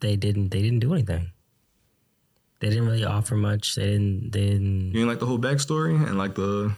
They 0.00 0.16
didn't 0.16 0.50
they 0.50 0.62
didn't 0.62 0.80
do 0.80 0.92
anything. 0.94 1.30
They 2.60 2.68
didn't 2.70 2.86
really 2.86 3.04
offer 3.04 3.36
much. 3.36 3.74
They 3.76 3.86
didn't 3.86 4.30
they 4.32 4.46
didn't 4.48 4.86
You 4.88 4.92
didn't 4.92 5.08
like 5.08 5.20
the 5.20 5.26
whole 5.26 5.38
backstory 5.38 5.94
and 6.06 6.18
like 6.18 6.34
the. 6.34 6.74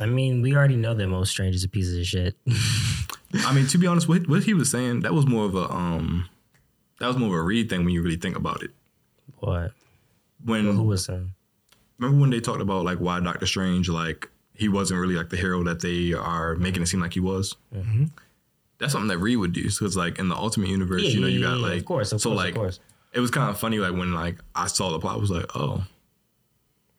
I 0.00 0.06
mean, 0.06 0.42
we 0.42 0.54
already 0.56 0.76
know 0.76 0.94
that 0.94 1.06
most 1.06 1.30
strange 1.30 1.54
is 1.54 1.64
a 1.64 1.68
piece 1.68 1.94
of 1.94 2.04
shit. 2.06 2.36
I 3.46 3.54
mean, 3.54 3.66
to 3.68 3.78
be 3.78 3.86
honest, 3.86 4.08
what 4.08 4.28
what 4.28 4.42
he 4.44 4.54
was 4.54 4.70
saying 4.70 5.00
that 5.00 5.14
was 5.14 5.26
more 5.26 5.44
of 5.46 5.54
a 5.54 5.70
um, 5.70 6.28
that 6.98 7.06
was 7.06 7.16
more 7.16 7.28
of 7.28 7.34
a 7.34 7.42
Reed 7.42 7.68
thing 7.70 7.84
when 7.84 7.94
you 7.94 8.02
really 8.02 8.16
think 8.16 8.36
about 8.36 8.62
it. 8.62 8.70
what? 9.38 9.72
When 10.44 10.64
Who 10.74 10.82
was 10.84 11.04
saying? 11.04 11.32
remember 11.98 12.20
when 12.20 12.30
they 12.30 12.40
talked 12.40 12.60
about 12.60 12.84
like 12.84 12.98
why 12.98 13.20
Doctor 13.20 13.46
Strange 13.46 13.88
like 13.88 14.28
he 14.54 14.68
wasn't 14.68 15.00
really 15.00 15.14
like 15.14 15.30
the 15.30 15.36
hero 15.36 15.62
that 15.64 15.80
they 15.80 16.12
are 16.12 16.54
making 16.56 16.82
it 16.82 16.86
seem 16.86 17.00
like 17.00 17.14
he 17.14 17.20
was. 17.20 17.56
Mm-hmm. 17.74 18.04
That's 18.78 18.92
something 18.92 19.08
that 19.08 19.18
Reed 19.18 19.38
would 19.38 19.52
do. 19.52 19.70
So 19.70 19.86
it's 19.86 19.96
like 19.96 20.18
in 20.18 20.28
the 20.28 20.34
Ultimate 20.36 20.68
Universe, 20.68 21.02
you 21.04 21.20
know, 21.20 21.26
you 21.28 21.42
got 21.42 21.58
like 21.58 21.78
of 21.80 21.84
course, 21.84 22.12
of 22.12 22.20
so 22.20 22.30
course, 22.30 22.36
like 22.38 22.54
of 22.54 22.60
course. 22.60 22.80
it 23.12 23.20
was 23.20 23.30
kind 23.30 23.48
of 23.48 23.58
funny 23.58 23.78
like 23.78 23.92
when 23.92 24.12
like 24.12 24.38
I 24.54 24.66
saw 24.66 24.90
the 24.90 24.98
plot, 24.98 25.14
I 25.16 25.18
was 25.18 25.30
like, 25.30 25.46
oh, 25.56 25.84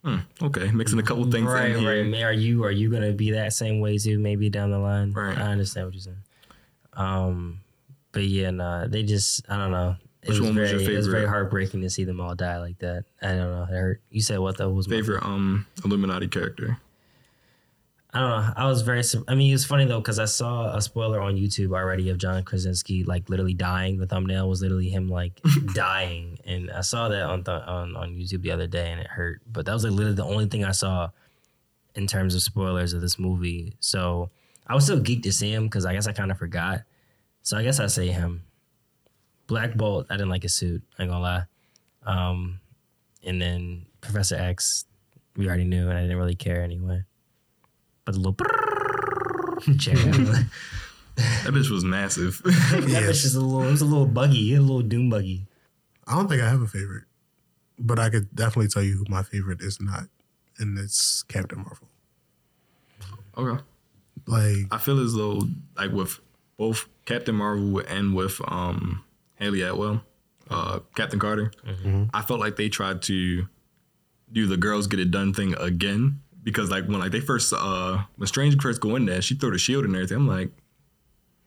hmm, 0.03 0.17
okay, 0.41 0.71
mixing 0.71 0.99
a 0.99 1.03
couple 1.03 1.29
things 1.29 1.45
Right, 1.47 1.71
in 1.71 1.79
here. 1.79 2.01
right. 2.03 2.09
May- 2.09 2.23
Are 2.23 2.31
you 2.33 2.63
are 2.63 2.71
you 2.71 2.89
gonna 2.89 3.11
be 3.13 3.31
that 3.31 3.53
same 3.53 3.79
way 3.81 3.97
too? 3.97 4.17
Maybe 4.19 4.49
down 4.49 4.71
the 4.71 4.79
line. 4.79 5.11
Right. 5.13 5.37
I 5.37 5.51
understand 5.51 5.87
what 5.87 5.93
you're 5.93 6.01
saying. 6.01 6.17
Um, 6.93 7.59
but 8.11 8.23
yeah, 8.23 8.51
nah, 8.51 8.87
they 8.87 9.03
just 9.03 9.43
I 9.49 9.57
don't 9.57 9.71
know. 9.71 9.95
It 10.21 10.29
Which 10.29 10.39
was 10.39 10.47
one 10.51 10.55
was 10.57 10.71
very, 10.71 10.83
your 10.83 10.93
It 10.93 10.97
was 10.97 11.07
very 11.07 11.27
heartbreaking 11.27 11.81
to 11.81 11.89
see 11.89 12.05
them 12.05 12.21
all 12.21 12.33
die 12.33 12.57
like 12.59 12.79
that. 12.79 13.03
I 13.21 13.27
don't 13.29 13.51
know. 13.51 13.63
It 13.63 13.75
hurt. 13.77 14.01
You 14.09 14.21
said 14.21 14.39
what 14.39 14.55
though? 14.57 14.69
Was 14.69 14.87
my 14.87 14.95
Favorite 14.95 15.23
um 15.23 15.65
Illuminati 15.83 16.27
character. 16.29 16.77
I 18.15 18.19
don't 18.19 18.29
know. 18.29 18.53
I 18.55 18.67
was 18.67 18.83
very. 18.83 19.01
I 19.27 19.33
mean, 19.33 19.49
it 19.49 19.53
was 19.53 19.65
funny 19.65 19.85
though 19.85 19.99
because 19.99 20.19
I 20.19 20.25
saw 20.25 20.75
a 20.75 20.81
spoiler 20.81 21.19
on 21.19 21.35
YouTube 21.35 21.73
already 21.73 22.09
of 22.09 22.19
John 22.19 22.43
Krasinski 22.43 23.03
like 23.03 23.27
literally 23.27 23.55
dying. 23.55 23.97
The 23.97 24.05
thumbnail 24.05 24.47
was 24.47 24.61
literally 24.61 24.89
him 24.89 25.09
like 25.09 25.41
dying, 25.73 26.37
and 26.45 26.69
I 26.69 26.81
saw 26.81 27.09
that 27.09 27.23
on 27.23 27.43
th- 27.43 27.63
on 27.63 27.95
on 27.95 28.11
YouTube 28.11 28.43
the 28.43 28.51
other 28.51 28.67
day, 28.67 28.91
and 28.91 29.01
it 29.01 29.07
hurt. 29.07 29.41
But 29.51 29.65
that 29.65 29.73
was 29.73 29.83
like 29.83 29.93
literally 29.93 30.15
the 30.15 30.25
only 30.25 30.45
thing 30.45 30.63
I 30.63 30.73
saw 30.73 31.09
in 31.95 32.05
terms 32.05 32.35
of 32.35 32.43
spoilers 32.43 32.93
of 32.93 33.01
this 33.01 33.17
movie. 33.17 33.75
So 33.79 34.29
I 34.67 34.75
was 34.75 34.83
still 34.83 34.99
geeked 34.99 35.23
to 35.23 35.31
see 35.31 35.51
him 35.51 35.63
because 35.63 35.85
I 35.85 35.93
guess 35.93 36.05
I 36.05 36.13
kind 36.13 36.29
of 36.29 36.37
forgot. 36.37 36.83
So 37.41 37.57
I 37.57 37.63
guess 37.63 37.79
I 37.79 37.87
say 37.87 38.09
him. 38.09 38.43
Black 39.47 39.73
Bolt. 39.73 40.05
I 40.11 40.13
didn't 40.13 40.29
like 40.29 40.43
his 40.43 40.53
suit. 40.53 40.83
I 40.99 41.03
ain't 41.03 41.11
gonna 41.11 41.23
lie. 41.23 41.43
Um, 42.05 42.59
and 43.23 43.41
then 43.41 43.87
Professor 44.01 44.35
X. 44.35 44.85
We 45.35 45.47
already 45.47 45.63
knew, 45.63 45.89
and 45.89 45.97
I 45.97 46.01
didn't 46.01 46.17
really 46.17 46.35
care 46.35 46.61
anyway. 46.61 47.05
But 48.05 48.13
the 48.15 48.19
little 48.19 49.77
chair. 49.77 49.95
that 49.95 50.45
That 51.15 51.53
bitch 51.53 51.69
was 51.69 51.83
massive. 51.83 52.41
yeah 52.45 53.01
bitch 53.01 53.23
is 53.23 53.35
a 53.35 53.41
little. 53.41 53.61
It 53.67 53.71
was 53.71 53.81
a 53.81 53.85
little 53.85 54.07
buggy. 54.07 54.55
A 54.55 54.61
little 54.61 54.81
doom 54.81 55.09
buggy. 55.09 55.45
I 56.07 56.15
don't 56.15 56.27
think 56.27 56.41
I 56.41 56.49
have 56.49 56.61
a 56.61 56.67
favorite, 56.67 57.03
but 57.79 57.99
I 57.99 58.09
could 58.09 58.33
definitely 58.35 58.69
tell 58.69 58.81
you 58.83 58.97
who 58.97 59.05
my 59.07 59.21
favorite 59.23 59.61
is 59.61 59.79
not, 59.79 60.05
and 60.57 60.77
it's 60.77 61.23
Captain 61.23 61.59
Marvel. 61.59 61.87
okay. 63.37 63.63
Like, 64.25 64.67
I 64.71 64.77
feel 64.79 64.99
as 64.99 65.13
though 65.13 65.41
like 65.77 65.91
with 65.91 66.19
both 66.57 66.87
Captain 67.05 67.35
Marvel 67.35 67.79
and 67.79 68.15
with 68.15 68.41
um 68.47 69.03
Hayley 69.35 69.61
Atwell, 69.61 70.01
uh 70.49 70.79
Captain 70.95 71.19
Carter, 71.19 71.51
I 72.13 72.21
felt 72.23 72.39
like 72.39 72.55
they 72.55 72.69
tried 72.69 73.01
to 73.03 73.47
do 74.31 74.47
the 74.47 74.57
girls 74.57 74.87
get 74.87 74.99
it 74.99 75.11
done 75.11 75.31
thing 75.33 75.53
again. 75.59 76.21
Because 76.43 76.69
like 76.69 76.85
when 76.87 76.99
like 76.99 77.11
they 77.11 77.19
first 77.21 77.53
uh 77.55 78.03
when 78.17 78.27
Strange 78.27 78.59
first 78.61 78.81
go 78.81 78.95
in 78.95 79.05
there, 79.05 79.21
she 79.21 79.35
threw 79.35 79.51
the 79.51 79.57
shield 79.57 79.85
and 79.85 79.95
everything. 79.95 80.17
I'm 80.17 80.27
like, 80.27 80.49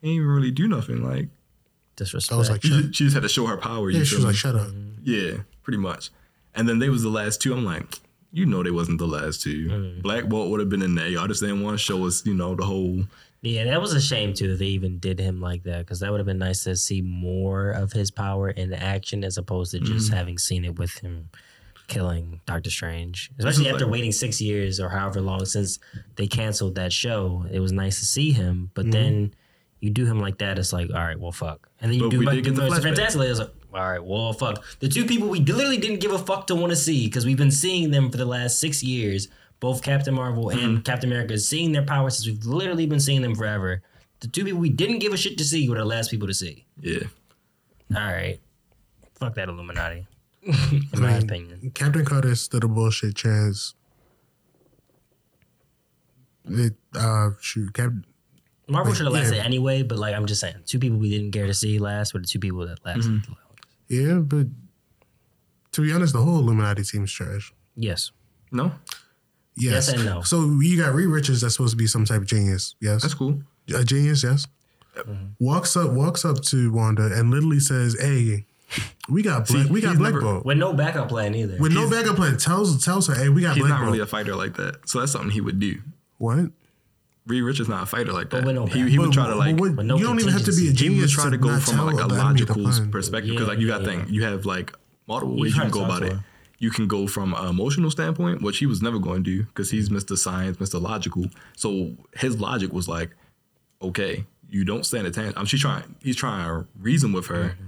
he 0.00 0.08
ain't 0.10 0.16
even 0.16 0.26
really 0.28 0.50
do 0.50 0.66
nothing. 0.68 1.02
Like 1.04 1.28
Disrespect. 1.96 2.34
I 2.34 2.38
was 2.38 2.50
like, 2.50 2.62
she, 2.62 2.68
just- 2.68 2.94
she 2.94 3.04
just 3.04 3.14
had 3.14 3.22
to 3.22 3.28
show 3.28 3.46
her 3.46 3.56
power. 3.56 3.90
yeah, 3.90 3.98
you 4.00 4.04
she 4.04 4.16
feel 4.16 4.26
was 4.26 4.44
like, 4.44 4.54
me? 4.54 4.60
shut 4.60 4.68
up. 4.68 4.72
Yeah, 5.02 5.42
pretty 5.62 5.78
much. 5.78 6.10
And 6.54 6.68
then 6.68 6.78
they 6.78 6.88
was 6.88 7.02
the 7.02 7.08
last 7.10 7.40
two. 7.40 7.52
I'm 7.54 7.64
like, 7.64 7.98
you 8.32 8.44
know, 8.46 8.62
they 8.62 8.70
wasn't 8.70 8.98
the 8.98 9.06
last 9.06 9.42
two. 9.42 9.98
Black 10.02 10.26
Bolt 10.28 10.50
would 10.50 10.60
have 10.60 10.68
been 10.68 10.82
in 10.82 10.94
there. 10.94 11.08
Y'all 11.08 11.26
just 11.28 11.40
didn't 11.40 11.62
want 11.62 11.74
to 11.74 11.78
show 11.82 12.06
us, 12.06 12.24
you 12.26 12.34
know, 12.34 12.54
the 12.54 12.64
whole. 12.64 13.04
yeah, 13.42 13.64
that 13.64 13.80
was 13.80 13.92
a 13.94 14.00
shame 14.00 14.34
too 14.34 14.48
that 14.48 14.58
they 14.58 14.66
even 14.66 14.98
did 14.98 15.18
him 15.18 15.40
like 15.40 15.62
that 15.64 15.80
because 15.80 16.00
that 16.00 16.10
would 16.10 16.18
have 16.18 16.26
been 16.26 16.38
nice 16.38 16.64
to 16.64 16.74
see 16.76 17.00
more 17.02 17.70
of 17.70 17.92
his 17.92 18.10
power 18.10 18.50
in 18.50 18.72
action 18.74 19.24
as 19.24 19.38
opposed 19.38 19.70
to 19.72 19.80
just 19.80 20.12
having 20.12 20.36
seen 20.38 20.64
it 20.64 20.78
with 20.78 20.98
him 20.98 21.28
killing 21.88 22.40
Doctor 22.47 22.71
Strange. 22.71 23.31
Especially 23.38 23.69
after 23.69 23.85
like- 23.85 23.93
waiting 23.93 24.12
six 24.12 24.40
years 24.40 24.81
or 24.81 24.88
however 24.88 25.21
long 25.21 25.45
since 25.45 25.78
they 26.16 26.26
canceled 26.26 26.75
that 26.76 26.93
show. 26.93 27.45
It 27.50 27.61
was 27.61 27.73
nice 27.73 27.99
to 28.00 28.05
see 28.05 28.33
him, 28.33 28.71
but 28.75 28.90
then 28.90 29.35
you 29.81 29.90
do 29.90 30.07
him 30.07 30.19
like 30.21 30.38
that, 30.38 30.59
it's 30.59 30.73
like, 30.73 30.88
all 30.90 30.97
right, 30.97 31.19
well, 31.19 31.33
fuck. 31.33 31.69
And 31.81 31.93
then 31.93 31.99
you 32.00 32.11
do 32.11 32.23
like 32.23 32.43
the. 32.43 32.55
Fantastic. 32.83 33.21
It's 33.23 33.38
like, 33.38 33.50
all 33.75 33.81
right, 33.83 34.02
well, 34.02 34.33
fuck. 34.33 34.64
The 34.81 34.88
two 34.88 35.05
people 35.05 35.28
we 35.28 35.40
literally 35.40 35.76
didn't 35.76 36.00
give 36.00 36.12
a 36.12 36.19
fuck 36.19 36.47
to 36.47 36.55
want 36.55 36.71
to 36.71 36.76
see 36.76 37.07
because 37.07 37.26
we've 37.26 37.37
been 37.37 37.50
seeing 37.50 37.90
them 37.90 38.11
for 38.11 38.16
the 38.16 38.25
last 38.25 38.59
six 38.59 38.83
years. 38.83 39.29
Both 39.61 39.83
Captain 39.83 40.14
Marvel 40.14 40.51
and 40.51 40.85
Captain 40.85 41.11
America 41.11 41.38
seeing 41.38 41.72
their 41.72 41.83
power 41.85 42.11
since 42.11 42.27
we've 42.27 42.44
literally 42.44 42.87
been 42.87 43.01
seeing 43.01 43.22
them 43.22 43.35
forever. 43.35 43.83
The 44.20 44.29
two 44.29 44.44
people 44.44 44.61
we 44.61 44.68
didn't 44.70 44.99
give 44.99 45.12
a 45.12 45.16
shit 45.16 45.38
to 45.38 45.44
see 45.44 45.68
were 45.68 45.77
the 45.79 45.85
last 45.85 46.11
people 46.11 46.27
to 46.27 46.35
see. 46.35 46.66
Yeah. 46.81 47.05
All 47.94 48.03
right, 48.03 48.38
fuck 49.14 49.35
that 49.37 49.49
Illuminati. 49.49 50.07
In 50.46 50.87
my 51.00 51.09
I 51.09 51.12
mean, 51.18 51.22
opinion, 51.24 51.70
Captain 51.74 52.04
Carter 52.04 52.35
stood 52.37 52.62
a 52.64 52.68
bullshit 52.68 53.16
chance. 53.16 53.74
It, 56.48 56.74
uh, 56.94 57.30
shoot, 57.40 57.74
Captain. 57.74 58.04
Marvel 58.68 58.90
Like, 58.90 58.96
should 58.96 59.06
have 59.06 59.14
yeah. 59.14 59.20
lasted 59.22 59.38
anyway. 59.44 59.82
But 59.82 59.98
like, 59.98 60.14
I'm 60.14 60.26
just 60.26 60.40
saying, 60.40 60.56
two 60.66 60.78
people 60.78 60.98
we 60.98 61.11
didn't 61.11 61.32
care 61.32 61.46
to 61.46 61.54
see 61.54 61.78
last 61.78 62.14
were 62.14 62.20
the 62.20 62.26
two 62.26 62.38
people 62.38 62.66
that 62.66 62.78
lasted. 62.85 63.04
the 63.04 63.09
longest. 63.09 63.32
Yeah, 63.88 64.14
but 64.18 64.46
to 65.72 65.80
be 65.82 65.92
honest, 65.92 66.12
the 66.12 66.20
whole 66.20 66.38
Illuminati 66.38 66.82
team's 66.85 67.12
trash. 67.12 67.52
Yes, 67.76 68.11
No, 68.52 68.72
Yes. 69.56 69.88
Yes 69.88 69.88
and 69.92 70.04
no. 70.04 70.22
So 70.22 70.59
you 70.61 70.76
got 70.80 70.94
Reed 70.94 71.09
Richards 71.09 71.40
that's 71.40 71.54
supposed 71.54 71.72
to 71.72 71.76
be 71.76 71.87
some 71.87 72.04
type 72.04 72.20
of 72.22 72.26
genius. 72.26 72.74
Yes. 72.80 73.02
that's 73.02 73.14
cool. 73.14 73.40
a 73.74 73.85
genius, 73.85 74.22
yes. 74.22 74.46
Walks 75.38 75.76
up, 75.76 75.90
walks 75.92 76.24
up 76.24 76.40
to 76.42 76.72
Wanda 76.72 77.06
and 77.12 77.30
literally 77.30 77.61
says, 77.61 77.96
"Hey, 78.00 78.46
we 79.09 79.22
got 79.22 79.46
See, 79.48 79.55
black, 79.55 79.70
we 79.70 79.81
got 79.81 79.90
he's 79.90 79.98
Black 79.98 80.12
never- 80.14 80.20
Bolt 80.24 80.44
with 80.46 80.59
no 80.59 80.72
backup 80.72 81.09
plan 81.09 81.35
either. 81.35 81.57
with 81.59 81.72
no 81.72 81.88
backup 81.88 82.16
plan." 82.16 82.37
Tells 82.37 82.85
tells 82.85 83.07
her, 83.07 83.14
"Hey, 83.14 83.29
we 83.29 83.42
got 83.42 83.55
He's 83.55 83.62
Black 83.62 83.70
not 83.70 83.79
Bolt." 83.81 83.87
really 83.92 84.00
a 84.02 84.07
fighter 84.07 84.35
like 84.35 84.55
that. 84.57 84.88
So 84.88 85.00
that's 85.00 85.12
something 85.12 85.31
he 85.31 85.40
would 85.40 85.59
do. 85.61 85.81
what? 86.18 86.50
Reed 87.26 87.42
Richards 87.42 87.68
not 87.68 87.83
a 87.83 87.87
fighter 87.87 88.12
like 88.12 88.31
that. 88.31 88.44
with 88.44 88.55
no 88.55 88.66
he, 88.66 88.83
back- 88.83 88.90
he 88.90 88.98
would 89.00 89.12
try 89.12 89.26
to 89.26 89.35
like. 89.35 89.59
what- 89.59 89.72
no 89.85 89.96
you 89.98 90.05
don't 90.05 90.20
even 90.20 90.33
have 90.33 90.44
to 90.44 90.52
be 90.52 90.68
a 90.68 90.70
contingency. 90.70 90.85
he 90.85 90.90
would 90.90 91.09
genius 91.09 91.12
try 91.12 91.29
to 91.31 91.37
go 91.37 91.59
from 91.59 91.79
like 91.87 91.94
a 91.94 91.96
the 91.96 92.02
enemy 92.05 92.16
the 92.16 92.22
logical 92.24 92.55
plan. 92.62 92.90
perspective 92.90 93.29
Yeah, 93.33 93.35
because 93.35 93.48
like 93.48 93.59
you 93.59 93.66
got 93.66 93.79
to 93.79 93.85
yeah, 93.85 93.90
think 93.98 94.11
you 94.11 94.22
have 94.22 94.46
like 94.46 94.72
multiple 95.09 95.35
You 95.37 95.42
ways 95.42 95.55
you 95.57 95.61
can 95.62 95.70
go 95.70 95.85
about 95.85 96.02
it. 96.05 96.12
her. 96.12 96.24
You 96.59 96.70
can 96.70 96.87
go 96.88 97.07
from 97.09 97.35
an 97.35 97.46
emotional 97.48 97.90
standpoint, 97.90 98.42
which 98.42 98.59
he 98.59 98.66
was 98.66 98.81
never 98.81 98.98
going 98.98 99.22
to 99.24 99.31
do 99.38 99.42
because 99.44 99.70
he's 99.72 99.88
Mr. 99.90 100.16
Science, 100.16 100.57
Mr. 100.57 100.81
Logical. 100.81 101.26
So 101.57 101.96
his 102.16 102.40
logic 102.40 102.72
was 102.72 102.88
like, 102.88 103.11
okay, 103.83 104.24
you 104.48 104.64
don't 104.64 104.87
stand 104.87 105.07
a 105.07 105.11
chance. 105.11 105.35
I'm 105.37 105.44
she's 105.46 105.61
trying. 105.61 105.96
He's 106.00 106.16
trying 106.16 106.46
to 106.46 106.66
reason 106.81 107.12
with 107.12 107.26
her 107.26 107.50
Mm-hmm. 107.50 107.62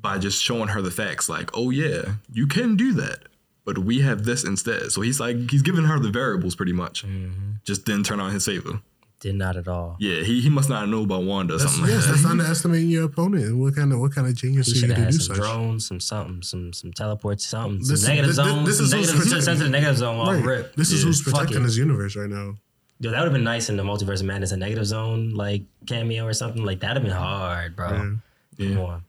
By 0.00 0.18
just 0.18 0.42
showing 0.42 0.68
her 0.68 0.82
the 0.82 0.90
facts. 0.90 1.28
Like, 1.28 1.50
oh 1.54 1.70
yeah, 1.70 2.14
you 2.32 2.46
can 2.46 2.76
do 2.76 2.92
that, 2.94 3.20
but 3.64 3.78
we 3.78 4.00
have 4.00 4.24
this 4.24 4.44
instead. 4.44 4.92
So 4.92 5.00
he's 5.00 5.18
like, 5.20 5.50
he's 5.50 5.62
giving 5.62 5.84
her 5.84 5.98
the 5.98 6.10
variables 6.10 6.54
pretty 6.54 6.72
much. 6.72 7.04
Mm-hmm. 7.06 7.52
Just 7.64 7.84
didn't 7.84 8.04
turn 8.06 8.20
on 8.20 8.32
his 8.32 8.44
favor. 8.46 8.80
Did 9.18 9.34
not 9.36 9.56
at 9.56 9.66
all. 9.66 9.96
Yeah, 9.98 10.20
he, 10.22 10.42
he 10.42 10.50
must 10.50 10.68
not 10.68 10.88
know 10.90 11.02
about 11.04 11.22
Wanda 11.24 11.54
or 11.54 11.58
That's, 11.58 11.72
something 11.74 11.90
yes, 11.90 12.02
like 12.04 12.10
that's 12.10 12.22
that. 12.24 12.28
underestimating 12.32 12.90
your 12.90 13.04
opponent. 13.04 13.56
What 13.56 13.74
kind 13.74 13.90
of 13.92 13.98
what 13.98 14.14
kind 14.14 14.26
of 14.26 14.34
genius 14.34 14.66
He 14.66 14.72
are 14.72 14.74
you 14.74 14.80
should 14.80 14.90
have 14.90 14.98
to 14.98 15.04
had 15.04 15.10
do 15.12 15.18
some 15.18 15.36
such? 15.36 15.44
drones, 15.44 15.86
some 15.86 16.00
something, 16.00 16.42
some 16.42 16.72
some 16.74 16.92
teleports, 16.92 17.46
something, 17.46 17.82
some 17.82 17.94
This- 17.94 18.06
negative 18.06 18.28
this- 18.28 18.36
this- 18.36 18.46
zones, 18.46 18.66
this 18.66 18.74
is 18.80 18.92
who's 18.92 19.06
negative, 19.08 19.22
protect- 19.24 19.44
send 19.44 19.58
the 19.60 19.68
negative 19.70 19.96
zone 19.96 20.18
off 20.20 20.28
Right. 20.28 20.44
rip. 20.44 20.76
This 20.76 20.92
is 20.92 21.00
Yeah. 21.00 21.06
who's 21.06 21.22
protecting 21.22 21.56
it. 21.56 21.62
his 21.62 21.78
universe 21.78 22.14
right 22.14 22.28
now. 22.28 22.56
Yo, 23.00 23.10
that 23.10 23.18
would 23.20 23.24
have 23.24 23.32
been 23.32 23.42
nice 23.44 23.70
in 23.70 23.76
the 23.78 23.82
multiverse 23.82 24.20
of 24.20 24.26
madness, 24.26 24.52
a 24.52 24.56
negative 24.58 24.84
zone 24.86 25.32
like 25.34 25.62
cameo 25.86 26.24
or 26.26 26.34
something 26.34 26.62
like 26.64 26.80
that'd 26.80 26.96
have 26.98 27.02
been 27.02 27.12
hard, 27.12 27.74
bro. 27.74 27.88
Yeah. 27.88 27.96
Come 27.98 28.22
Yeah. 28.58 28.78
on, 28.78 29.02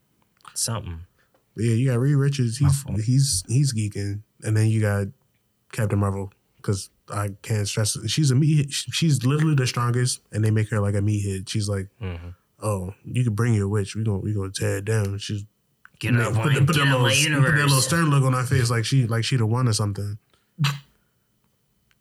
something. 0.58 1.02
Yeah, 1.56 1.74
you 1.74 1.90
got 1.90 2.00
Reed 2.00 2.16
Richards. 2.16 2.58
He's 2.58 2.84
he's 3.06 3.44
he's 3.48 3.74
geeking, 3.74 4.22
and 4.44 4.56
then 4.56 4.68
you 4.68 4.82
got 4.82 5.08
Captain 5.72 5.98
Marvel 6.00 6.32
because 6.58 6.90
I 7.12 7.30
can't 7.42 7.68
stress. 7.68 7.96
it. 7.96 8.10
She's 8.10 8.30
a 8.32 8.36
meat. 8.36 8.72
She's 8.72 9.26
literally 9.26 9.56
the 9.56 9.66
strongest, 9.68 10.22
and 10.32 10.44
they 10.44 10.52
make 10.52 10.70
her 10.70 10.80
like 10.80 10.94
a 10.96 11.00
meathead. 11.00 11.50
She's 11.50 11.68
like, 11.68 11.88
Mhm. 12.02 12.36
oh, 12.62 12.94
you 13.06 13.24
can 13.24 13.34
bring 13.34 13.54
your 13.56 13.68
witch. 13.68 13.96
We 13.96 14.04
gonna 14.04 14.20
we 14.20 14.34
gonna 14.34 14.52
tear 14.52 14.78
it 14.78 14.86
down. 14.86 15.18
She's 15.18 15.46
Get 16.00 16.14
put, 16.14 16.22
up, 16.22 16.34
put 16.34 16.54
get 16.54 16.68
that 16.68 16.76
little, 16.76 17.42
put 17.42 17.56
that 17.56 17.64
little 17.64 17.82
stern 17.82 18.12
look 18.12 18.24
on 18.24 18.34
her 18.34 18.44
face, 18.44 18.70
like 18.70 18.86
she 18.86 19.08
like 19.08 19.24
she 19.24 19.36
the 19.38 19.48
one 19.48 19.68
or 19.68 19.74
something. 19.74 20.20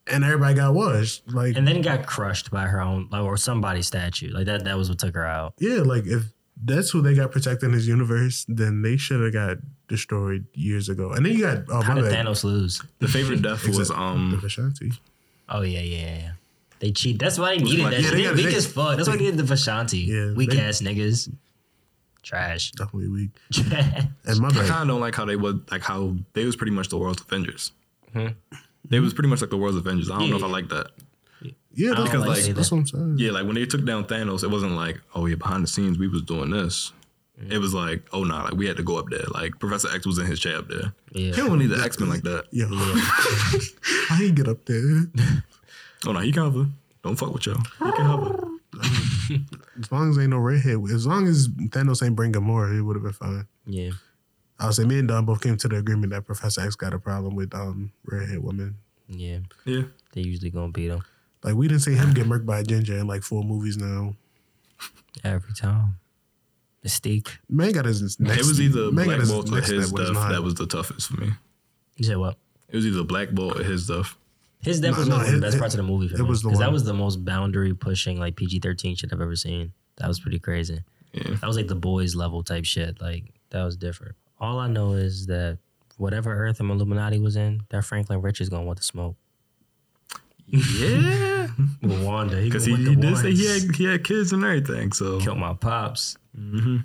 And 0.09 0.23
everybody 0.23 0.55
got 0.55 0.73
washed. 0.75 1.23
Like 1.33 1.57
And 1.57 1.67
then 1.67 1.83
got 1.83 2.07
crushed 2.07 2.51
by 2.53 2.67
her 2.67 2.81
own, 2.81 3.09
like, 3.11 3.23
or 3.23 3.37
somebody's 3.37 3.89
statue. 3.89 4.31
Like 4.33 4.47
that. 4.47 4.65
That 4.65 4.77
was 4.77 4.89
what 4.89 4.99
took 5.01 5.15
her 5.15 5.27
out. 5.27 5.55
yeah, 5.59 5.79
like 5.79 6.07
if 6.07 6.25
that's 6.65 6.91
who 6.91 7.03
they 7.03 7.15
got 7.15 7.31
protecting 7.33 7.73
his 7.73 7.87
universe, 7.87 8.45
then 8.49 8.83
they 8.83 8.97
should 8.97 9.21
have 9.23 9.33
got 9.33 9.59
destroyed 9.89 10.47
years 10.55 10.89
ago. 10.89 11.13
And 11.13 11.25
then 11.27 11.33
you 11.35 11.43
got 11.43 11.65
oh 11.69 11.83
How 11.83 11.95
my 11.95 12.01
did 12.03 12.11
bad, 12.11 12.27
Thanos 12.27 12.45
lose? 12.45 12.83
The 12.99 13.09
favorite 13.09 13.43
death 13.43 13.67
was 13.69 13.89
the 13.89 13.99
um 13.99 14.41
Vishanti. 14.43 14.97
Oh 15.49 15.63
yeah, 15.63 15.81
yeah, 15.81 15.97
yeah, 16.07 16.17
yeah. 16.19 16.31
They 16.79 16.93
cheat. 16.93 17.19
That's 17.19 17.39
why 17.39 17.57
they 17.57 17.63
needed 17.65 17.83
like- 17.85 17.93
that. 17.95 18.03
Yeah, 18.03 18.11
they 18.11 18.17
They 18.17 18.23
got- 18.25 18.35
weak 18.37 18.47
they- 18.47 18.55
as 18.57 18.67
fuck. 18.67 18.97
That's 18.97 19.09
why 19.09 19.17
they 19.17 19.25
needed 19.25 19.39
the 19.47 19.55
Vishanti. 19.55 20.07
Yeah, 20.07 20.33
weak 20.35 20.51
they- 20.51 20.61
ass 20.61 20.81
niggas. 20.83 21.33
Trash. 22.23 22.73
Definitely 22.77 23.09
weak. 23.09 23.31
And 24.27 24.41
my 24.41 24.49
I 24.49 24.53
kind 24.53 24.83
of 24.83 24.89
don't 24.89 25.01
like 25.01 25.15
how 25.15 25.25
they 25.25 25.37
would 25.37 25.71
like 25.71 25.83
how 25.83 26.17
they 26.33 26.45
was 26.45 26.57
pretty 26.57 26.73
much 26.73 26.89
the 26.89 26.99
world's 26.99 27.23
Avengers. 27.23 27.73
Hmm. 28.13 28.29
They 28.89 29.01
was 29.01 29.15
pretty 29.15 29.29
much 29.29 29.41
like 29.41 29.51
the 29.51 29.57
world's 29.57 29.77
Avengers. 29.77 30.11
I 30.11 30.19
don't 30.19 30.31
know 30.31 30.37
if 30.37 30.43
I 30.45 30.49
like 30.49 30.69
that. 30.71 30.89
Yeah, 31.77 31.93
that's, 31.95 32.11
don't 32.11 32.27
like 32.27 32.43
that's 32.43 32.73
what 32.73 32.79
I'm 32.79 32.87
saying. 32.87 33.17
Yeah, 33.19 33.33
like 33.33 33.45
when 33.45 33.55
they 33.55 33.67
took 33.67 33.85
down 33.85 34.07
Thanos, 34.07 34.43
it 34.43 34.49
wasn't 34.49 34.73
like, 34.73 34.99
oh 35.15 35.27
yeah, 35.27 35.35
behind 35.35 35.63
the 35.63 35.69
scenes 35.69 35.99
we 35.99 36.09
was 36.09 36.23
doing 36.23 36.51
this. 36.51 36.93
It 37.51 37.59
was 37.59 37.75
like, 37.75 38.03
oh 38.15 38.25
nah, 38.25 38.45
like 38.45 38.55
we 38.55 38.67
had 38.67 38.79
to 38.79 38.83
go 38.83 38.99
up 38.99 39.11
there. 39.11 39.27
Like 39.35 39.59
Professor 39.59 39.95
X 39.95 40.07
was 40.07 40.19
in 40.19 40.25
his 40.25 40.41
chair 40.41 40.57
up 40.57 40.69
there. 40.69 40.95
Yeah. 41.13 41.33
He 41.33 41.37
don't 41.37 41.59
need 41.59 41.67
the 41.69 41.83
X 41.83 42.01
Men 42.01 42.09
like 42.09 42.23
that. 42.23 42.47
Yeah, 42.51 42.65
I 44.11 44.23
ain't 44.25 44.35
get 44.35 44.49
up 44.49 44.65
there? 44.65 45.05
Oh 46.07 46.13
no, 46.13 46.21
he 46.21 46.33
can 46.33 46.45
hover. 46.45 46.67
Don't 47.03 47.17
fuck 47.17 47.35
with 47.35 47.45
y'all. 47.45 47.59
He 47.85 47.93
can 47.93 48.07
hover. 48.07 48.49
As 49.79 49.93
long 49.93 50.11
as 50.11 50.19
ain't 50.19 50.31
no 50.31 50.39
redhead, 50.39 50.79
as 50.91 51.07
long 51.07 51.27
as 51.27 51.49
Thanos 51.49 52.05
ain't 52.05 52.15
bring 52.15 52.33
Gamora, 52.33 52.79
it 52.79 52.83
would 52.83 52.97
have 52.97 53.03
been 53.03 53.13
fine. 53.13 53.47
Yeah. 53.67 53.91
I 54.59 54.67
would 54.67 54.75
say 54.75 54.85
me 54.85 54.99
and 54.99 55.09
Don 55.09 55.25
both 55.25 55.43
came 55.43 55.57
to 55.59 55.69
the 55.69 55.77
agreement 55.77 56.13
that 56.13 56.25
Professor 56.25 56.63
X 56.63 56.77
got 56.77 56.95
a 56.95 56.99
problem 56.99 57.35
with 57.35 57.55
um 57.55 57.93
redhead 58.05 58.43
women. 58.43 58.77
Yeah. 59.09 59.41
Yeah. 59.65 59.83
They 60.13 60.23
usually 60.23 60.51
gonna 60.51 60.73
beat 60.73 60.91
him 60.91 61.03
Like 61.47 61.55
we 61.55 61.69
didn't 61.69 61.83
see 61.83 61.95
him 61.95 62.13
get 62.13 62.27
murked 62.27 62.45
by 62.45 62.59
a 62.59 62.63
ginger 62.65 62.99
in 62.99 63.07
like 63.07 63.23
four 63.23 63.43
movies 63.43 63.79
now. 63.79 64.15
every 65.25 65.55
time. 65.55 65.97
Mystique. 66.85 67.29
Man 67.49 67.73
got 67.73 67.85
his 67.87 68.19
next. 68.21 68.39
it 68.41 68.47
was 68.47 68.61
either 68.61 68.91
man 68.93 69.07
Black 69.07 69.27
Bolt 69.29 69.51
or 69.53 69.57
his 69.57 69.89
step 69.89 69.99
was 69.99 70.11
that 70.29 70.43
was 70.43 70.55
the 70.57 70.67
toughest 70.67 71.09
for 71.09 71.21
me. 71.21 71.31
You 71.97 72.05
said 72.05 72.17
what? 72.19 72.37
It 72.69 72.77
was 72.77 72.87
either 72.87 73.03
Black 73.05 73.31
Bolt 73.31 73.59
or 73.61 73.65
his 73.65 73.87
death. 73.87 74.15
His 74.61 74.81
death 74.81 74.93
No, 74.93 74.99
was 74.99 75.09
no, 75.09 75.17
one 75.19 75.27
of 75.27 75.33
the 75.33 75.41
best 75.41 75.57
it- 75.57 75.59
parts 75.61 75.75
of 75.75 75.79
the 75.79 75.85
movie 75.85 76.09
for 76.09 76.17
it 76.17 76.23
me. 76.23 76.29
Because 76.29 76.59
that 76.59 76.73
was 76.73 76.85
the 76.85 76.93
most 76.95 77.25
boundary 77.25 77.75
pushing, 77.75 78.19
like 78.19 78.35
PG 78.37 78.59
13 78.61 78.97
shit 78.97 79.13
I've 79.13 79.21
ever 79.21 79.37
seen. 79.37 79.73
That 79.99 80.09
was 80.09 80.19
pretty 80.21 80.39
crazy. 80.41 80.81
Yeah. 81.13 81.35
That 81.41 81.47
was 81.47 81.57
like 81.57 81.69
the 81.69 81.75
boys 81.77 82.15
level 82.17 82.43
type 82.43 82.65
shit. 82.65 83.01
Like, 83.01 83.25
that 83.51 83.63
was 83.65 83.77
different. 83.77 84.17
All 84.41 84.59
I 84.59 84.67
know 84.69 84.93
is 84.95 85.27
that 85.27 85.59
whatever 85.97 86.33
Earth 86.35 86.59
and 86.61 86.71
Illuminati 86.71 87.19
was 87.21 87.37
in, 87.37 87.63
that 87.71 87.85
Franklin 87.85 88.21
Rich 88.21 88.41
is 88.41 88.49
going 88.49 88.63
to 88.63 88.67
want 88.67 88.79
to 88.79 88.85
smoke. 88.85 89.17
Yeah. 90.47 91.36
With 91.83 92.05
Wanda. 92.05 92.37
Because 92.43 92.65
he, 92.65 92.73
gonna 92.77 92.83
he 92.83 92.89
want 92.97 93.01
the 93.01 93.09
did 93.09 93.19
say 93.19 93.33
he 93.35 93.47
had, 93.67 93.75
he 93.77 93.85
had 93.85 94.05
kids 94.05 94.33
and 94.33 94.43
everything. 94.45 94.93
So 94.93 95.19
Killed 95.21 95.39
my 95.39 95.55
pops. 95.55 96.17
Mhm. 96.39 96.85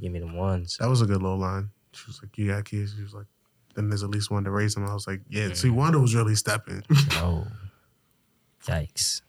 Give 0.00 0.12
me 0.12 0.18
the 0.18 0.26
ones. 0.26 0.76
That 0.78 0.88
was 0.88 1.02
a 1.02 1.06
good 1.06 1.22
little 1.22 1.38
line. 1.38 1.70
She 1.92 2.04
was 2.06 2.20
like, 2.22 2.36
"You 2.36 2.48
got 2.48 2.64
kids." 2.64 2.94
She 2.96 3.02
was 3.02 3.14
like, 3.14 3.26
"Then 3.74 3.88
there's 3.88 4.02
at 4.02 4.10
least 4.10 4.30
one 4.30 4.44
to 4.44 4.50
raise 4.50 4.74
them." 4.74 4.84
I 4.86 4.92
was 4.94 5.06
like, 5.06 5.20
"Yeah." 5.28 5.52
See, 5.52 5.70
Wanda 5.70 5.98
was 5.98 6.14
really 6.14 6.34
stepping. 6.34 6.82
Oh. 7.12 7.46
Yikes. 8.66 9.22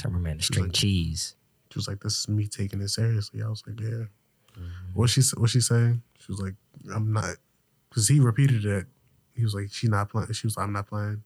Timberman, 0.00 0.42
string 0.42 0.66
like- 0.66 0.72
cheese. 0.74 1.36
She 1.70 1.78
was 1.78 1.88
like, 1.88 2.00
"This 2.00 2.20
is 2.20 2.28
me 2.28 2.46
taking 2.46 2.80
it 2.80 2.88
seriously." 2.88 3.42
I 3.42 3.48
was 3.48 3.62
like, 3.66 3.80
"Yeah." 3.80 3.88
Mm-hmm. 4.56 4.68
What 4.94 5.10
she 5.10 5.22
what 5.36 5.50
she 5.50 5.60
saying? 5.60 6.02
She 6.20 6.30
was 6.30 6.40
like, 6.40 6.54
"I'm 6.94 7.12
not," 7.12 7.36
because 7.88 8.06
he 8.06 8.20
repeated 8.20 8.64
it. 8.64 8.86
He 9.34 9.42
was 9.42 9.54
like, 9.54 9.72
"She 9.72 9.88
not 9.88 10.08
playing." 10.08 10.32
She 10.32 10.46
was 10.46 10.56
like, 10.56 10.66
"I'm 10.66 10.72
not 10.72 10.86
playing. 10.86 11.24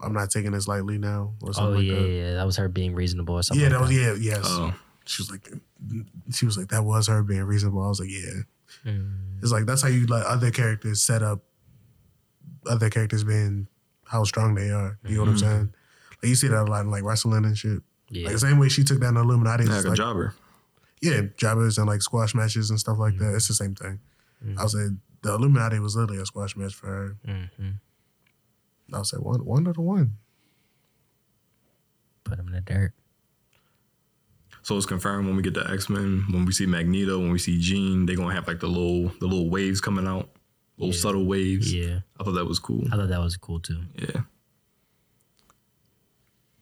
I'm 0.00 0.12
not 0.12 0.30
taking 0.30 0.52
this 0.52 0.68
lightly 0.68 0.98
now." 0.98 1.34
Or 1.42 1.50
Oh, 1.50 1.52
something 1.52 1.74
like 1.76 1.86
yeah, 1.86 1.94
that. 1.94 2.08
yeah. 2.08 2.34
That 2.34 2.46
was 2.46 2.56
her 2.56 2.68
being 2.68 2.94
reasonable 2.94 3.34
or 3.34 3.42
something. 3.42 3.62
Yeah, 3.62 3.76
like 3.76 3.88
that 3.88 3.94
was 4.04 4.20
yeah, 4.20 4.34
yes. 4.34 4.44
Oh. 4.44 4.74
She 5.06 5.22
was 5.22 5.30
like, 5.30 5.48
she 6.32 6.44
was 6.44 6.58
like, 6.58 6.68
that 6.68 6.84
was 6.84 7.06
her 7.06 7.22
being 7.22 7.44
reasonable. 7.44 7.82
I 7.82 7.88
was 7.88 7.98
like, 7.98 8.10
yeah. 8.10 8.42
Mm. 8.84 9.38
It's 9.42 9.50
like 9.50 9.64
that's 9.64 9.82
how 9.82 9.88
you 9.88 10.06
let 10.06 10.26
other 10.26 10.50
characters 10.50 11.02
set 11.02 11.22
up 11.22 11.40
other 12.66 12.90
characters 12.90 13.24
being 13.24 13.68
how 14.04 14.24
strong 14.24 14.54
they 14.54 14.70
are. 14.70 14.98
You 15.04 15.16
know 15.16 15.20
what 15.22 15.28
I'm 15.28 15.34
hmm. 15.34 15.38
saying? 15.38 15.74
Like 16.22 16.28
you 16.28 16.34
see 16.34 16.48
that 16.48 16.62
a 16.62 16.64
lot 16.64 16.84
in 16.84 16.90
like 16.90 17.04
wrestling 17.04 17.44
and 17.44 17.56
shit. 17.56 17.80
Yeah. 18.10 18.24
Like 18.24 18.34
the 18.34 18.40
same 18.40 18.58
way 18.58 18.68
she 18.68 18.84
took 18.84 19.00
down 19.00 19.14
the 19.14 19.20
Illuminati. 19.20 19.64
Like 19.64 19.84
a 19.84 19.88
like, 19.88 19.96
jobber. 19.96 20.34
yeah, 21.00 21.22
jobbers 21.36 21.78
and 21.78 21.86
like 21.86 22.02
squash 22.02 22.34
matches 22.34 22.70
and 22.70 22.78
stuff 22.78 22.98
like 22.98 23.14
hmm. 23.14 23.24
that. 23.24 23.34
It's 23.34 23.48
the 23.48 23.54
same 23.54 23.74
thing. 23.74 24.00
I 24.42 24.44
hmm. 24.44 24.62
was 24.62 24.74
like, 24.74 24.92
the 25.22 25.34
Illuminati 25.34 25.78
was 25.78 25.96
literally 25.96 26.22
a 26.22 26.26
squash 26.26 26.56
match 26.56 26.74
for 26.74 26.86
her. 26.86 27.16
Mm-hmm. 27.26 27.70
I 28.92 28.98
was 28.98 29.12
like, 29.12 29.22
one, 29.22 29.44
one 29.44 29.64
to 29.64 29.72
the 29.72 29.80
one. 29.80 30.14
Put 32.24 32.38
him 32.38 32.46
in 32.48 32.52
the 32.54 32.60
dirt. 32.60 32.92
So 34.62 34.76
it's 34.76 34.86
confirmed 34.86 35.26
when 35.26 35.36
we 35.36 35.42
get 35.42 35.54
the 35.54 35.68
X 35.70 35.88
Men, 35.88 36.24
when 36.30 36.44
we 36.44 36.52
see 36.52 36.66
Magneto, 36.66 37.18
when 37.18 37.30
we 37.32 37.38
see 37.38 37.58
Jean, 37.60 38.04
they're 38.06 38.16
gonna 38.16 38.34
have 38.34 38.46
like 38.48 38.60
the 38.60 38.66
little 38.66 39.08
the 39.20 39.26
little 39.26 39.48
waves 39.48 39.80
coming 39.80 40.06
out, 40.06 40.28
little 40.76 40.94
Yeah. 40.94 41.00
subtle 41.00 41.24
waves. 41.26 41.72
Yeah. 41.72 42.00
I 42.20 42.24
thought 42.24 42.32
that 42.32 42.44
was 42.46 42.58
cool. 42.58 42.84
I 42.92 42.96
thought 42.96 43.08
that 43.08 43.20
was 43.20 43.36
cool 43.36 43.60
too. 43.60 43.82
Yeah. 43.94 44.22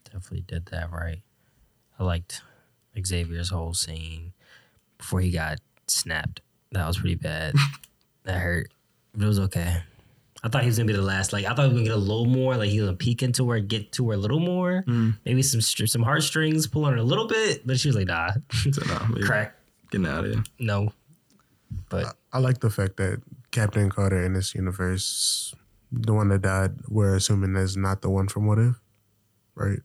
Definitely 0.05 0.43
did 0.47 0.67
that 0.67 0.91
right. 0.93 1.23
I 1.99 2.05
liked 2.05 2.43
Xavier's 3.05 3.51
whole 3.51 3.75
scene 3.75 4.33
before 4.99 5.21
he 5.21 5.31
got 5.31 5.59
snapped. 5.89 6.41
That 6.73 6.87
was 6.87 6.99
pretty 6.99 7.17
bad. 7.17 7.55
that 8.25 8.39
hurt. 8.39 8.69
But 9.15 9.25
it 9.25 9.29
was 9.29 9.39
okay. 9.41 9.83
I 10.45 10.49
thought 10.49 10.63
he 10.63 10.69
was 10.69 10.77
gonna 10.79 10.87
be 10.87 10.93
the 10.93 11.03
last. 11.03 11.33
Like 11.33 11.45
I 11.45 11.49
thought 11.55 11.63
he 11.63 11.69
was 11.69 11.73
gonna 11.73 11.85
get 11.85 11.95
a 11.95 11.97
little 11.97 12.27
more. 12.27 12.57
Like 12.57 12.69
he 12.71 12.81
was 12.81 12.87
gonna 12.89 12.97
peek 12.97 13.23
into 13.23 13.51
her, 13.51 13.59
get 13.59 13.93
to 13.93 14.09
her 14.11 14.15
a 14.15 14.19
little 14.19 14.39
more. 14.41 14.85
Mm. 14.87 15.17
Maybe 15.25 15.43
some 15.43 15.61
some 15.61 16.03
heartstrings 16.03 16.67
pull 16.67 16.85
on 16.85 16.93
her 16.93 16.99
a 16.99 17.03
little 17.03 17.27
bit. 17.27 17.67
But 17.67 17.79
she 17.81 17.89
was 17.89 17.97
like, 17.97 18.07
nah, 18.07 18.31
So 18.53 18.83
nah, 18.87 19.07
man, 19.09 19.23
crack, 19.23 19.57
Getting 19.91 20.07
out 20.07 20.25
of 20.25 20.33
here. 20.33 20.45
no. 20.59 20.93
But 21.89 22.17
I 22.33 22.39
like 22.39 22.61
the 22.61 22.71
fact 22.71 22.97
that 22.99 23.21
Captain 23.51 23.91
Carter 23.91 24.25
in 24.25 24.35
this 24.35 24.55
universe, 24.55 25.53
the 25.91 26.13
one 26.15 26.29
that 26.29 26.43
died, 26.43 26.75
we're 26.89 27.17
assuming 27.17 27.57
is 27.57 27.77
not 27.77 28.03
the 28.03 28.11
one 28.11 28.29
from 28.29 28.47
What 28.47 28.59
If, 28.59 28.77
right? 29.57 29.81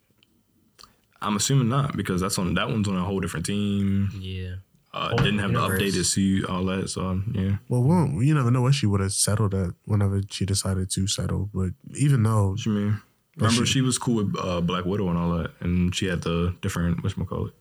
I'm 1.24 1.36
assuming 1.36 1.70
not 1.70 1.96
because 1.98 2.22
that's 2.22 2.38
on 2.38 2.54
that 2.56 2.68
one's 2.70 2.88
on 2.88 2.98
a 2.98 3.04
whole 3.04 3.20
different 3.20 3.46
team. 3.46 4.10
yeah, 4.20 4.56
Uh, 4.94 5.16
didn't 5.16 5.40
have 5.40 5.52
universe. 5.52 5.80
the 5.80 5.86
updated 5.86 6.06
suit, 6.06 6.46
all 6.46 6.66
that. 6.66 6.90
So 6.90 7.22
yeah, 7.34 7.58
Well, 7.70 7.82
we 7.82 7.88
won't- 7.90 8.26
you 8.26 8.34
never 8.34 8.52
know 8.52 8.62
what 8.62 8.76
she 8.76 8.86
would 8.86 9.00
have 9.00 9.14
settled 9.14 9.54
at 9.54 9.72
whenever 9.86 10.22
she 10.30 10.46
decided 10.46 10.90
to 10.92 11.08
settle. 11.08 11.50
But 11.54 11.72
even 11.96 12.24
though, 12.24 12.50
what 12.52 12.66
you 12.66 12.74
mean? 12.74 13.02
Remember, 13.38 13.66
she- 13.66 13.74
she 13.74 13.82
was 13.82 13.98
cool 13.98 14.16
with 14.26 14.36
uh, 14.38 14.60
Black 14.60 14.84
Widow 14.86 15.08
and 15.08 15.18
all 15.18 15.38
that, 15.38 15.52
and 15.62 15.96
she 15.96 16.08
had 16.08 16.22
the 16.24 16.54
different 16.62 17.02
what 17.04 17.16
call 17.30 17.48
it. 17.48 17.54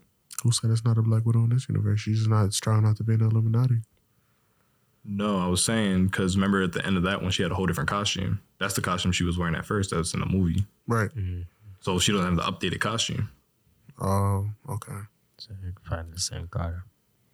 who 0.42 0.50
said 0.50 0.70
it's 0.70 0.84
not 0.84 0.98
a 0.98 1.02
Black 1.02 1.24
Widow 1.24 1.44
in 1.44 1.50
this 1.50 1.68
universe? 1.68 2.00
She's 2.00 2.26
not 2.26 2.52
strong 2.52 2.78
enough 2.80 2.96
to 2.96 3.04
be 3.04 3.14
an 3.14 3.20
Illuminati. 3.22 3.82
No, 5.04 5.38
I 5.38 5.46
was 5.46 5.64
saying 5.64 6.06
because 6.06 6.36
remember 6.36 6.62
at 6.62 6.72
the 6.72 6.84
end 6.84 6.96
of 6.96 7.04
that 7.04 7.22
one, 7.22 7.30
she 7.30 7.42
had 7.42 7.52
a 7.52 7.54
whole 7.54 7.66
different 7.66 7.88
costume. 7.88 8.40
That's 8.58 8.74
the 8.74 8.80
costume 8.82 9.12
she 9.12 9.24
was 9.24 9.38
wearing 9.38 9.54
at 9.54 9.64
first. 9.64 9.90
That's 9.90 10.12
in 10.14 10.20
the 10.20 10.26
movie. 10.26 10.66
Right. 10.86 11.10
So 11.80 11.98
she 11.98 12.12
doesn't 12.12 12.26
have 12.26 12.60
the 12.60 12.68
updated 12.68 12.80
costume. 12.80 13.30
Oh, 14.00 14.50
okay. 14.68 14.98
so 15.38 15.52
you 15.64 15.72
can 15.72 15.84
find 15.88 16.12
the 16.12 16.18
same 16.20 16.48
Carter. 16.48 16.84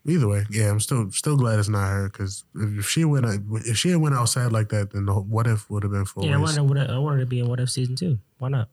Either 0.08 0.28
way, 0.28 0.44
yeah, 0.50 0.70
I'm 0.70 0.78
still 0.78 1.10
still 1.10 1.36
glad 1.36 1.58
it's 1.58 1.68
not 1.68 1.88
her 1.88 2.08
because 2.08 2.44
if 2.54 2.88
she 2.88 3.04
went 3.04 3.26
if 3.66 3.76
she 3.76 3.90
had 3.90 3.98
went 3.98 4.14
outside 4.14 4.52
like 4.52 4.68
that, 4.68 4.92
then 4.92 5.06
the 5.06 5.14
what 5.14 5.46
if 5.46 5.68
would 5.68 5.82
have 5.82 5.90
been 5.92 6.04
full. 6.04 6.24
Yeah, 6.24 6.36
I 6.36 6.60
wanted, 6.60 6.90
I 6.90 6.98
wanted 6.98 7.20
to 7.20 7.26
be 7.26 7.40
in 7.40 7.48
What 7.48 7.58
If 7.58 7.70
season 7.70 7.96
two. 7.96 8.18
Why 8.38 8.48
not? 8.48 8.68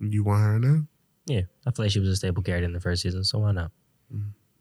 You 0.00 0.24
want 0.24 0.42
her 0.42 0.58
now? 0.58 0.86
Yeah, 1.26 1.42
I 1.66 1.70
feel 1.70 1.84
like 1.84 1.92
she 1.92 2.00
was 2.00 2.08
a 2.08 2.16
staple 2.16 2.42
character 2.42 2.64
in 2.64 2.72
the 2.72 2.80
first 2.80 3.02
season, 3.02 3.22
so 3.22 3.40
why 3.40 3.52
not? 3.52 3.70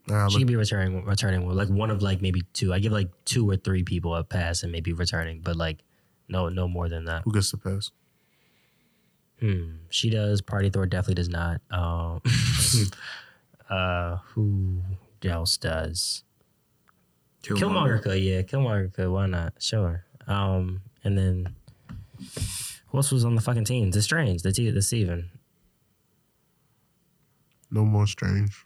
Nah, 0.08 0.28
She 0.30 0.40
could 0.40 0.48
be 0.48 0.56
returning, 0.56 1.06
returning 1.06 1.46
with 1.46 1.56
like 1.56 1.70
one 1.70 1.92
of 1.92 2.02
like 2.02 2.22
maybe 2.22 2.42
two. 2.54 2.74
I 2.74 2.80
give 2.80 2.92
like 2.92 3.10
two 3.24 3.50
or 3.50 3.56
three 3.56 3.84
people 3.84 4.16
a 4.16 4.24
pass 4.24 4.64
and 4.64 4.72
maybe 4.72 4.94
returning, 4.94 5.42
but 5.42 5.56
like 5.56 5.84
no, 6.28 6.50
no 6.50 6.68
more 6.68 6.90
than 6.90 7.06
that. 7.06 7.22
who 7.24 7.32
gets 7.32 7.52
the 7.52 7.58
pass? 7.58 7.92
Hmm. 9.40 9.76
She 9.90 10.10
does. 10.10 10.42
Party 10.42 10.70
Thor 10.70 10.86
definitely 10.86 11.16
does 11.16 11.30
not. 11.30 11.62
Um, 11.72 12.22
uh, 13.70 14.18
who 14.34 14.82
else 15.26 15.58
does? 15.58 16.24
Killmonger 17.44 18.02
could, 18.02 18.20
yeah. 18.22 18.42
Killmonger 18.44 18.94
could. 18.94 19.10
Why 19.10 19.26
not? 19.26 19.54
Sure. 19.60 20.06
Um, 20.28 20.82
and 21.04 21.18
then 21.18 21.56
who 22.88 22.98
else 22.98 23.12
was 23.12 23.26
on 23.26 23.36
the 23.36 23.42
fucking 23.42 23.66
team? 23.66 23.92
The 23.92 24.02
Strange, 24.02 24.44
the 24.44 24.52
T, 24.52 24.70
the 24.70 24.82
Steven. 24.82 25.30
No 27.72 27.86
more 27.86 28.06
strange. 28.08 28.66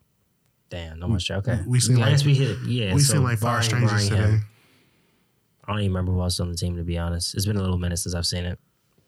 Damn, 0.70 1.00
no 1.00 1.08
more 1.08 1.20
Strange. 1.20 1.48
Okay, 1.48 1.62
we 1.68 1.80
seen 1.80 2.02
I 2.02 2.12
like- 2.12 2.26
we 2.26 2.34
hit. 2.36 2.58
Yeah, 2.66 2.94
we 2.94 3.00
so 3.02 3.14
seen 3.14 3.24
like 3.24 3.38
five 3.40 3.64
strangers 3.64 3.92
barring 3.92 4.08
him. 4.08 4.32
today. 4.40 4.44
I 5.64 5.72
don't 5.72 5.80
even 5.82 5.92
remember 5.94 6.12
who 6.12 6.22
else 6.22 6.34
was 6.34 6.40
on 6.42 6.52
the 6.52 6.58
team 6.58 6.76
to 6.78 6.84
be 6.84 6.98
honest. 6.98 7.34
It's 7.36 7.46
been 7.46 7.56
a 7.58 7.62
little 7.62 7.78
minute 7.78 7.98
since 7.98 8.14
I've 8.14 8.26
seen 8.26 8.46
it, 8.46 8.60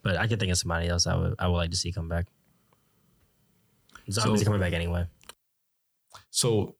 but 0.01 0.17
I 0.17 0.27
could 0.27 0.39
think 0.39 0.51
of 0.51 0.57
somebody 0.57 0.87
else 0.87 1.05
I 1.07 1.15
would 1.15 1.35
I 1.39 1.47
would 1.47 1.57
like 1.57 1.71
to 1.71 1.77
see 1.77 1.91
come 1.91 2.07
back. 2.09 2.27
Zombies 4.09 4.41
So- 4.41 4.45
coming 4.45 4.59
back 4.61 4.73
anyway. 4.73 5.07
So 6.29 6.75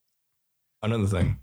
another 0.83 1.07
thing, 1.07 1.39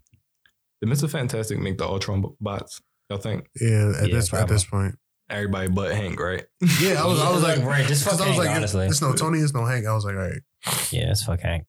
did 0.81 0.89
Mister 0.89 1.09
Fantastic 1.09 1.59
make 1.59 1.79
the 1.79 1.85
Ultron 1.87 2.25
bots. 2.41 2.81
Y'all 3.11 3.19
think 3.19 3.47
Yeah, 3.61 3.93
at 4.01 4.09
Yeah, 4.09 4.15
this 4.15 4.33
at 4.33 4.49
this 4.49 4.65
point. 4.65 4.97
everybody 5.29 5.69
but 5.69 5.95
Hank, 5.95 6.19
right? 6.21 6.45
Yeah, 6.81 7.03
I 7.03 7.07
was 7.07 7.21
I 7.21 7.31
was 7.33 7.43
like, 7.43 7.59
like, 7.59 7.67
right, 7.67 7.87
just 7.87 8.05
'cause 8.05 8.19
fuck 8.19 8.27
I 8.27 8.29
was 8.31 8.37
Hank, 8.37 8.49
like, 8.49 8.57
honestly. 8.57 8.87
it's 8.87 9.03
no 9.03 9.13
Tony, 9.15 9.41
it's 9.41 9.53
no 9.55 9.65
Hank. 9.65 9.87
I 9.87 9.95
was 9.95 10.05
like, 10.05 10.15
all 10.15 10.21
right, 10.21 10.43
Yeah, 10.91 11.11
it's 11.11 11.23
fuck 11.25 11.41
Hank. 11.41 11.67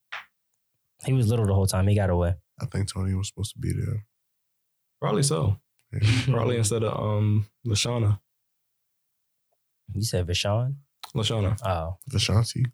He 1.05 1.13
was 1.13 1.27
little 1.27 1.45
the 1.45 1.53
whole 1.53 1.67
time. 1.67 1.87
He 1.87 1.95
got 1.95 2.09
away. 2.09 2.35
I 2.59 2.65
think 2.67 2.91
Tony 2.91 3.13
was 3.13 3.27
supposed 3.27 3.53
to 3.53 3.59
be 3.59 3.73
there. 3.73 4.05
Probably 5.01 5.23
so. 5.23 5.59
Yeah. 5.93 5.99
Probably 6.33 6.57
instead 6.57 6.83
of 6.83 6.97
um 6.99 7.47
Lashana. 7.67 8.19
You 9.93 10.01
said 10.03 10.25
Vishon? 10.27 10.75
Lashana. 11.15 11.57
Oh, 11.65 11.97
Vishanti. 12.11 12.65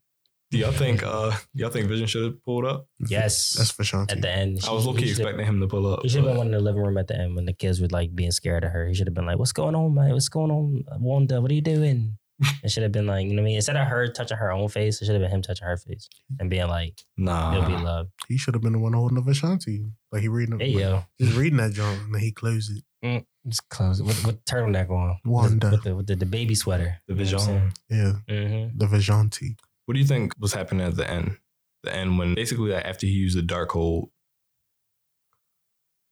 Do 0.51 0.57
y'all 0.57 0.71
think 0.73 1.01
uh 1.03 1.31
y'all 1.53 1.69
think 1.69 1.87
Vision 1.87 2.07
should 2.07 2.23
have 2.25 2.43
pulled 2.45 2.65
up? 2.65 2.85
yes. 3.07 3.53
That's 3.57 3.71
Vishanti. 3.71 4.11
at 4.11 4.21
the 4.21 4.29
end. 4.29 4.59
I 4.67 4.71
was 4.73 4.85
low 4.85 4.93
key 4.93 5.03
he 5.03 5.07
should- 5.07 5.19
expecting 5.21 5.45
him 5.45 5.59
to 5.61 5.67
pull 5.67 5.87
up. 5.91 6.01
He 6.03 6.09
should 6.09 6.19
have 6.23 6.27
been 6.27 6.37
one 6.37 6.47
in 6.47 6.53
the 6.53 6.59
living 6.59 6.81
room 6.83 6.97
at 6.97 7.07
the 7.07 7.17
end 7.17 7.35
when 7.35 7.45
the 7.45 7.53
kids 7.53 7.79
were 7.81 7.87
like 7.89 8.13
being 8.13 8.31
scared 8.31 8.63
of 8.63 8.71
her. 8.71 8.87
He 8.87 8.93
should 8.93 9.07
have 9.07 9.13
been 9.13 9.25
like, 9.25 9.39
"What's 9.39 9.53
going 9.53 9.75
on, 9.75 9.93
man? 9.95 10.11
What's 10.11 10.29
going 10.29 10.51
on, 10.51 10.83
Wanda? 10.99 11.41
What 11.41 11.49
are 11.51 11.53
you 11.55 11.61
doing?" 11.61 12.17
It 12.63 12.71
should 12.71 12.81
have 12.83 12.91
been 12.91 13.05
like, 13.05 13.27
you 13.27 13.33
know 13.33 13.43
what 13.43 13.47
I 13.47 13.51
mean? 13.51 13.55
Instead 13.57 13.75
of 13.77 13.87
her 13.87 14.07
touching 14.07 14.35
her 14.37 14.51
own 14.51 14.67
face, 14.67 14.99
it 15.01 15.05
should 15.05 15.13
have 15.13 15.21
been 15.21 15.29
him 15.31 15.43
touching 15.43 15.67
her 15.67 15.77
face 15.77 16.09
and 16.39 16.49
being 16.49 16.67
like, 16.67 16.99
Nah. 17.17 17.53
"It'll 17.55 17.67
be 17.77 17.83
love." 17.83 18.07
he 18.27 18.37
should 18.37 18.53
have 18.55 18.63
been 18.63 18.73
the 18.73 18.79
one 18.79 18.93
holding 18.93 19.15
the 19.15 19.21
Vishanti. 19.21 19.91
Like 20.11 20.21
he 20.23 20.27
reading, 20.27 20.59
Hey 20.59 20.69
yo, 20.69 21.03
He's 21.17 21.33
reading 21.33 21.57
that 21.57 21.71
joint, 21.73 22.01
and 22.01 22.13
then 22.15 22.21
he 22.21 22.31
closed 22.31 22.71
it. 23.03 23.25
just 23.47 23.69
close 23.69 23.99
it 23.99 24.05
with, 24.05 24.25
with 24.25 24.43
turtleneck 24.45 24.89
on, 24.89 25.17
Wanda. 25.23 25.69
with, 25.71 25.83
the, 25.83 25.95
with 25.95 26.07
the, 26.07 26.15
the 26.15 26.25
baby 26.25 26.55
sweater. 26.55 26.97
The 27.07 27.13
Vision. 27.13 27.71
Yeah, 27.89 28.13
Mm-hmm. 28.29 28.77
the 28.77 28.85
Vishanti. 28.87 29.55
What 29.91 29.95
do 29.95 29.99
you 29.99 30.07
think 30.07 30.33
was 30.39 30.53
happening 30.53 30.87
at 30.87 30.95
the 30.95 31.05
end? 31.11 31.35
The 31.83 31.93
end 31.93 32.17
when 32.17 32.33
basically 32.33 32.71
like, 32.71 32.85
after 32.85 33.05
he 33.05 33.11
used 33.11 33.37
the 33.37 33.41
Darkhold, 33.41 34.07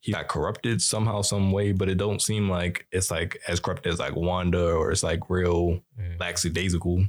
he 0.01 0.11
got 0.11 0.27
corrupted 0.27 0.81
somehow, 0.81 1.21
some 1.21 1.53
way, 1.53 1.71
but 1.71 1.87
it 1.87 1.95
don't 1.97 2.21
seem 2.21 2.49
like 2.49 2.87
it's 2.91 3.09
like 3.09 3.39
as 3.47 3.61
corrupt 3.61 3.87
as 3.87 3.97
like 3.97 4.17
Wanda 4.17 4.73
or 4.73 4.91
it's 4.91 5.01
like 5.01 5.29
real 5.29 5.79
Mm. 5.97 6.19
lackadaisical. 6.19 7.05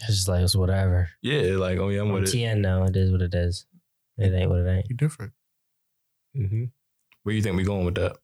It's 0.00 0.08
just 0.08 0.26
like 0.26 0.42
it's 0.42 0.56
whatever. 0.56 1.08
Yeah, 1.22 1.56
like 1.56 1.78
oh 1.78 1.88
yeah, 1.90 2.00
I'm 2.00 2.08
I'm 2.08 2.14
with 2.14 2.34
it. 2.34 2.36
TN 2.36 2.58
now. 2.62 2.82
It 2.82 2.96
is 2.96 3.12
what 3.12 3.22
it 3.22 3.32
is. 3.32 3.66
It 4.18 4.34
ain't 4.34 4.50
what 4.50 4.62
it 4.62 4.68
ain't. 4.68 4.88
He 4.88 4.94
different. 4.94 5.34
Mm-hmm. 6.36 6.64
Where 7.22 7.32
do 7.32 7.36
you 7.36 7.42
think 7.42 7.56
we 7.56 7.62
going 7.62 7.84
with 7.84 7.94
that? 7.94 8.16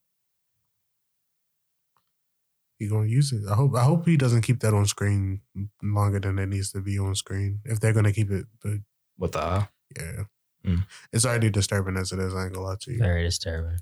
He 2.83 2.89
gonna 2.89 3.07
use 3.07 3.31
it. 3.33 3.43
I 3.49 3.55
hope. 3.55 3.77
I 3.77 3.85
hope 3.85 4.07
he 4.07 4.17
doesn't 4.17 4.43
keep 4.43 4.59
that 4.61 4.75
on 4.75 4.87
screen 4.87 5.41
longer 5.83 6.19
than 6.19 6.37
it 6.41 6.47
needs 6.47 6.73
to 6.73 6.81
be 6.81 6.99
on 6.99 7.15
screen. 7.15 7.61
If 7.65 7.79
they're 7.79 7.93
gonna 7.93 8.13
keep 8.13 8.29
it, 8.31 8.47
but 8.61 8.79
With 9.17 9.33
the 9.33 9.39
eye? 9.41 9.69
yeah, 9.97 10.25
Mm. 10.67 10.85
it's 11.13 11.25
already 11.25 11.49
disturbing 11.51 11.97
as 11.97 12.11
it 12.11 12.19
is. 12.19 12.35
I 12.35 12.45
ain't 12.45 12.55
gonna 12.55 12.67
lie 12.67 12.77
to 12.81 12.93
you. 12.93 12.99
Very 12.99 13.23
disturbing. 13.23 13.79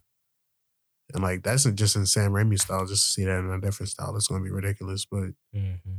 And 1.15 1.23
like 1.23 1.43
that's 1.43 1.65
just 1.65 1.97
in 1.97 2.05
Sam 2.05 2.33
Raimi 2.33 2.61
style. 2.61 2.85
Just 2.87 3.05
to 3.07 3.11
see 3.13 3.25
that 3.25 3.39
in 3.39 3.51
a 3.51 3.59
different 3.61 3.89
style, 3.89 4.15
it's 4.17 4.27
gonna 4.29 4.45
be 4.45 4.51
ridiculous. 4.51 5.07
But 5.07 5.31
Mm-hmm. 5.57 5.97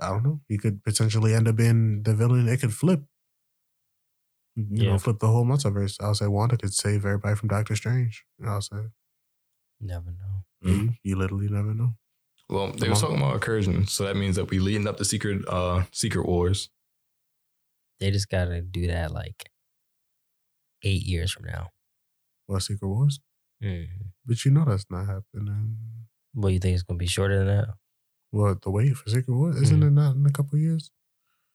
I 0.00 0.08
don't 0.10 0.22
know. 0.24 0.40
He 0.48 0.58
could 0.58 0.82
potentially 0.84 1.34
end 1.34 1.48
up 1.48 1.56
being 1.56 2.02
the 2.04 2.14
villain. 2.14 2.48
It 2.48 2.60
could 2.60 2.74
flip. 2.74 3.02
You 4.56 4.66
Yeah. 4.84 4.90
know, 4.92 4.98
flip 4.98 5.18
the 5.18 5.26
whole 5.28 5.44
multiverse. 5.44 6.00
I'll 6.00 6.14
say 6.14 6.26
Wanda 6.28 6.56
could 6.56 6.72
save 6.72 7.04
everybody 7.04 7.34
from 7.36 7.48
Doctor 7.48 7.74
Strange. 7.76 8.24
I'll 8.44 8.60
say 8.62 8.90
Never 9.80 10.12
know. 10.12 10.44
Mhm. 10.64 10.82
you, 10.82 10.94
you 11.02 11.16
literally 11.16 11.48
never 11.48 11.74
know. 11.74 11.94
Well, 12.48 12.72
they 12.72 12.88
were 12.88 12.94
talking 12.94 13.16
about 13.16 13.34
incursion, 13.34 13.86
so 13.86 14.04
that 14.04 14.16
means 14.16 14.36
that 14.36 14.50
we 14.50 14.58
leading 14.58 14.86
up 14.86 14.96
the 14.98 15.04
secret 15.04 15.46
uh 15.48 15.84
secret 15.92 16.26
wars. 16.26 16.68
They 18.00 18.10
just 18.10 18.28
gotta 18.28 18.60
do 18.60 18.86
that 18.88 19.12
like 19.12 19.50
eight 20.82 21.02
years 21.02 21.32
from 21.32 21.44
now. 21.46 21.70
What 22.46 22.60
Secret 22.62 22.86
Wars? 22.88 23.20
Mm-hmm. 23.62 24.08
But 24.26 24.44
you 24.44 24.50
know 24.50 24.64
that's 24.66 24.84
not 24.90 25.06
happening. 25.06 25.78
What 26.34 26.52
you 26.52 26.58
think 26.58 26.74
it's 26.74 26.82
gonna 26.82 26.98
be 26.98 27.06
shorter 27.06 27.38
than 27.38 27.46
that? 27.46 27.68
What 28.30 28.60
the 28.62 28.70
wait 28.70 28.94
for 28.96 29.08
Secret 29.08 29.34
Wars? 29.34 29.56
Isn't 29.62 29.80
Mhm. 29.80 29.86
it 29.86 29.90
not 29.92 30.16
in 30.16 30.26
a 30.26 30.30
couple 30.32 30.56
of 30.56 30.60
years? 30.62 30.90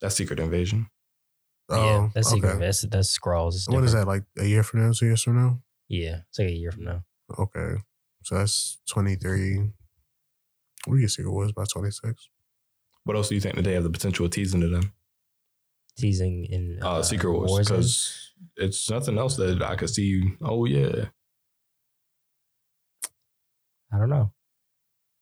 That's 0.00 0.16
secret 0.16 0.40
invasion. 0.40 0.88
yeah, 1.70 2.10
that's 2.14 2.28
Oh, 2.28 2.30
okay. 2.32 2.40
secret. 2.48 2.58
That's 2.58 2.80
that's 2.82 3.16
Skrulls. 3.16 3.72
What 3.72 3.84
is 3.84 3.92
that 3.92 4.08
like? 4.08 4.24
A 4.38 4.44
year 4.46 4.64
from 4.64 4.80
now? 4.80 4.92
Two 4.92 5.06
years 5.06 5.22
from 5.22 5.36
now? 5.36 5.62
Yeah, 5.86 6.22
it's 6.28 6.38
like 6.40 6.48
a 6.48 6.52
year 6.52 6.72
from 6.72 6.84
now. 6.84 7.04
Okay, 7.38 7.76
so 8.22 8.36
that's 8.36 8.78
twenty 8.88 9.16
three. 9.16 9.58
What 10.84 10.94
do 10.94 10.96
you 10.96 11.02
get 11.02 11.10
Secret 11.10 11.32
was 11.32 11.52
by 11.52 11.64
twenty 11.72 11.90
six. 11.90 12.28
What 13.04 13.16
else 13.16 13.28
do 13.28 13.34
you 13.34 13.40
think 13.40 13.56
that 13.56 13.62
they 13.62 13.74
have 13.74 13.82
the 13.82 13.90
potential 13.90 14.26
of 14.26 14.32
teasing 14.32 14.60
to 14.60 14.68
them? 14.68 14.92
Teasing 15.98 16.44
in 16.46 16.78
Uh, 16.82 17.02
secret 17.02 17.32
wars, 17.32 17.58
because 17.68 18.32
it's 18.56 18.88
nothing 18.90 19.18
else 19.18 19.36
that 19.36 19.62
I 19.62 19.74
could 19.76 19.90
see. 19.90 20.22
Oh 20.42 20.64
yeah, 20.64 21.06
I 23.92 23.98
don't 23.98 24.10
know. 24.10 24.32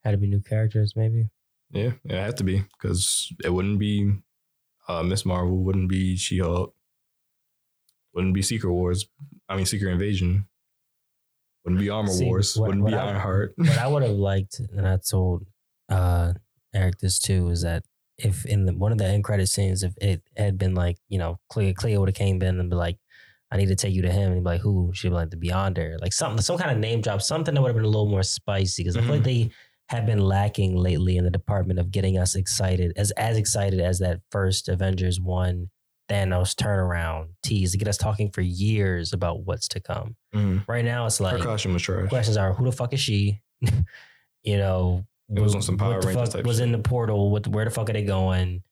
Had 0.04 0.12
to 0.12 0.16
be 0.18 0.28
new 0.28 0.40
characters, 0.40 0.94
maybe. 0.94 1.28
yeah, 1.70 1.92
it 2.04 2.12
had 2.12 2.36
to 2.38 2.44
be 2.44 2.64
because 2.78 3.32
it 3.44 3.50
wouldn't 3.50 3.78
be 3.78 4.12
uh, 4.88 5.02
Ms. 5.02 5.26
Marvel, 5.26 5.58
wouldn't 5.64 5.88
be 5.88 6.16
She 6.16 6.38
Hulk, 6.38 6.74
wouldn't 8.14 8.34
be 8.34 8.42
Secret 8.42 8.72
Wars. 8.72 9.06
I 9.48 9.56
mean 9.56 9.66
Secret 9.66 9.90
Invasion. 9.92 10.46
Wouldn't 11.68 11.80
be 11.80 11.90
Armor 11.90 12.08
See, 12.12 12.24
Wars. 12.26 12.56
what- 12.56 12.68
wouldn't 12.68 12.84
what 12.84 12.90
be 12.92 12.96
I- 12.96 13.06
Ironheart. 13.08 13.52
what 13.56 13.78
I 13.78 13.86
would 13.86 14.02
have 14.02 14.12
liked, 14.16 14.60
and 14.60 14.86
I 14.86 14.96
told 14.98 15.44
uh, 15.88 16.34
Eric 16.74 16.98
this 16.98 17.18
too, 17.18 17.48
is 17.50 17.62
that 17.62 17.84
if 18.18 18.44
in 18.46 18.64
the, 18.66 18.74
one 18.74 18.92
of 18.92 18.98
the 18.98 19.06
end 19.06 19.24
credit 19.24 19.48
scenes, 19.48 19.82
if 19.82 19.94
it 20.00 20.22
had 20.36 20.58
been 20.58 20.74
like, 20.74 20.96
you 21.08 21.18
know, 21.18 21.38
Clea, 21.50 21.72
Clea 21.74 21.96
would 21.98 22.08
have 22.08 22.16
came 22.16 22.42
in 22.42 22.58
and 22.60 22.68
be 22.68 22.76
like, 22.76 22.98
I 23.50 23.56
need 23.56 23.68
to 23.68 23.76
take 23.76 23.94
you 23.94 24.02
to 24.02 24.10
him. 24.12 24.24
And 24.26 24.34
he'd 24.34 24.44
be 24.44 24.50
like, 24.50 24.60
who? 24.60 24.90
She'd 24.92 25.08
be 25.08 25.14
like, 25.14 25.30
the 25.30 25.36
Beyonder. 25.36 25.98
Like 26.00 26.12
something, 26.12 26.42
some 26.42 26.58
kind 26.58 26.70
of 26.70 26.78
name 26.78 27.00
drop, 27.00 27.22
something 27.22 27.54
that 27.54 27.60
would 27.62 27.68
have 27.68 27.76
been 27.76 27.84
a 27.84 27.88
little 27.88 28.08
more 28.10 28.22
spicy. 28.24 28.82
Because 28.82 28.96
I 28.96 29.00
feel 29.02 29.12
like 29.12 29.22
they 29.22 29.50
have 29.88 30.04
been 30.04 30.18
lacking 30.18 30.76
lately 30.76 31.16
in 31.16 31.24
the 31.24 31.30
department 31.30 31.78
of 31.78 31.90
getting 31.90 32.18
us 32.18 32.34
excited, 32.34 32.92
as 32.96 33.10
as 33.12 33.38
excited 33.38 33.80
as 33.80 34.00
that 34.00 34.20
first 34.30 34.68
Avengers 34.68 35.18
1 35.20 35.70
Thanos 36.08 36.54
turnaround 36.54 37.28
tease 37.42 37.72
to 37.72 37.78
get 37.78 37.86
us 37.88 37.96
talking 37.98 38.30
for 38.30 38.40
years 38.40 39.12
about 39.12 39.44
what's 39.44 39.68
to 39.68 39.80
come. 39.80 40.16
Mhm. 40.34 40.66
Right 40.66 40.84
now, 40.84 41.06
it's 41.06 41.20
like, 41.20 41.34
was 41.34 41.44
questions 42.08 42.36
are 42.36 42.54
who 42.54 42.64
the 42.64 42.72
fuck 42.72 42.92
is 42.94 43.00
she? 43.00 43.42
you 44.42 44.56
know, 44.56 45.04
It 45.34 45.40
was 45.40 45.54
on 45.54 45.62
some 45.62 45.76
Power 45.76 45.94
what 45.94 46.00
the 46.02 46.06
Rangers 46.08 46.28
fuck 46.28 46.36
type 46.38 46.46
was 46.46 46.56
shit. 46.56 46.66
in 46.66 46.72
the 46.72 46.78
portal. 46.78 47.30
What, 47.30 47.46
where 47.48 47.64
the 47.64 47.70
fuck 47.70 47.90
are 47.90 47.92
they 47.92 48.04
going? 48.04 48.62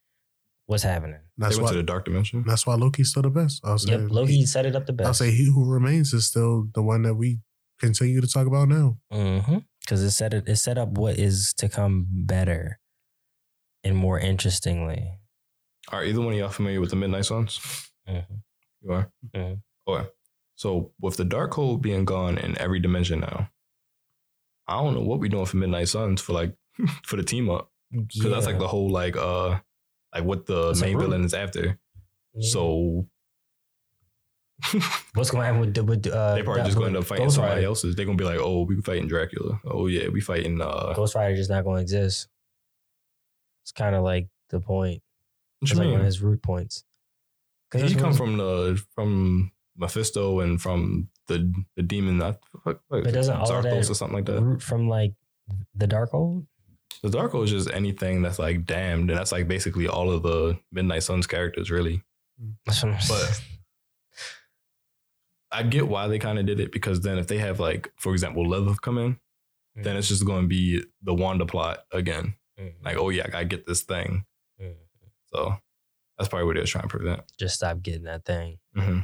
What's 0.66 0.82
happening? 0.82 1.20
That's 1.38 1.56
they 1.56 1.62
went 1.62 1.66
why. 1.66 1.72
to 1.72 1.76
the 1.78 1.82
dark 1.84 2.06
dimension. 2.06 2.42
that's 2.46 2.66
why 2.66 2.74
Loki's 2.74 3.10
still 3.10 3.22
the 3.22 3.30
best. 3.30 3.60
I'll 3.64 3.78
say. 3.78 3.92
Yep, 3.92 4.10
Loki 4.10 4.46
set 4.46 4.64
it 4.66 4.74
up 4.74 4.86
the 4.86 4.92
best. 4.94 5.06
I'll 5.06 5.14
say 5.14 5.30
he 5.30 5.44
who 5.44 5.64
remains 5.64 6.12
is 6.14 6.26
still 6.26 6.66
the 6.74 6.82
one 6.82 7.02
that 7.02 7.14
we 7.14 7.38
continue 7.78 8.20
to 8.20 8.26
talk 8.26 8.46
about 8.46 8.68
now. 8.68 8.96
because 9.10 10.02
it 10.02 10.10
set 10.12 10.32
it, 10.34 10.48
it 10.48 10.56
set 10.56 10.78
up 10.78 10.88
what 10.92 11.18
is 11.18 11.52
to 11.58 11.68
come 11.68 12.06
better 12.10 12.80
and 13.84 13.94
more 13.96 14.18
interestingly. 14.18 15.18
Are 15.92 16.04
either 16.04 16.20
one 16.20 16.32
of 16.32 16.38
y'all 16.38 16.48
familiar 16.48 16.80
with 16.80 16.90
the 16.90 16.96
Midnight 16.96 17.24
Suns? 17.26 17.90
Mhm. 18.08 18.42
You 18.82 18.92
are. 18.92 19.12
Mhm. 19.34 19.62
Okay. 19.88 20.08
So 20.56 20.92
with 21.00 21.16
the 21.16 21.24
Darkhold 21.24 21.82
being 21.82 22.04
gone 22.04 22.38
in 22.38 22.56
every 22.58 22.80
dimension 22.80 23.20
now, 23.20 23.50
I 24.66 24.82
don't 24.82 24.94
know 24.94 25.02
what 25.02 25.20
we're 25.20 25.28
doing 25.28 25.46
for 25.46 25.56
Midnight 25.58 25.88
Suns 25.88 26.20
for 26.20 26.32
like 26.32 26.54
for 27.04 27.16
the 27.16 27.22
team 27.22 27.48
up 27.50 27.70
because 27.90 28.30
that's 28.30 28.46
like 28.46 28.58
the 28.58 28.66
whole 28.68 28.88
like 28.90 29.16
uh 29.16 29.58
like 30.14 30.24
what 30.24 30.46
the 30.46 30.70
a 30.70 30.74
main 30.80 30.98
villain 30.98 31.24
is 31.24 31.34
after. 31.34 31.78
Yeah. 32.34 32.48
So 32.50 33.08
what's 35.14 35.30
going 35.30 35.42
to 35.42 35.46
happen 35.46 35.60
with 35.60 35.74
the- 35.74 35.84
with 35.84 36.06
uh, 36.06 36.34
they 36.34 36.42
probably 36.42 36.62
that- 36.62 36.66
just 36.66 36.78
going 36.78 36.92
to 36.92 36.96
end 36.96 37.04
up 37.04 37.04
fighting 37.08 37.26
Ghost 37.26 37.36
somebody 37.36 37.56
Rider? 37.56 37.66
else's. 37.66 37.94
They're 37.94 38.06
gonna 38.06 38.16
be 38.16 38.24
like, 38.24 38.38
oh, 38.40 38.62
we 38.64 38.80
fighting 38.80 39.06
Dracula. 39.06 39.60
Oh 39.66 39.86
yeah, 39.86 40.08
we 40.08 40.20
fighting. 40.20 40.60
uh 40.60 40.94
Ghost 40.94 41.14
Rider 41.14 41.36
just 41.36 41.50
not 41.50 41.64
going 41.64 41.76
to 41.76 41.82
exist. 41.82 42.28
It's 43.64 43.72
kind 43.72 43.94
of 43.94 44.02
like 44.02 44.28
the 44.48 44.60
point. 44.60 45.02
What 45.60 45.70
you 45.70 45.76
like 45.78 45.88
one 45.90 46.00
of 46.00 46.06
his 46.06 46.20
root 46.22 46.42
points. 46.42 46.84
He 47.74 47.94
come 47.94 48.12
from 48.12 48.36
the 48.36 48.82
from 48.94 49.52
Mephisto 49.76 50.40
and 50.40 50.60
from 50.60 51.08
the 51.28 51.52
the 51.76 51.82
demon. 51.82 52.18
What, 52.18 52.40
what, 52.62 52.80
But 52.88 53.12
doesn't 53.12 53.34
all 53.36 53.62
that 53.62 53.72
or 53.90 53.94
something 53.94 54.16
like 54.16 54.26
that. 54.26 54.40
root 54.40 54.62
from 54.62 54.88
like 54.88 55.14
the 55.74 55.86
Darkhold. 55.88 56.46
The 57.02 57.08
Darkhold 57.10 57.44
is 57.44 57.50
just 57.50 57.70
anything 57.70 58.22
that's 58.22 58.38
like 58.38 58.64
damned, 58.64 59.10
and 59.10 59.18
that's 59.18 59.32
like 59.32 59.48
basically 59.48 59.86
all 59.88 60.10
of 60.10 60.22
the 60.22 60.58
Midnight 60.72 61.02
Suns 61.02 61.26
characters, 61.26 61.70
really. 61.70 62.02
But- 63.08 63.42
I 65.52 65.62
get 65.62 65.88
why 65.88 66.08
they 66.08 66.18
kind 66.18 66.38
of 66.38 66.46
did 66.46 66.60
it 66.60 66.72
because 66.72 67.00
then 67.00 67.18
if 67.18 67.28
they 67.28 67.38
have 67.38 67.60
like, 67.60 67.90
for 67.96 68.12
example, 68.12 68.46
Lilith 68.46 68.82
come 68.82 68.98
in, 68.98 69.18
then 69.76 69.96
it's 69.96 70.08
just 70.08 70.24
going 70.26 70.42
to 70.42 70.48
be 70.48 70.82
the 71.02 71.14
Wanda 71.14 71.46
plot 71.46 71.84
again. 71.92 72.34
Mhm. 72.58 72.72
Like, 72.82 72.96
oh 72.96 73.10
yeah, 73.10 73.26
I 73.32 73.44
get 73.44 73.66
this 73.66 73.82
thing. 73.82 74.24
So 75.32 75.56
that's 76.18 76.28
probably 76.28 76.46
what 76.46 76.54
they 76.54 76.60
was 76.60 76.70
trying 76.70 76.82
to 76.82 76.88
prevent. 76.88 77.22
just 77.38 77.56
stop 77.56 77.82
getting 77.82 78.04
that 78.04 78.24
thing. 78.24 78.58
hmm 78.74 79.00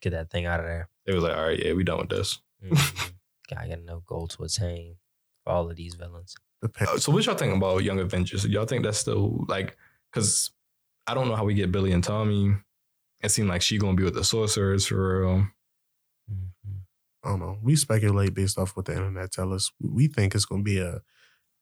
Get 0.00 0.10
that 0.10 0.30
thing 0.30 0.46
out 0.46 0.60
of 0.60 0.66
there. 0.66 0.88
It 1.06 1.14
was 1.14 1.22
like, 1.22 1.36
all 1.36 1.44
right, 1.44 1.58
yeah, 1.64 1.72
we 1.74 1.84
done 1.84 1.98
with 2.00 2.08
this. 2.08 2.40
Mhm. 2.64 3.12
Gotta 3.48 3.68
get 3.68 3.78
enough 3.78 4.04
gold 4.04 4.30
to 4.30 4.42
attain 4.44 4.96
for 5.44 5.52
all 5.52 5.70
of 5.70 5.76
these 5.76 5.94
villains. 5.94 6.34
The 6.60 6.68
pick. 6.68 6.88
Uh, 6.88 6.98
So 6.98 7.12
what 7.12 7.24
y'all 7.26 7.34
think 7.36 7.56
about 7.56 7.78
Young 7.84 7.98
Avengers? 8.00 8.44
Y'all 8.46 8.66
think 8.66 8.82
that's 8.84 8.98
still 8.98 9.44
like, 9.48 9.76
because 10.10 10.50
I 11.06 11.14
don't 11.14 11.28
know 11.28 11.36
how 11.36 11.44
we 11.44 11.54
get 11.54 11.70
Billy 11.72 11.92
and 11.92 12.02
Tommy. 12.02 12.54
It 13.20 13.30
seemed 13.30 13.48
like 13.48 13.62
she 13.62 13.78
gonna 13.78 13.94
be 13.96 14.04
with 14.04 14.14
the 14.14 14.24
sorcerers 14.24 14.86
for 14.86 15.20
real. 15.20 15.46
Mhm. 16.30 16.80
I 17.24 17.28
don't 17.28 17.38
know. 17.40 17.58
We 17.62 17.76
speculate 17.76 18.34
based 18.34 18.58
off 18.58 18.76
what 18.76 18.86
the 18.86 18.92
internet 18.94 19.30
tell 19.30 19.52
us. 19.52 19.70
We 19.80 20.08
think 20.08 20.34
it's 20.34 20.44
going 20.44 20.62
to 20.62 20.64
be 20.64 20.78
a 20.78 21.02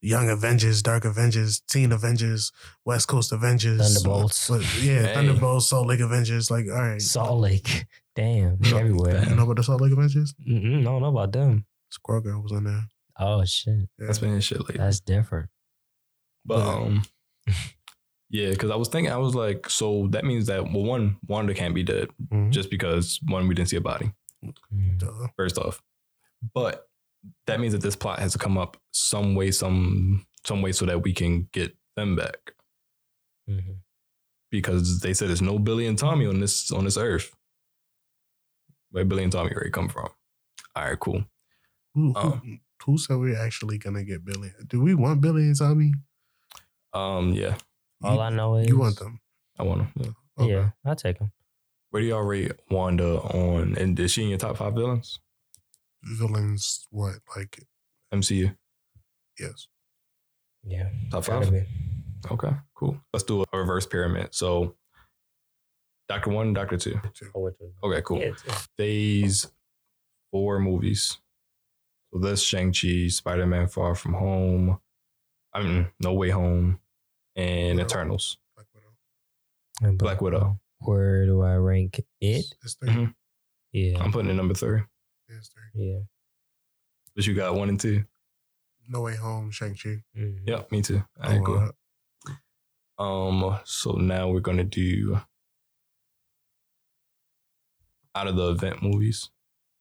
Young 0.02 0.30
Avengers, 0.30 0.82
Dark 0.82 1.04
Avengers, 1.04 1.60
Teen 1.68 1.92
Avengers, 1.92 2.52
West 2.84 3.06
Coast 3.08 3.32
Avengers, 3.32 3.80
Thunderbolts. 3.80 4.48
But 4.48 4.60
yeah, 4.82 5.06
Hey. 5.08 5.14
Thunderbolts, 5.14 5.68
Salt 5.68 5.86
Lake 5.86 6.00
Avengers. 6.00 6.50
Like, 6.50 6.66
all 6.68 6.74
right, 6.74 7.00
Salt 7.02 7.38
Lake. 7.40 7.84
Damn, 8.16 8.58
No, 8.60 8.70
they're 8.70 8.80
everywhere. 8.80 9.24
you 9.28 9.34
know 9.36 9.44
about 9.44 9.56
the 9.56 9.62
Salt 9.62 9.80
Lake 9.82 9.92
Avengers? 9.92 10.34
Mm-mm, 10.48 10.82
don't 10.84 11.00
know 11.02 11.08
about 11.08 11.32
them. 11.32 11.64
Squirrel 11.90 12.20
Girl 12.22 12.40
was 12.42 12.52
in 12.52 12.64
there. 12.64 12.84
Oh 13.18 13.44
shit, 13.44 13.74
Yeah. 13.98 14.06
That's 14.06 14.18
been 14.18 14.32
his 14.34 14.44
shit 14.44 14.58
lately. 14.60 14.76
that's 14.78 15.00
different. 15.00 15.48
But 16.46 16.58
Yeah. 16.64 16.72
um, 16.74 17.02
yeah, 18.30 18.50
because 18.50 18.70
I 18.70 18.76
was 18.76 18.88
thinking, 18.88 19.12
I 19.12 19.16
was 19.18 19.34
like, 19.34 19.68
so 19.68 20.06
that 20.12 20.24
means 20.24 20.46
that 20.46 20.64
well, 20.64 20.84
one, 20.84 21.16
Wanda 21.26 21.52
can't 21.52 21.74
be 21.74 21.82
dead 21.82 22.08
Mhm. 22.32 22.50
just 22.50 22.70
because 22.70 23.20
one, 23.26 23.48
we 23.48 23.54
didn't 23.54 23.68
see 23.68 23.76
a 23.76 23.80
body. 23.80 24.12
Mm. 24.44 24.98
Duh. 24.98 25.28
First 25.36 25.58
off, 25.58 25.82
but 26.54 26.88
that 27.46 27.60
means 27.60 27.72
that 27.72 27.82
this 27.82 27.96
plot 27.96 28.18
has 28.18 28.32
to 28.32 28.38
come 28.38 28.56
up 28.58 28.76
some 28.92 29.34
way, 29.34 29.50
some 29.50 30.24
some 30.44 30.62
way, 30.62 30.72
so 30.72 30.86
that 30.86 31.02
we 31.02 31.12
can 31.12 31.48
get 31.52 31.76
them 31.96 32.16
back 32.16 32.52
Mhm. 33.48 33.76
because 34.50 35.00
they 35.00 35.12
said 35.12 35.28
there's 35.28 35.42
no 35.42 35.58
Billy 35.58 35.86
and 35.86 35.98
Tommy 35.98 36.26
on 36.26 36.40
this 36.40 36.70
on 36.70 36.84
this 36.84 36.96
earth. 36.96 37.34
Where 38.90 39.04
Billy 39.04 39.22
and 39.22 39.32
Tommy 39.32 39.52
already 39.52 39.70
come 39.70 39.88
from? 39.88 40.08
All 40.74 40.84
right, 40.84 40.98
cool. 40.98 41.24
Who, 41.94 42.12
who, 42.12 42.18
Oh. 42.18 42.40
who 42.84 42.98
said 42.98 43.16
we're 43.18 43.36
actually 43.38 43.78
going 43.78 43.94
to 43.96 44.04
get 44.04 44.24
Billy? 44.24 44.52
Do 44.66 44.80
we 44.80 44.94
want 44.94 45.20
Billy 45.20 45.42
and 45.44 45.56
Tommy? 45.58 45.92
Um, 46.92 47.32
yeah, 47.32 47.58
All 48.02 48.20
I 48.20 48.30
know 48.30 48.56
is 48.56 48.68
You 48.68 48.78
want 48.78 48.98
them? 48.98 49.20
I 49.58 49.62
want 49.62 49.94
them. 49.94 50.02
Yeah. 50.38 50.42
Okay. 50.44 50.52
Yeah, 50.52 50.70
I'll 50.84 50.96
take 50.96 51.18
them. 51.18 51.32
Where 51.90 52.02
do 52.02 52.08
y'all 52.08 52.22
rate 52.22 52.52
Wanda 52.70 53.20
on? 53.20 53.76
And 53.76 53.98
is 54.00 54.12
she 54.12 54.22
in 54.22 54.28
your 54.30 54.38
top 54.38 54.56
five 54.56 54.74
villains? 54.74 55.20
Villains, 56.02 56.86
what? 56.90 57.14
Like, 57.36 57.64
MCU 58.12 58.56
yes. 59.38 59.68
Yeah, 60.64 60.88
top 61.10 61.24
five. 61.24 61.50
Okay, 62.30 62.50
cool. 62.74 63.00
Let's 63.12 63.24
do 63.24 63.44
a 63.52 63.58
reverse 63.58 63.86
pyramid. 63.86 64.28
So, 64.34 64.74
Doctor 66.08 66.30
One, 66.30 66.52
Doctor 66.52 66.76
Two. 66.76 67.00
Oh, 67.34 67.40
which 67.40 67.54
one? 67.58 67.72
Okay, 67.82 68.02
cool. 68.04 68.18
Yeah, 68.18 68.32
Phase 68.76 69.46
four 70.30 70.58
movies. 70.60 71.18
So 72.12 72.18
this 72.18 72.42
Shang-Chi, 72.42 73.06
Spider-Man 73.08 73.68
Far 73.68 73.94
From 73.94 74.14
Home, 74.14 74.80
I 75.54 75.62
mean 75.62 75.86
No 76.00 76.12
Way 76.12 76.30
Home, 76.30 76.80
and 77.36 77.78
Wow. 77.78 77.84
Eternals. 77.84 78.36
Black 78.56 78.66
Widow. 78.74 78.88
And 79.88 79.98
Black 79.98 80.20
Widow. 80.20 80.60
Where 80.80 81.24
do 81.26 81.42
I 81.42 81.54
rank 81.54 82.00
it? 82.20 82.44
It's 82.62 82.74
three. 82.74 82.88
Mhm. 82.90 83.14
Yeah. 83.72 84.02
I'm 84.02 84.10
putting 84.12 84.30
it 84.30 84.34
number 84.34 84.54
three. 84.54 84.82
Yeah, 85.30 85.36
three. 85.52 85.86
Yeah. 85.92 85.98
But 87.14 87.26
you 87.26 87.34
got 87.34 87.54
one 87.54 87.68
and 87.68 87.78
two. 87.80 88.04
No 88.88 89.02
Way 89.02 89.16
Home, 89.16 89.50
Shang 89.50 89.74
Chi. 89.74 90.02
Mhm. 90.16 90.40
Yep, 90.48 90.72
me 90.72 90.82
too. 90.82 91.04
I 91.20 91.34
agree. 91.36 91.58
uh, 91.58 93.02
Um, 93.02 93.58
so 93.64 93.92
now 93.92 94.28
we're 94.28 94.40
gonna 94.40 94.64
do 94.64 95.20
out 98.14 98.26
of 98.26 98.36
the 98.36 98.50
event 98.50 98.82
movies. 98.82 99.30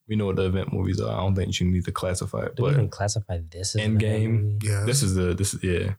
We 0.08 0.16
know 0.16 0.28
what 0.28 0.38
the 0.38 0.46
event 0.46 0.72
movies 0.74 1.00
are. 1.02 1.14
I 1.16 1.20
don't 1.20 1.36
think 1.36 1.60
you 1.60 1.68
need 1.70 1.86
to 1.86 1.92
classify 1.92 2.46
it, 2.46 2.56
Do 2.56 2.64
we 2.64 2.70
but 2.70 2.74
even 2.76 2.90
classify 2.90 3.40
this 3.50 3.76
as 3.76 3.84
an 3.86 3.98
event 3.98 4.02
Endgame. 4.02 4.64
yeah, 4.64 4.84
this 4.86 5.04
is 5.04 5.16
the 5.16 5.34
this 5.34 5.54
is 5.54 5.64
yeah. 5.64 5.96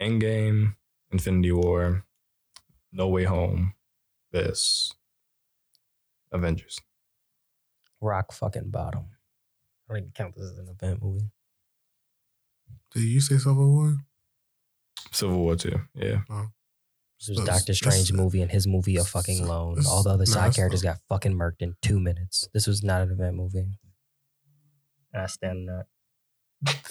Endgame, 0.00 0.76
Infinity 1.10 1.52
War, 1.52 2.04
No 2.92 3.08
Way 3.08 3.24
Home, 3.24 3.74
this, 4.32 4.92
Avengers. 6.32 6.80
Rock 8.02 8.32
fucking 8.32 8.70
bottom. 8.70 9.04
I 9.88 9.94
don't 9.94 9.98
even 9.98 10.12
count 10.12 10.34
this 10.36 10.50
as 10.50 10.58
an 10.58 10.68
event 10.68 11.02
movie. 11.02 11.30
Did 12.92 13.02
you 13.04 13.20
say 13.20 13.38
Civil 13.38 13.70
War? 13.70 13.96
Civil 15.12 15.38
War 15.38 15.56
too. 15.56 15.80
Yeah. 15.94 16.20
Oh. 16.28 16.46
This 17.20 17.28
was 17.30 17.38
That's- 17.38 17.60
Doctor 17.60 17.74
Strange 17.74 18.12
movie 18.12 18.42
and 18.42 18.50
his 18.50 18.66
movie 18.66 18.96
a 18.96 19.04
fucking 19.04 19.46
loan. 19.46 19.78
All 19.86 20.02
the 20.02 20.10
other 20.10 20.26
side 20.26 20.46
that's 20.48 20.56
characters 20.56 20.82
not- 20.84 20.94
got 20.94 21.00
fucking 21.08 21.34
murked 21.38 21.60
in 21.62 21.76
two 21.80 22.00
minutes. 22.00 22.48
This 22.52 22.66
was 22.66 22.82
not 22.82 23.02
an 23.02 23.12
event 23.12 23.36
movie. 23.36 23.78
I 25.14 25.26
stand 25.26 25.68
that. 25.68 25.86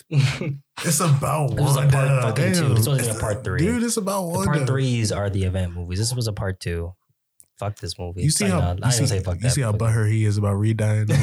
It's 0.84 1.00
about 1.00 1.52
It 1.52 1.60
was 1.62 1.76
a 1.78 1.88
part 1.88 2.24
fucking 2.24 2.54
two. 2.54 2.62
Damn. 2.62 2.76
This 2.76 2.88
wasn't 2.88 3.08
even 3.08 3.18
a 3.18 3.20
part 3.20 3.44
three. 3.44 3.60
Dude, 3.60 3.84
it's 3.84 3.98
about 3.98 4.32
the 4.32 4.46
part 4.46 4.66
threes 4.68 5.12
are 5.12 5.30
the 5.30 5.44
event 5.44 5.74
movies. 5.76 6.00
This 6.00 6.14
was 6.14 6.28
a 6.28 6.34
part 6.34 6.60
two. 6.60 6.94
Fuck 7.62 7.78
this 7.78 8.00
movie. 8.00 8.24
You 8.24 8.32
see 8.32 8.46
Like, 8.46 8.54
how 8.54 8.74
no, 8.74 8.80
I 8.82 8.88
you 8.88 8.92
see, 8.94 9.06
say 9.06 9.20
fuck 9.20 9.36
you 9.36 9.42
that. 9.42 9.52
see 9.52 9.62
how 9.62 9.72
but- 9.72 9.92
butthurt 9.92 10.10
he 10.12 10.26
is 10.26 10.38
about 10.38 10.54
redying. 10.56 11.08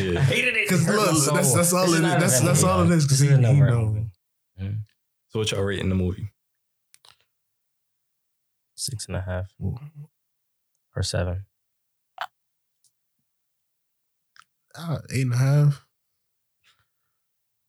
Yeah. 0.00 0.20
I 0.20 0.22
hated 0.22 0.56
it. 0.56 0.66
Because 0.66 0.82
It 0.82 0.86
hurt 0.86 0.96
my 0.96 1.12
look, 1.12 1.22
soul. 1.22 1.34
that's 1.34 1.52
that's 1.54 1.72
all 1.74 1.84
it 1.92 1.96
is. 1.96 2.00
That's 2.00 2.40
that's 2.40 2.64
all 2.64 2.80
it 2.82 2.86
though. 2.86 2.94
is. 2.94 3.04
Because 3.04 3.18
he, 3.20 3.28
he 3.28 3.36
know. 3.36 4.06
So 5.28 5.38
what 5.38 5.50
y'all 5.52 5.62
rating 5.62 5.90
the 5.90 5.94
movie? 5.94 6.32
Six 8.74 9.06
and 9.06 9.16
a 9.16 9.20
half 9.20 9.52
or 10.96 11.02
seven. 11.02 11.44
Uh, 14.74 14.98
eight 15.12 15.22
and 15.26 15.34
a 15.34 15.36
half. 15.36 15.86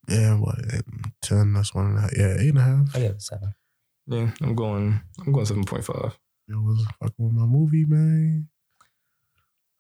Yeah, 0.07 0.35
what? 0.39 0.59
Eight, 0.73 0.83
Ten. 1.21 1.51
That's 1.53 1.75
one 1.75 1.87
and 1.87 1.97
a 1.97 2.01
half. 2.01 2.11
Yeah, 2.17 2.35
eight 2.39 2.49
and 2.49 2.57
a 2.57 2.61
half. 2.61 2.95
I 2.95 2.99
give 2.99 3.11
it 3.11 3.21
seven. 3.21 3.53
Yeah, 4.07 4.31
I'm 4.41 4.55
going. 4.55 5.01
I'm 5.25 5.33
going 5.33 5.45
seven 5.45 5.65
point 5.65 5.83
five. 5.83 6.17
It 6.49 6.55
was 6.55 6.85
fucking 6.99 7.13
with 7.25 7.33
my 7.33 7.45
movie, 7.45 7.85
man. 7.85 8.49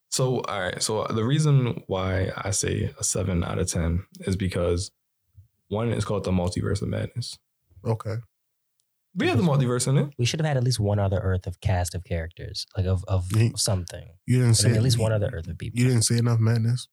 So, 0.09 0.41
all 0.41 0.61
right. 0.61 0.81
So 0.81 1.05
the 1.05 1.23
reason 1.23 1.83
why 1.87 2.31
I 2.37 2.51
say 2.51 2.93
a 2.99 3.03
seven 3.03 3.43
out 3.43 3.59
of 3.59 3.67
ten 3.67 4.05
is 4.21 4.35
because 4.35 4.91
one 5.69 5.91
is 5.91 6.05
called 6.05 6.23
the 6.23 6.31
Multiverse 6.31 6.81
of 6.81 6.87
Madness. 6.89 7.37
Okay. 7.85 8.15
We 9.15 9.27
have 9.27 9.37
the 9.37 9.43
multiverse 9.43 9.87
in 9.87 9.97
it. 9.99 10.09
We 10.17 10.25
should 10.25 10.39
have 10.39 10.47
had 10.47 10.57
at 10.57 10.63
least 10.63 10.79
one 10.79 10.97
other 10.97 11.19
Earth 11.19 11.45
of 11.45 11.59
cast 11.61 11.93
of 11.93 12.03
characters, 12.03 12.65
like 12.75 12.87
of 12.87 13.03
of 13.07 13.27
Yeah. 13.35 13.49
something. 13.55 14.07
You 14.25 14.37
didn't 14.37 14.47
And 14.47 14.57
see 14.57 14.69
at 14.71 14.81
least 14.81 14.97
one 14.97 15.11
other 15.11 15.29
Earth 15.31 15.47
of 15.47 15.57
people. 15.57 15.79
You 15.79 15.87
didn't 15.87 16.01
see 16.03 16.17
enough 16.17 16.39
madness. 16.39 16.87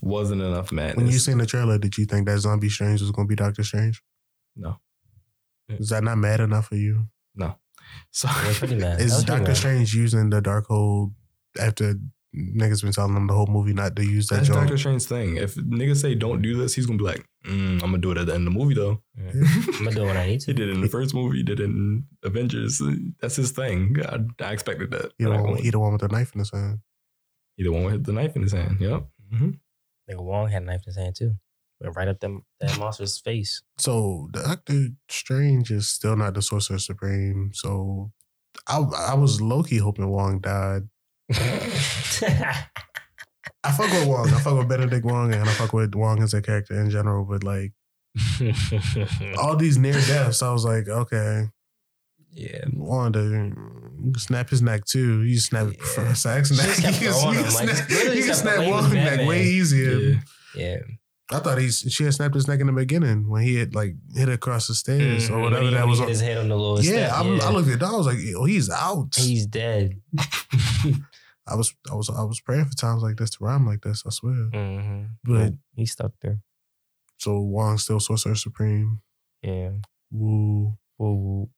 Wasn't 0.00 0.40
enough 0.40 0.70
madness. 0.70 0.96
When 0.96 1.06
you 1.08 1.18
seen 1.18 1.38
the 1.38 1.46
trailer, 1.46 1.76
did 1.78 1.98
you 1.98 2.04
think 2.04 2.26
that 2.28 2.38
Zombie 2.38 2.68
Strange 2.68 3.00
was 3.00 3.10
going 3.10 3.26
to 3.26 3.28
be 3.28 3.34
Doctor 3.36 3.64
Strange? 3.64 4.00
no, 4.56 4.78
Is 5.68 5.88
that 5.90 6.04
not 6.04 6.18
mad 6.18 6.40
enough 6.40 6.66
for 6.68 6.76
you? 6.76 7.06
no. 7.34 7.56
So 8.12 8.28
It 8.28 8.48
was 8.48 8.58
pretty 8.58 8.74
mad. 8.74 8.98
That 8.98 9.04
Is 9.04 9.24
Doctor 9.24 9.44
mad. 9.48 9.56
Strange 9.56 9.94
using 9.94 10.30
the 10.30 10.42
Darkhold 10.42 11.12
after 11.60 11.94
niggas 12.34 12.82
been 12.82 12.92
telling 12.92 13.16
him 13.16 13.26
the 13.26 13.34
whole 13.34 13.46
movie 13.46 13.72
not 13.72 13.94
to 13.96 14.04
use 14.04 14.26
that 14.28 14.36
that's? 14.36 14.48
Doctor 14.48 14.76
Strange's 14.78 15.06
thing. 15.06 15.36
If 15.36 15.54
niggas 15.56 15.98
say 16.00 16.14
don't 16.14 16.42
do 16.42 16.56
this, 16.56 16.74
he's 16.74 16.86
gonna 16.86 16.98
be 16.98 17.04
like, 17.04 17.24
mm, 17.46 17.74
I'm 17.74 17.78
gonna 17.78 17.98
do 17.98 18.10
it 18.12 18.18
at 18.18 18.26
the 18.26 18.34
end 18.34 18.46
of 18.48 18.52
the 18.54 18.58
movie 18.58 18.74
though. 18.74 19.00
Mm. 19.18 19.78
I'm 19.78 19.84
gonna 19.84 19.96
do 19.96 20.04
what 20.04 20.16
I 20.16 20.26
need 20.26 20.40
to. 20.40 20.46
he 20.46 20.52
did 20.52 20.68
it 20.68 20.72
in 20.72 20.80
the 20.80 20.88
first 20.88 21.14
movie. 21.14 21.38
He 21.38 21.42
did 21.44 21.60
it 21.60 21.64
in 21.64 22.04
Avengers. 22.24 22.80
That's 23.20 23.36
his 23.36 23.50
thing. 23.52 23.96
I, 24.04 24.18
I 24.44 24.52
expected 24.52 24.90
that. 24.92 25.12
He 25.18 25.24
But 25.24 25.36
the, 25.36 25.42
one, 25.42 25.56
he 25.56 25.70
the 25.70 25.78
one 25.78 25.92
with 25.92 26.00
the 26.02 26.08
knife 26.08 26.32
in 26.34 26.40
his 26.40 26.50
hand. 26.50 26.80
he 27.56 27.64
the 27.64 27.72
one 27.72 27.84
with 27.84 28.04
the 28.04 28.12
knife 28.12 28.34
in 28.36 28.42
his 28.42 28.52
hand. 28.52 28.78
Yep. 28.80 29.06
hmm 29.32 29.50
Nigga 30.10 30.22
Wong 30.22 30.48
had 30.48 30.62
a 30.62 30.66
knife 30.66 30.80
in 30.86 30.90
his 30.90 30.96
hand 30.96 31.14
too. 31.16 31.34
Went 31.80 31.96
right 31.96 32.08
up 32.08 32.20
them 32.20 32.44
that 32.60 32.78
monster's 32.78 33.18
face. 33.18 33.62
So 33.78 34.28
Doctor 34.32 34.88
Strange 35.08 35.70
is 35.70 35.88
still 35.88 36.16
not 36.16 36.34
the 36.34 36.42
Sorcerer 36.42 36.78
Supreme. 36.78 37.50
So 37.54 38.12
I 38.66 38.78
I 38.78 39.14
was 39.14 39.40
low 39.40 39.62
key 39.62 39.78
hoping 39.78 40.08
Wong 40.08 40.40
died. 40.40 40.88
I 43.62 43.72
fuck 43.72 43.90
with 43.90 44.06
Wong. 44.08 44.28
I 44.28 44.40
fuck 44.40 44.58
with 44.58 44.68
Benedict 44.68 45.04
Wong, 45.04 45.32
and 45.34 45.48
I 45.48 45.52
fuck 45.52 45.72
with 45.72 45.94
Wong 45.94 46.22
as 46.22 46.34
a 46.34 46.42
character 46.42 46.80
in 46.80 46.90
general. 46.90 47.24
But 47.24 47.44
like 47.44 47.72
all 49.38 49.56
these 49.56 49.78
near 49.78 49.92
deaths, 49.92 50.42
I 50.42 50.52
was 50.52 50.64
like, 50.64 50.88
okay, 50.88 51.48
yeah. 52.32 52.64
Wanda, 52.72 53.52
snap 54.16 54.50
his 54.50 54.62
neck 54.62 54.84
too. 54.84 55.22
You 55.22 55.38
snap 55.38 55.68
Yeah. 55.96 56.12
Sack's 56.14 56.48
She 56.50 56.56
neck. 56.56 56.66
just 56.66 56.82
kept 56.82 57.00
You 57.02 57.08
can, 57.10 57.20
throwing 57.20 57.34
him, 57.36 57.44
like, 57.44 57.68
snap, 57.70 57.90
you 58.16 58.24
can 58.24 58.34
snap 58.34 58.66
Wong's 58.68 58.92
neck 58.92 59.26
way 59.28 59.42
easier. 59.44 59.98
Yeah. 59.98 60.20
Yeah. 60.54 60.76
I 61.32 61.38
thought 61.38 61.58
he's 61.58 61.80
she 61.88 62.02
had 62.04 62.14
snapped 62.14 62.34
his 62.34 62.48
neck 62.48 62.58
in 62.60 62.66
the 62.66 62.72
beginning 62.72 63.28
when 63.28 63.42
he 63.42 63.54
had 63.56 63.74
like 63.74 63.94
hit 64.14 64.28
across 64.28 64.66
the 64.66 64.74
stairs 64.74 65.28
Mhm. 65.28 65.36
or 65.36 65.40
whatever 65.42 65.62
When 65.64 65.72
he- 65.72 65.78
that 65.78 65.86
was. 65.86 65.98
he 65.98 66.02
On. 66.04 66.08
his 66.08 66.20
head 66.20 66.38
on 66.38 66.48
the 66.48 66.56
little 66.56 66.80
Yeah, 66.82 67.06
step. 67.08 67.20
I'm, 67.20 67.40
I 67.40 67.50
looked 67.50 67.68
at 67.68 67.78
that. 67.80 67.86
I 67.88 67.96
was 67.96 68.06
like, 68.06 68.18
oh, 68.36 68.44
he's 68.46 68.68
out. 68.70 69.14
He's 69.16 69.46
dead. 69.46 70.00
I 71.46 71.54
was, 71.56 71.74
I 71.90 71.94
was, 71.94 72.10
I 72.10 72.22
was 72.24 72.40
praying 72.40 72.66
for 72.66 72.74
times 72.76 73.02
like 73.02 73.16
this 73.16 73.30
to 73.30 73.44
rhyme 73.44 73.66
like 73.66 73.80
this. 73.82 74.02
I 74.06 74.10
swear. 74.10 74.34
hmm 74.52 75.04
But 75.24 75.54
he 75.74 75.86
stuck 75.86 76.12
there. 76.20 76.40
so 77.18 77.40
Wong's 77.40 77.84
still 77.84 78.00
Sorcerer 78.00 78.34
Supreme. 78.34 79.00
Yeah. 79.42 79.70
Woo, 80.10 80.76
Woo 80.98 81.14
woo. 81.14 81.50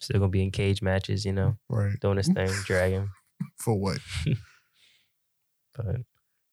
Still 0.00 0.18
gonna 0.20 0.30
be 0.30 0.42
in 0.42 0.50
cage 0.50 0.82
matches, 0.82 1.24
you 1.24 1.32
know, 1.32 1.56
right? 1.68 1.98
doing 2.00 2.18
his 2.18 2.28
thing, 2.28 2.50
dragging. 2.64 3.08
For 3.58 3.74
what? 3.78 3.98
But 5.76 5.96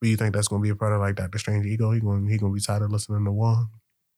But 0.04 0.10
you 0.10 0.18
think 0.18 0.36
that's 0.36 0.50
gonna 0.50 0.62
be 0.62 0.68
a 0.68 0.76
part 0.76 0.92
of 0.92 1.00
like 1.00 1.16
Doctor 1.16 1.38
Strange 1.38 1.66
ego? 1.66 1.92
He 1.92 2.02
gonna 2.02 2.30
he 2.30 2.38
gonna 2.38 2.52
be 2.54 2.60
tired 2.60 2.82
of 2.82 2.92
listening 2.92 3.24
to 3.24 3.32
Wong. 3.32 3.70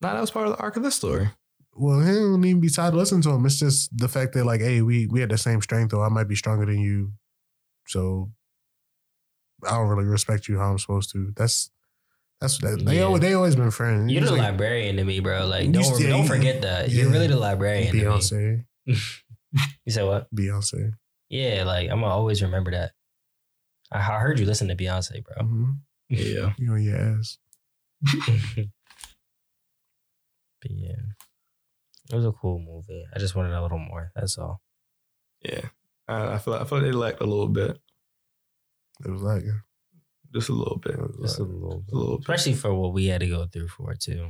Nah, 0.01 0.13
that 0.15 0.19
was 0.19 0.31
part 0.31 0.47
of 0.47 0.53
the 0.57 0.59
arc 0.59 0.75
of 0.77 0.81
this 0.81 0.95
story. 0.95 1.29
Well, 1.75 1.99
he 1.99 2.11
don't 2.11 2.43
even 2.43 2.59
be 2.59 2.69
tired 2.69 2.95
of 2.95 2.95
listening 2.95 3.21
to 3.21 3.29
him. 3.29 3.45
It's 3.45 3.59
just 3.59 3.95
the 3.95 4.07
fact 4.07 4.33
that 4.33 4.45
like, 4.45 4.61
hey, 4.61 4.81
we 4.81 5.05
we 5.05 5.19
had 5.19 5.29
the 5.29 5.37
same 5.37 5.61
strength, 5.61 5.93
or 5.93 6.03
I 6.03 6.09
might 6.09 6.27
be 6.27 6.35
stronger 6.35 6.65
than 6.65 6.79
you, 6.79 7.11
so 7.87 8.31
I 9.63 9.77
don't 9.77 9.87
really 9.89 10.05
respect 10.05 10.47
you 10.47 10.57
how 10.57 10.71
I'm 10.71 10.79
supposed 10.79 11.11
to. 11.11 11.31
That's 11.35 11.69
that's 12.41 12.57
that. 12.61 12.83
They 12.83 12.95
Yeah. 12.97 13.03
always 13.03 13.21
they 13.21 13.33
always 13.35 13.55
been 13.55 13.69
friends. 13.69 14.11
you're 14.11 14.21
He's 14.21 14.29
the 14.31 14.37
like 14.37 14.49
librarian 14.53 14.95
to 14.97 15.03
me, 15.03 15.19
bro. 15.19 15.45
Like, 15.45 15.71
don't 15.71 15.83
still- 15.83 16.09
don't 16.09 16.25
forget 16.25 16.63
that. 16.63 16.89
You're 16.89 17.11
really 17.11 17.27
the 17.27 17.37
librarian. 17.37 17.91
To 17.91 17.97
me. 17.97 18.03
Beyonce, 18.05 18.65
You 19.85 19.91
said 19.91 20.05
what? 20.05 20.33
Beyonce. 20.35 20.93
Yeah, 21.29 21.63
like 21.63 21.91
I'm 21.91 22.01
gonna 22.01 22.11
always 22.11 22.41
remember 22.41 22.71
that. 22.71 22.93
I, 23.91 23.99
I 23.99 24.19
heard 24.19 24.39
you 24.39 24.45
listen 24.45 24.67
to 24.69 24.75
Beyonce, 24.75 25.23
bro. 25.23 25.45
hmm 25.45 25.71
Yeah. 26.09 26.53
You 26.57 26.71
on 26.73 26.81
your 26.83 26.97
ass. 26.97 27.38
but 30.61 30.71
yeah, 30.71 30.95
it 32.11 32.15
was 32.15 32.25
a 32.25 32.31
cool 32.31 32.59
movie. 32.59 33.05
I 33.15 33.19
just 33.19 33.36
wanted 33.36 33.53
a 33.53 33.61
little 33.61 33.79
more. 33.79 34.11
That's 34.15 34.38
all. 34.38 34.61
Yeah. 35.43 35.61
I, 36.07 36.33
I 36.33 36.38
feel 36.38 36.53
I 36.55 36.63
feel 36.65 36.79
like 36.79 36.88
they 36.88 36.91
lacked 36.91 37.21
a 37.21 37.25
little 37.25 37.47
bit. 37.47 37.79
It 39.05 39.09
was 39.11 39.21
like, 39.21 39.43
Just 40.33 40.49
a 40.49 40.53
little 40.53 40.77
bit. 40.77 40.93
it 40.93 40.99
was 40.99 41.17
Just 41.21 41.39
a 41.39 41.43
like 41.43 41.51
little, 41.51 41.83
A 41.91 41.95
little 41.95 42.17
bit. 42.17 42.21
especially 42.29 42.53
for 42.53 42.73
what 42.73 42.93
we 42.93 43.07
had 43.07 43.21
to 43.21 43.27
go 43.27 43.45
through 43.47 43.67
for 43.67 43.91
it 43.91 43.99
too. 44.01 44.29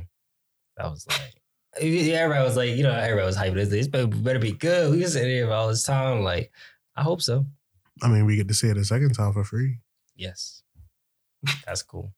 That 0.76 0.90
was 0.90 1.06
like. 1.08 1.34
Yeah, 1.82 2.14
everybody 2.20 2.42
was 2.44 2.56
like, 2.56 2.70
you 2.70 2.82
know, 2.82 2.92
everybody 2.92 3.26
was 3.26 3.36
hyping 3.36 3.54
this. 3.56 3.68
This 3.68 3.86
better, 3.88 4.06
better 4.06 4.38
be 4.38 4.52
good. 4.52 4.90
We 4.92 5.02
was 5.02 5.12
sitting 5.12 5.28
here 5.30 5.50
all 5.52 5.68
this 5.68 5.82
time. 5.82 6.22
Like, 6.22 6.50
I 6.96 7.02
hope 7.02 7.20
so. 7.20 7.44
I 8.02 8.08
mean, 8.08 8.26
we 8.26 8.36
get 8.36 8.48
to 8.48 8.54
see 8.54 8.68
it 8.68 8.76
a 8.76 8.84
second 8.84 9.14
time 9.14 9.32
for 9.32 9.44
free. 9.44 9.78
Yes. 10.14 10.62
That's 11.64 11.82
cool. 11.82 12.12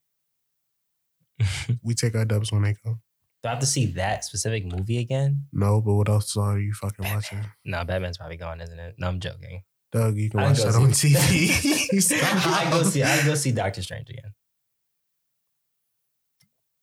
We 1.83 1.95
take 1.95 2.15
our 2.17 2.25
dubs 2.25 2.51
when 2.51 2.63
they 2.63 2.75
come. 2.85 3.01
Do 3.43 3.49
I 3.49 3.51
have 3.51 3.61
to 3.61 3.67
see 3.67 3.87
that 3.93 4.25
specific 4.25 4.65
movie 4.67 4.99
again? 4.99 5.45
No, 5.53 5.81
but 5.81 5.95
what 5.95 6.09
else 6.09 6.37
are 6.37 6.59
you 6.59 6.73
fucking 6.73 7.05
Batman. 7.05 7.15
watching? 7.15 7.45
No, 7.65 7.85
Batman's 7.85 8.19
probably 8.19 8.37
gone, 8.37 8.61
isn't 8.61 8.79
it? 8.79 8.97
No, 8.99 9.07
I'm 9.07 9.21
joking. 9.21 9.63
Doug, 9.93 10.17
you 10.17 10.29
can 10.29 10.41
I'd 10.41 10.49
watch 10.49 10.59
that 10.63 10.75
on 10.75 10.89
TV. 10.91 12.01
Stop. 12.03 12.47
I 12.47 12.71
go 12.71 12.83
see. 12.91 13.03
I 13.05 13.25
go 13.25 13.35
see 13.37 13.53
Doctor 13.53 13.81
Strange 13.83 14.11
again. 14.11 14.35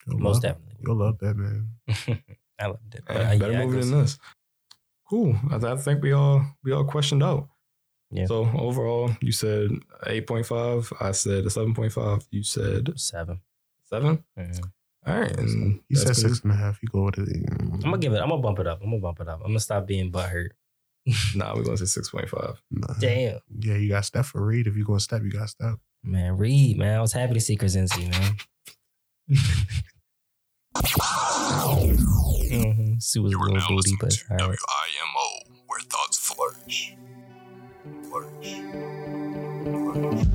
You'll 0.07 0.19
Most 0.19 0.35
love, 0.35 0.41
definitely. 0.43 0.75
You'll 0.85 0.95
love 0.95 1.19
Batman. 1.19 1.69
I 2.59 2.67
loved 2.67 2.95
it. 2.95 3.03
But, 3.07 3.17
uh, 3.17 3.37
better 3.37 3.51
yeah, 3.51 3.65
movie 3.65 3.77
than 3.79 3.83
see- 3.89 3.95
this. 3.95 4.19
Cool. 5.09 5.35
I, 5.51 5.55
I 5.57 5.75
think 5.75 6.01
we 6.01 6.13
all 6.13 6.45
we 6.63 6.71
all 6.71 6.85
questioned 6.85 7.21
out. 7.23 7.49
Yeah. 8.11 8.25
So 8.27 8.49
overall, 8.57 9.11
you 9.21 9.31
said 9.31 9.71
eight 10.07 10.27
point 10.27 10.45
five. 10.45 10.91
I 10.99 11.11
said 11.11 11.45
a 11.45 11.49
seven 11.49 11.73
point 11.73 11.91
five. 11.91 12.25
You 12.31 12.43
said 12.43 12.97
Seven. 12.99 13.41
Seven. 13.85 14.23
Mhm. 14.37 14.63
All 15.07 15.19
right. 15.19 15.37
And 15.37 15.79
You 15.89 15.95
said 15.97 16.07
been- 16.07 16.15
six 16.15 16.39
and 16.41 16.51
a 16.51 16.55
half. 16.55 16.79
You 16.81 16.89
go 16.89 17.03
with 17.05 17.17
it. 17.19 17.27
I'm 17.59 17.79
gonna 17.81 17.97
give 17.97 18.13
it. 18.13 18.21
I'm 18.21 18.29
gonna 18.29 18.41
bump 18.41 18.59
it 18.59 18.67
up. 18.67 18.79
I'm 18.81 18.89
gonna 18.89 19.01
bump 19.01 19.19
it 19.21 19.27
up. 19.27 19.39
I'm 19.41 19.47
gonna 19.49 19.59
stop 19.59 19.85
being 19.87 20.11
butthurt. 20.11 20.49
Nah, 21.35 21.53
we're 21.55 21.63
gonna 21.63 21.77
say 21.77 21.85
six 21.85 22.09
point 22.09 22.29
five. 22.29 22.61
Nah. 22.71 22.93
Damn, 22.99 23.39
Yeah, 23.59 23.75
you 23.75 23.89
got 23.89 24.05
Steph 24.05 24.27
for 24.27 24.43
Reed. 24.45 24.65
If 24.67 24.75
you 24.75 24.83
going 24.85 24.97
to 24.99 25.03
step, 25.03 25.21
you 25.23 25.29
got 25.31 25.49
Steph. 25.49 25.77
man, 26.03 26.35
Reed, 26.37 26.77
man. 26.77 26.97
I 26.97 27.01
was 27.01 27.13
happy 27.13 27.33
to 27.35 27.39
see 27.39 27.55
Krasinski, 27.55 28.09
man. 28.09 28.37
mm-hmm. 31.65 32.93
Sue 32.99 33.21
was 33.23 33.33
a 33.33 33.37
little 33.37 33.59
booty, 33.75 33.95
but 33.99 34.07
it's 34.13 34.23
all 34.29 34.37
right. 34.37 34.57
WIMO, 34.57 35.51
where 35.67 35.79
thoughts 35.81 36.17
flourish 36.17 36.95
words. 38.15 38.45
words. 38.45 40.25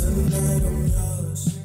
Tonight 0.00 0.62
I'm 0.66 0.86
yours. 0.88 1.58